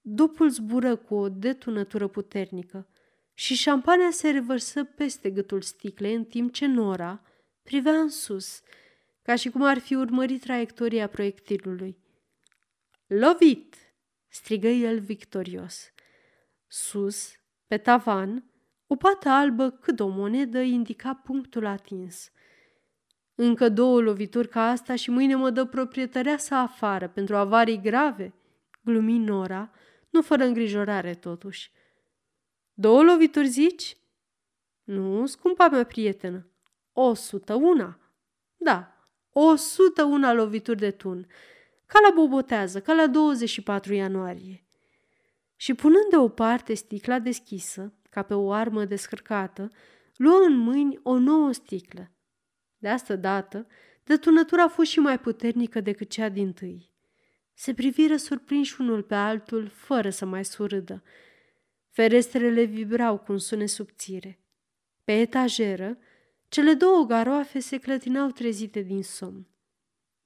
Dupul 0.00 0.50
zbură 0.50 0.96
cu 0.96 1.14
o 1.14 1.28
detunătură 1.28 2.08
puternică 2.08 2.88
și 3.34 3.54
șampania 3.54 4.10
se 4.10 4.30
revărsă 4.30 4.84
peste 4.84 5.30
gâtul 5.30 5.62
sticlei 5.62 6.14
în 6.14 6.24
timp 6.24 6.52
ce 6.52 6.66
Nora 6.66 7.22
privea 7.62 8.00
în 8.00 8.08
sus, 8.08 8.62
ca 9.22 9.36
și 9.36 9.50
cum 9.50 9.62
ar 9.62 9.78
fi 9.78 9.94
urmărit 9.94 10.40
traiectoria 10.40 11.08
proiectilului. 11.08 11.98
Lovit! 13.06 13.76
strigă 14.28 14.68
el 14.68 15.00
victorios. 15.00 15.92
Sus, 16.72 17.32
pe 17.66 17.78
tavan, 17.78 18.44
o 18.86 18.96
pată 18.96 19.28
albă 19.28 19.70
cât 19.70 20.00
o 20.00 20.08
monedă 20.08 20.58
indica 20.58 21.14
punctul 21.14 21.66
atins. 21.66 22.30
Încă 23.34 23.68
două 23.68 24.00
lovituri 24.00 24.48
ca 24.48 24.68
asta 24.68 24.94
și 24.94 25.10
mâine 25.10 25.34
mă 25.34 25.50
dă 25.50 25.64
proprietărea 25.64 26.36
sa 26.36 26.56
afară 26.56 27.08
pentru 27.08 27.36
avarii 27.36 27.80
grave, 27.80 28.34
glumi 28.82 29.18
Nora, 29.18 29.70
nu 30.10 30.22
fără 30.22 30.44
îngrijorare 30.44 31.14
totuși. 31.14 31.72
Două 32.72 33.02
lovituri 33.02 33.48
zici? 33.48 33.96
Nu, 34.84 35.26
scumpa 35.26 35.68
mea 35.68 35.84
prietenă. 35.84 36.50
O 36.92 37.14
sută 37.14 37.54
una. 37.54 37.98
Da, 38.56 39.08
o 39.30 39.54
sută 39.56 40.04
una 40.04 40.32
lovituri 40.32 40.78
de 40.78 40.90
tun. 40.90 41.26
Ca 41.86 41.98
la 42.08 42.10
bobotează, 42.14 42.80
ca 42.80 42.92
la 42.92 43.06
24 43.06 43.94
ianuarie. 43.94 44.64
Și 45.60 45.74
punând 45.74 46.10
deoparte 46.10 46.74
sticla 46.74 47.18
deschisă, 47.18 47.92
ca 48.10 48.22
pe 48.22 48.34
o 48.34 48.52
armă 48.52 48.84
descărcată, 48.84 49.70
luă 50.16 50.44
în 50.46 50.56
mâini 50.56 50.98
o 51.02 51.18
nouă 51.18 51.52
sticlă. 51.52 52.10
De 52.78 52.88
asta 52.88 53.16
dată, 53.16 53.66
dătunătura 54.04 54.62
a 54.62 54.68
fost 54.68 54.90
și 54.90 54.98
mai 54.98 55.18
puternică 55.18 55.80
decât 55.80 56.10
cea 56.10 56.28
din 56.28 56.52
tâi. 56.52 56.90
Se 57.54 57.74
priviră 57.74 58.16
surprinși 58.16 58.80
unul 58.80 59.02
pe 59.02 59.14
altul, 59.14 59.68
fără 59.68 60.10
să 60.10 60.26
mai 60.26 60.44
surâdă. 60.44 61.02
Ferestrele 61.88 62.62
vibrau 62.62 63.18
cu 63.18 63.32
un 63.32 63.38
sunet 63.38 63.68
subțire. 63.68 64.40
Pe 65.04 65.20
etajeră, 65.20 65.98
cele 66.48 66.72
două 66.72 67.04
garoafe 67.04 67.58
se 67.58 67.78
clătinau 67.78 68.30
trezite 68.30 68.80
din 68.80 69.02
somn. 69.02 69.48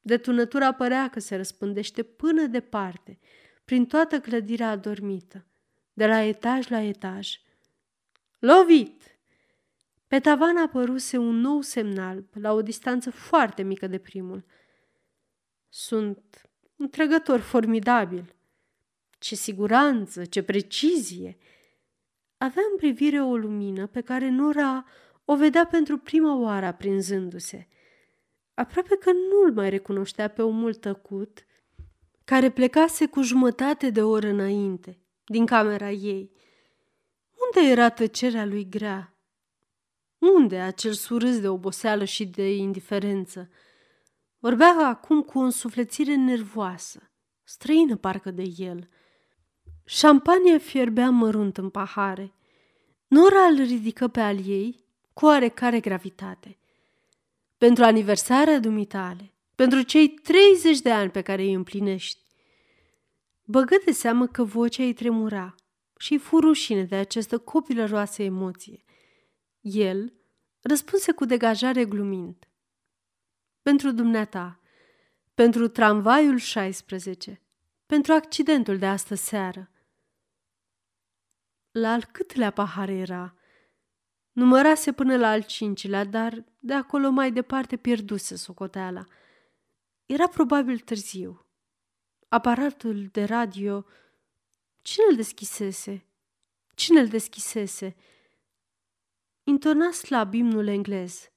Detunătura 0.01 0.73
părea 0.73 1.09
că 1.09 1.21
se 1.21 1.37
răspândește 1.37 2.03
până 2.03 2.47
departe, 2.47 3.19
prin 3.65 3.87
toată 3.87 4.21
clădirea 4.21 4.71
adormită, 4.71 5.47
de 5.93 6.07
la 6.07 6.21
etaj 6.21 6.69
la 6.69 6.81
etaj. 6.81 7.41
Lovit! 8.39 9.19
Pe 10.07 10.21
tavan 10.21 10.57
apăruse 10.57 11.17
un 11.17 11.41
nou 11.41 11.61
semnal, 11.61 12.25
la 12.33 12.53
o 12.53 12.63
distanță 12.63 13.11
foarte 13.11 13.63
mică 13.63 13.87
de 13.87 13.99
primul. 13.99 14.45
Sunt 15.69 16.49
un 16.77 16.89
trăgător 16.89 17.41
formidabil. 17.41 18.35
Ce 19.19 19.35
siguranță, 19.35 20.25
ce 20.25 20.43
precizie! 20.43 21.37
Avea 22.37 22.63
în 22.71 22.77
privire 22.77 23.23
o 23.23 23.37
lumină 23.37 23.87
pe 23.87 24.01
care 24.01 24.29
Nora 24.29 24.87
o 25.25 25.37
vedea 25.37 25.67
pentru 25.67 25.99
prima 25.99 26.37
oară 26.37 26.67
aprinzându-se. 26.67 27.69
Aproape 28.55 28.97
că 28.97 29.13
nu-l 29.13 29.53
mai 29.53 29.71
recunoștea 29.71 30.29
pe 30.29 30.43
omul 30.43 30.75
tăcut, 30.75 31.47
care 32.25 32.51
plecase 32.51 33.07
cu 33.07 33.23
jumătate 33.23 33.91
de 33.91 34.03
oră 34.03 34.29
înainte, 34.29 34.99
din 35.25 35.47
camera 35.47 35.91
ei. 35.91 36.31
Unde 37.45 37.71
era 37.71 37.89
tăcerea 37.89 38.45
lui 38.45 38.69
grea? 38.69 39.17
Unde 40.19 40.59
acel 40.59 40.93
surâs 40.93 41.41
de 41.41 41.49
oboseală 41.49 42.05
și 42.05 42.27
de 42.27 42.57
indiferență? 42.57 43.51
Vorbea 44.39 44.77
acum 44.87 45.23
cu 45.23 45.39
o 45.39 45.43
însuflețire 45.43 46.15
nervoasă, 46.15 47.11
străină 47.43 47.97
parcă 47.97 48.31
de 48.31 48.53
el. 48.57 48.89
Șampania 49.85 50.59
fierbea 50.59 51.11
mărunt 51.11 51.57
în 51.57 51.69
pahare. 51.69 52.35
Nora 53.07 53.43
îl 53.43 53.57
ridică 53.57 54.09
pe 54.09 54.21
al 54.21 54.47
ei 54.47 54.85
cu 55.13 55.27
oarecare 55.27 55.81
gravitate. 55.81 56.59
Pentru 57.59 57.85
aniversarea 57.85 58.59
dumitale, 58.59 59.34
pentru 59.55 59.83
cei 59.83 60.09
30 60.09 60.81
de 60.81 60.93
ani 60.93 61.11
pe 61.11 61.23
care 61.23 61.43
îi 61.43 61.53
împlinești. 61.53 62.23
Băgă 63.45 63.77
de 63.85 63.93
seamă 63.93 64.27
că 64.27 64.45
vocea 64.45 64.83
îi 64.83 64.93
tremura 64.93 65.55
și 65.99 66.19
fu 66.19 66.41
rușine 66.41 66.85
de 66.85 66.97
această 66.97 67.39
copilăroasă 67.39 68.23
emoție. 68.23 68.85
El 69.61 70.13
răspunse 70.61 71.13
cu 71.13 71.25
degajare 71.25 71.85
glumind. 71.85 72.49
Pentru 73.63 73.91
dumneata, 73.91 74.61
pentru 75.35 75.69
tramvaiul 75.69 76.37
16, 76.37 77.43
pentru 77.87 78.13
accidentul 78.13 78.79
de 78.79 78.87
astă 78.87 79.15
seară. 79.15 79.71
La 81.71 81.93
al 81.93 82.05
câtelea 82.05 82.51
pahar 82.51 82.89
era? 82.89 83.35
Numărase 84.33 84.93
până 84.93 85.17
la 85.17 85.29
al 85.29 85.43
cincilea, 85.43 86.05
dar 86.05 86.45
de 86.59 86.73
acolo 86.73 87.11
mai 87.11 87.33
departe 87.33 87.77
pierduse 87.77 88.37
socoteala. 88.37 89.05
Era 90.07 90.29
probabil 90.29 90.79
târziu. 90.79 91.47
Aparatul 92.29 93.07
de 93.07 93.25
radio... 93.25 93.87
Cine 94.83 95.05
îl 95.11 95.17
deschisese? 95.17 96.07
Cine 96.75 97.01
îl 97.01 97.09
deschisese? 97.09 97.97
Intona 99.45 99.91
slab 99.91 100.35
imnul 100.35 100.67
englez. 100.67 101.31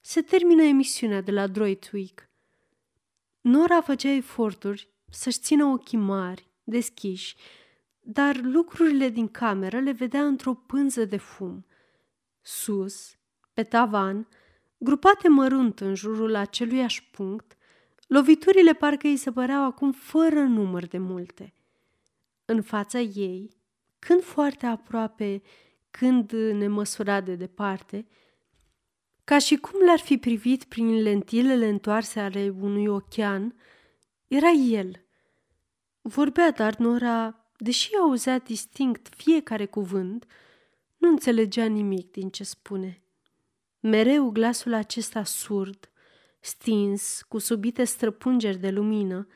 Se 0.00 0.22
termină 0.22 0.62
emisiunea 0.62 1.20
de 1.20 1.30
la 1.30 1.46
Droitwig. 1.46 2.28
Nora 3.40 3.80
făcea 3.80 4.08
eforturi 4.08 4.88
să-și 5.10 5.38
țină 5.38 5.64
ochii 5.64 5.98
mari, 5.98 6.48
deschiși, 6.62 7.36
dar 8.00 8.36
lucrurile 8.36 9.08
din 9.08 9.28
cameră 9.28 9.80
le 9.80 9.92
vedea 9.92 10.26
într-o 10.26 10.54
pânză 10.54 11.04
de 11.04 11.16
fum. 11.16 11.66
Sus, 12.40 13.16
pe 13.52 13.62
tavan, 13.62 14.28
Grupate 14.84 15.28
mărunt 15.28 15.80
în 15.80 15.94
jurul 15.94 16.34
aceluiași 16.34 17.10
punct, 17.10 17.56
loviturile 18.06 18.72
parcă 18.72 19.06
îi 19.06 19.16
se 19.16 19.32
păreau 19.32 19.64
acum 19.64 19.92
fără 19.92 20.40
număr 20.40 20.86
de 20.86 20.98
multe. 20.98 21.54
În 22.44 22.62
fața 22.62 23.00
ei, 23.00 23.56
când 23.98 24.22
foarte 24.22 24.66
aproape, 24.66 25.42
când 25.90 26.32
nemăsurat 26.32 27.24
de 27.24 27.34
departe, 27.34 28.06
ca 29.24 29.38
și 29.38 29.56
cum 29.56 29.84
l-ar 29.86 29.98
fi 29.98 30.18
privit 30.18 30.64
prin 30.64 31.02
lentilele 31.02 31.68
întoarse 31.68 32.20
ale 32.20 32.54
unui 32.60 32.86
ochean, 32.86 33.56
era 34.26 34.50
el. 34.50 35.04
Vorbea, 36.00 36.50
dar 36.50 36.76
Nora, 36.76 37.46
deși 37.56 37.96
auzea 37.96 38.38
distinct 38.38 39.08
fiecare 39.16 39.66
cuvânt, 39.66 40.26
nu 40.96 41.08
înțelegea 41.08 41.64
nimic 41.64 42.10
din 42.10 42.28
ce 42.28 42.44
spune. 42.44 43.03
Mereu 43.86 44.30
glasul 44.30 44.72
acesta 44.72 45.24
surd, 45.24 45.90
stins, 46.40 47.22
cu 47.22 47.38
subite 47.38 47.84
străpungeri 47.84 48.58
de 48.58 48.70
lumină, 48.70 49.26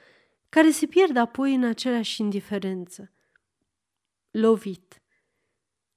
care 0.49 0.71
se 0.71 0.87
pierd 0.87 1.17
apoi 1.17 1.55
în 1.55 1.65
aceleași 1.65 2.21
indiferență. 2.21 3.13
Lovit. 4.31 5.03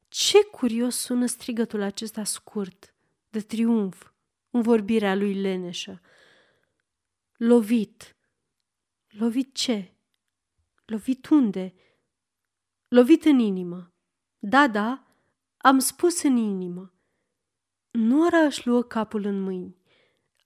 Ce 0.07 0.45
curios 0.45 0.95
sună 0.95 1.25
strigătul 1.25 1.81
acesta 1.81 2.23
scurt, 2.23 2.93
de 3.29 3.39
triumf, 3.39 4.11
în 4.49 4.61
vorbirea 4.61 5.15
lui 5.15 5.33
Leneșă. 5.41 6.01
Lovit. 7.37 8.15
Lovit 9.09 9.55
ce? 9.55 9.93
Lovit 10.85 11.27
unde? 11.27 11.73
Lovit 12.87 13.25
în 13.25 13.39
inimă. 13.39 13.93
Da, 14.39 14.67
da, 14.67 15.07
am 15.57 15.79
spus 15.79 16.21
în 16.21 16.35
inimă. 16.35 16.93
Nora 17.91 18.37
își 18.37 18.67
luă 18.67 18.83
capul 18.83 19.25
în 19.25 19.41
mâini. 19.41 19.77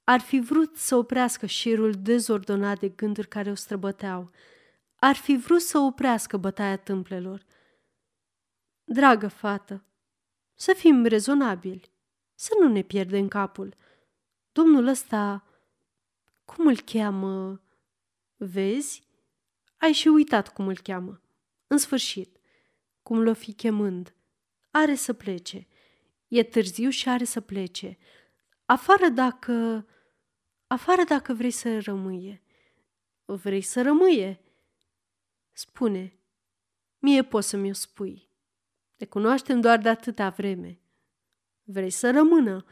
Ar 0.04 0.20
fi 0.20 0.40
vrut 0.40 0.76
să 0.76 0.96
oprească 0.96 1.46
șirul 1.46 1.92
dezordonat 1.92 2.80
de 2.80 2.90
gânduri 2.90 3.28
care 3.28 3.50
o 3.50 3.56
străbăteau. 3.56 4.32
Ar 4.96 5.16
fi 5.16 5.36
vrut 5.36 5.62
să 5.62 5.78
oprească 5.78 6.38
bătaia 6.38 6.78
tâmplelor. 6.78 7.46
Dragă 8.84 9.28
fată, 9.28 9.84
să 10.54 10.74
fim 10.78 11.06
rezonabili, 11.06 11.92
să 12.34 12.52
nu 12.60 12.68
ne 12.68 12.82
pierdem 12.82 13.28
capul. 13.28 13.76
Domnul 14.52 14.88
ăsta, 14.88 15.44
cum 16.46 16.68
îl 16.68 16.80
cheamă? 16.80 17.62
Vezi? 18.36 19.04
Ai 19.78 19.92
și 19.92 20.08
uitat 20.08 20.54
cum 20.54 20.68
îl 20.68 20.78
cheamă. 20.78 21.22
În 21.68 21.78
sfârșit, 21.78 22.38
cum 23.04 23.22
l-o 23.22 23.34
fi 23.34 23.54
chemând. 23.54 24.16
Are 24.72 24.96
să 24.96 25.14
plece. 25.14 25.68
E 26.36 26.44
târziu 26.44 26.90
și 26.90 27.10
are 27.10 27.24
să 27.24 27.42
plece. 27.42 27.98
Afară 28.66 29.08
dacă... 29.08 29.88
Afară 30.68 31.04
dacă 31.04 31.34
vrei 31.34 31.52
să 31.52 31.80
rămâie. 31.80 32.44
Vrei 33.26 33.62
să 33.62 33.82
rămâie? 33.82 34.42
Spune. 35.52 36.20
Mie 37.00 37.24
poți 37.24 37.50
să 37.50 37.58
mi-o 37.58 37.74
spui. 37.74 38.30
Te 38.96 39.06
cunoaștem 39.06 39.62
doar 39.62 39.78
de 39.78 39.90
atâta 39.90 40.30
vreme. 40.30 40.80
Vrei 41.64 41.90
să 41.90 42.12
rămână? 42.12 42.66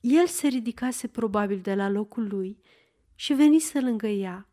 El 0.00 0.26
se 0.26 0.46
ridicase 0.46 1.08
probabil 1.08 1.60
de 1.60 1.74
la 1.74 1.88
locul 1.88 2.28
lui 2.28 2.62
și 3.14 3.32
venise 3.32 3.80
lângă 3.80 4.06
ea. 4.06 4.48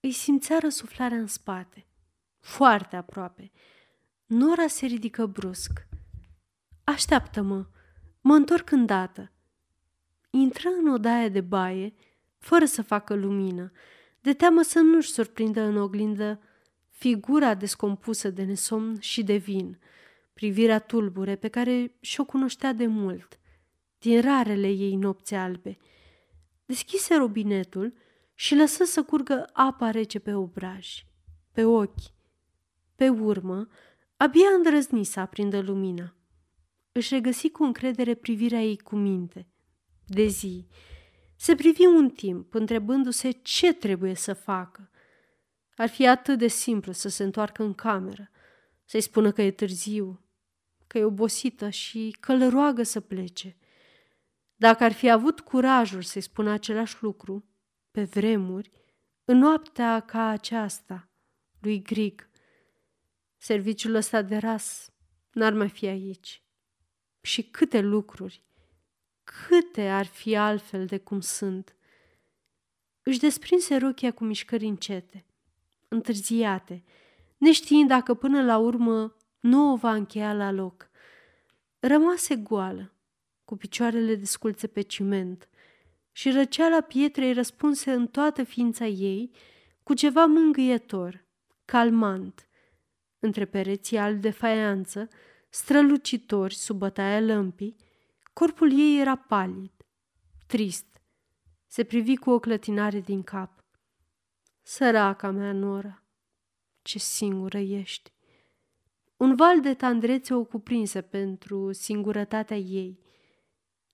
Îi 0.00 0.12
simțea 0.12 0.58
răsuflarea 0.58 1.18
în 1.18 1.26
spate, 1.26 1.86
foarte 2.38 2.96
aproape. 2.96 3.50
Nora 4.26 4.66
se 4.66 4.86
ridică 4.86 5.26
brusc. 5.26 5.88
Așteaptă-mă, 6.88 7.66
mă 8.20 8.34
întorc 8.34 8.70
îndată. 8.70 9.32
Intră 10.30 10.68
în 10.68 10.88
odaia 10.88 11.28
de 11.28 11.40
baie, 11.40 11.94
fără 12.38 12.64
să 12.64 12.82
facă 12.82 13.14
lumină, 13.14 13.72
de 14.20 14.32
teamă 14.32 14.62
să 14.62 14.78
nu-și 14.78 15.10
surprindă 15.10 15.60
în 15.60 15.76
oglindă 15.76 16.40
figura 16.88 17.54
descompusă 17.54 18.30
de 18.30 18.42
nesomn 18.42 19.00
și 19.00 19.22
de 19.22 19.36
vin, 19.36 19.78
privirea 20.32 20.78
tulbure 20.78 21.36
pe 21.36 21.48
care 21.48 21.96
și-o 22.00 22.24
cunoștea 22.24 22.72
de 22.72 22.86
mult, 22.86 23.38
din 23.98 24.20
rarele 24.20 24.68
ei 24.68 24.96
nopți 24.96 25.34
albe. 25.34 25.76
Deschise 26.64 27.14
robinetul 27.14 27.94
și 28.34 28.54
lăsă 28.54 28.84
să 28.84 29.02
curgă 29.02 29.50
apa 29.52 29.90
rece 29.90 30.18
pe 30.18 30.34
obraj, 30.34 31.04
pe 31.52 31.64
ochi. 31.64 32.12
Pe 32.94 33.08
urmă, 33.08 33.68
abia 34.16 34.48
îndrăzni 34.56 35.04
să 35.04 35.20
aprindă 35.20 35.60
lumina. 35.60 36.12
Își 36.98 37.14
regăsi 37.14 37.50
cu 37.50 37.62
încredere 37.62 38.14
privirea 38.14 38.60
ei 38.60 38.78
cu 38.78 38.96
minte. 38.96 39.46
De 40.06 40.26
zi, 40.26 40.66
se 41.36 41.54
privi 41.54 41.86
un 41.86 42.10
timp, 42.10 42.54
întrebându-se 42.54 43.30
ce 43.30 43.72
trebuie 43.72 44.14
să 44.14 44.32
facă. 44.32 44.90
Ar 45.76 45.88
fi 45.88 46.06
atât 46.06 46.38
de 46.38 46.46
simplu 46.46 46.92
să 46.92 47.08
se 47.08 47.22
întoarcă 47.22 47.62
în 47.62 47.74
cameră, 47.74 48.30
să-i 48.84 49.00
spună 49.00 49.32
că 49.32 49.42
e 49.42 49.50
târziu, 49.50 50.24
că 50.86 50.98
e 50.98 51.04
obosită 51.04 51.70
și 51.70 52.16
că 52.20 52.32
îl 52.32 52.50
roagă 52.50 52.82
să 52.82 53.00
plece. 53.00 53.56
Dacă 54.56 54.84
ar 54.84 54.92
fi 54.92 55.10
avut 55.10 55.40
curajul 55.40 56.02
să-i 56.02 56.22
spună 56.22 56.50
același 56.50 57.02
lucru, 57.02 57.48
pe 57.90 58.02
vremuri, 58.02 58.70
în 59.24 59.38
noaptea 59.38 60.00
ca 60.00 60.28
aceasta, 60.28 61.10
lui 61.60 61.82
Grig, 61.82 62.28
serviciul 63.36 63.94
ăsta 63.94 64.22
de 64.22 64.36
ras 64.36 64.92
n-ar 65.32 65.52
mai 65.52 65.68
fi 65.68 65.86
aici. 65.86 66.42
Și 67.20 67.42
câte 67.42 67.80
lucruri, 67.80 68.42
câte 69.24 69.88
ar 69.88 70.06
fi 70.06 70.36
altfel 70.36 70.86
de 70.86 70.98
cum 70.98 71.20
sunt. 71.20 71.76
Își 73.02 73.18
desprinse 73.18 73.76
rochia 73.76 74.12
cu 74.12 74.24
mișcări 74.24 74.66
încete, 74.66 75.24
întârziate, 75.88 76.84
neștiind 77.36 77.88
dacă 77.88 78.14
până 78.14 78.44
la 78.44 78.58
urmă 78.58 79.16
nu 79.40 79.72
o 79.72 79.76
va 79.76 79.92
încheia 79.92 80.34
la 80.34 80.50
loc. 80.50 80.90
Rămase 81.78 82.36
goală, 82.36 82.92
cu 83.44 83.56
picioarele 83.56 84.14
desculțe 84.14 84.66
pe 84.66 84.80
ciment 84.80 85.48
și 86.12 86.30
răceala 86.30 86.80
pietrei 86.80 87.32
răspunse 87.32 87.92
în 87.92 88.06
toată 88.06 88.42
ființa 88.42 88.86
ei 88.86 89.30
cu 89.82 89.94
ceva 89.94 90.24
mângâietor, 90.24 91.24
calmant. 91.64 92.48
Între 93.18 93.44
pereții 93.44 93.98
albi 93.98 94.20
de 94.20 94.30
faianță, 94.30 95.08
strălucitori 95.48 96.54
sub 96.54 96.78
bătaia 96.78 97.20
lămpii, 97.20 97.76
corpul 98.32 98.78
ei 98.78 99.00
era 99.00 99.16
palid, 99.16 99.72
trist. 100.46 100.86
Se 101.66 101.84
privi 101.84 102.16
cu 102.16 102.30
o 102.30 102.38
clătinare 102.38 103.00
din 103.00 103.22
cap. 103.22 103.64
Săraca 104.62 105.30
mea, 105.30 105.52
Nora, 105.52 106.04
ce 106.82 106.98
singură 106.98 107.58
ești! 107.58 108.12
Un 109.16 109.34
val 109.34 109.60
de 109.60 109.74
tandrețe 109.74 110.34
o 110.34 110.44
cuprinse 110.44 111.02
pentru 111.02 111.72
singurătatea 111.72 112.56
ei 112.56 113.00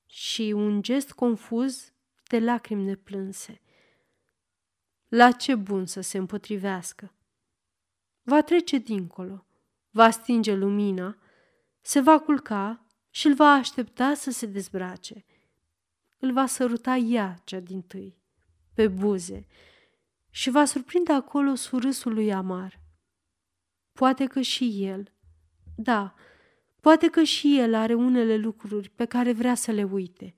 și 0.07 0.52
un 0.57 0.82
gest 0.82 1.12
confuz 1.12 1.92
de 2.28 2.38
lacrimi 2.38 2.84
neplânse. 2.84 3.61
La 5.09 5.32
ce 5.32 5.55
bun 5.55 5.86
să 5.86 6.00
se 6.00 6.18
împotrivească! 6.18 7.14
Va 8.22 8.42
trece 8.42 8.78
dincolo, 8.78 9.46
va 9.90 10.11
stinge 10.11 10.55
lumina, 10.55 11.18
se 11.87 12.01
va 12.01 12.18
culca 12.18 12.87
și 13.11 13.26
îl 13.26 13.35
va 13.35 13.51
aștepta 13.51 14.14
să 14.14 14.30
se 14.30 14.47
dezbrace. 14.47 15.24
Îl 16.18 16.32
va 16.32 16.47
săruta 16.47 16.97
ea 16.97 17.41
cea 17.45 17.61
din 17.61 17.82
tâi, 17.82 18.16
pe 18.74 18.89
buze, 18.89 19.47
și 20.30 20.51
va 20.51 20.64
surprinde 20.64 21.12
acolo 21.12 21.55
surâsul 21.55 22.14
lui 22.14 22.32
amar. 22.32 22.80
Poate 23.93 24.26
că 24.26 24.41
și 24.41 24.85
el, 24.85 25.12
da, 25.76 26.14
poate 26.80 27.09
că 27.09 27.22
și 27.22 27.59
el 27.59 27.74
are 27.74 27.95
unele 27.95 28.37
lucruri 28.37 28.89
pe 28.89 29.05
care 29.05 29.32
vrea 29.32 29.55
să 29.55 29.70
le 29.70 29.85
uite. 29.85 30.35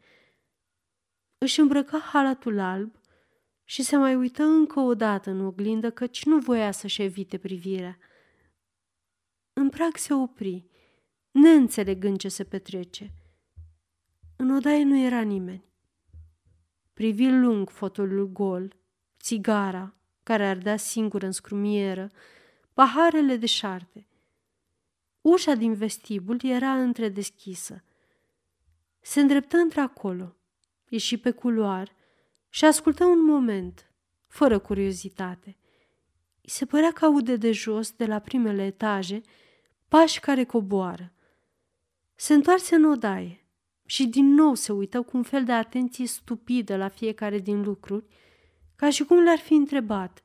Își 1.39 1.61
îmbrăca 1.61 1.99
halatul 1.99 2.59
alb 2.59 3.01
și 3.65 3.83
se 3.83 3.97
mai 3.97 4.15
uită 4.15 4.43
încă 4.43 4.81
o 4.81 4.95
dată 4.95 5.31
în 5.31 5.45
oglindă 5.45 5.91
căci 5.91 6.25
nu 6.25 6.39
voia 6.39 6.71
să-și 6.71 7.03
evite 7.03 7.39
privirea. 7.39 7.99
În 9.53 9.69
prag 9.69 9.97
se 9.97 10.15
opri, 10.15 10.67
neînțelegând 11.37 12.19
ce 12.19 12.29
se 12.29 12.45
petrece. 12.45 13.13
În 14.37 14.51
odaie 14.51 14.85
nu 14.85 14.99
era 14.99 15.21
nimeni. 15.21 15.65
Privi 16.93 17.29
lung 17.29 17.71
fotolul 17.71 18.29
gol, 18.29 18.77
țigara, 19.21 19.95
care 20.23 20.47
ardea 20.47 20.77
singur 20.77 21.23
în 21.23 21.33
scrumieră, 21.33 22.11
paharele 22.73 23.37
de 23.37 23.47
șarte. 23.47 24.07
Ușa 25.21 25.55
din 25.55 25.75
vestibul 25.75 26.41
era 26.43 26.81
întredeschisă. 26.81 27.85
Se 29.01 29.21
îndreptă 29.21 29.57
într-acolo, 29.57 30.37
ieși 30.89 31.17
pe 31.17 31.31
culoar 31.31 31.95
și 32.49 32.65
ascultă 32.65 33.05
un 33.05 33.25
moment, 33.25 33.91
fără 34.27 34.59
curiozitate. 34.59 35.57
I 36.41 36.51
se 36.51 36.67
părea 36.67 36.93
că 36.93 37.05
aude 37.05 37.37
de 37.37 37.53
jos, 37.53 37.93
de 37.93 38.07
la 38.07 38.19
primele 38.19 38.65
etaje, 38.65 39.21
pași 39.89 40.21
care 40.21 40.45
coboară. 40.45 41.11
Se 42.17 42.35
întoarse 42.35 42.75
în 42.75 42.85
odaie, 42.85 43.47
și 43.87 44.07
din 44.07 44.35
nou 44.35 44.55
se 44.55 44.73
uită 44.73 45.03
cu 45.03 45.17
un 45.17 45.23
fel 45.23 45.45
de 45.45 45.53
atenție 45.53 46.07
stupidă 46.07 46.77
la 46.77 46.89
fiecare 46.89 47.39
din 47.39 47.63
lucruri, 47.63 48.07
ca 48.77 48.91
și 48.91 49.05
cum 49.05 49.19
le-ar 49.19 49.39
fi 49.39 49.55
întrebat, 49.55 50.25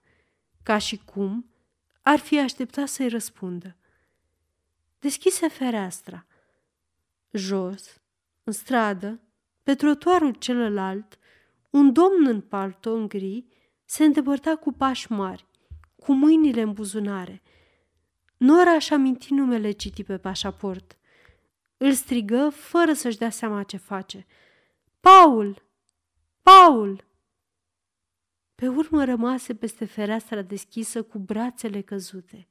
ca 0.63 0.77
și 0.77 0.97
cum 0.97 1.45
ar 2.01 2.19
fi 2.19 2.39
așteptat 2.39 2.87
să-i 2.87 3.07
răspundă. 3.07 3.75
Deschise 4.99 5.47
fereastra. 5.47 6.25
Jos, 7.31 8.01
în 8.43 8.53
stradă, 8.53 9.21
pe 9.63 9.75
trotuarul 9.75 10.33
celălalt, 10.33 11.19
un 11.69 11.93
domn 11.93 12.25
în 12.25 12.41
palton 12.41 13.07
gri 13.07 13.45
se 13.85 14.03
îndepărta 14.03 14.55
cu 14.55 14.71
pași 14.71 15.11
mari, 15.11 15.45
cu 15.95 16.13
mâinile 16.13 16.61
în 16.61 16.73
buzunare. 16.73 17.41
Nora 18.37 18.79
și 18.79 18.93
aminti 18.93 19.33
numele 19.33 19.71
citi 19.71 20.03
pe 20.03 20.17
pașaport. 20.17 20.97
Îl 21.83 21.93
strigă 21.93 22.49
fără 22.49 22.93
să-și 22.93 23.17
dea 23.17 23.29
seama 23.29 23.63
ce 23.63 23.77
face. 23.77 24.25
Paul! 24.99 25.63
Paul! 26.41 27.05
Pe 28.55 28.67
urmă 28.67 29.03
rămase 29.03 29.55
peste 29.55 29.85
fereastra 29.85 30.41
deschisă 30.41 31.03
cu 31.03 31.19
brațele 31.19 31.81
căzute. 31.81 32.47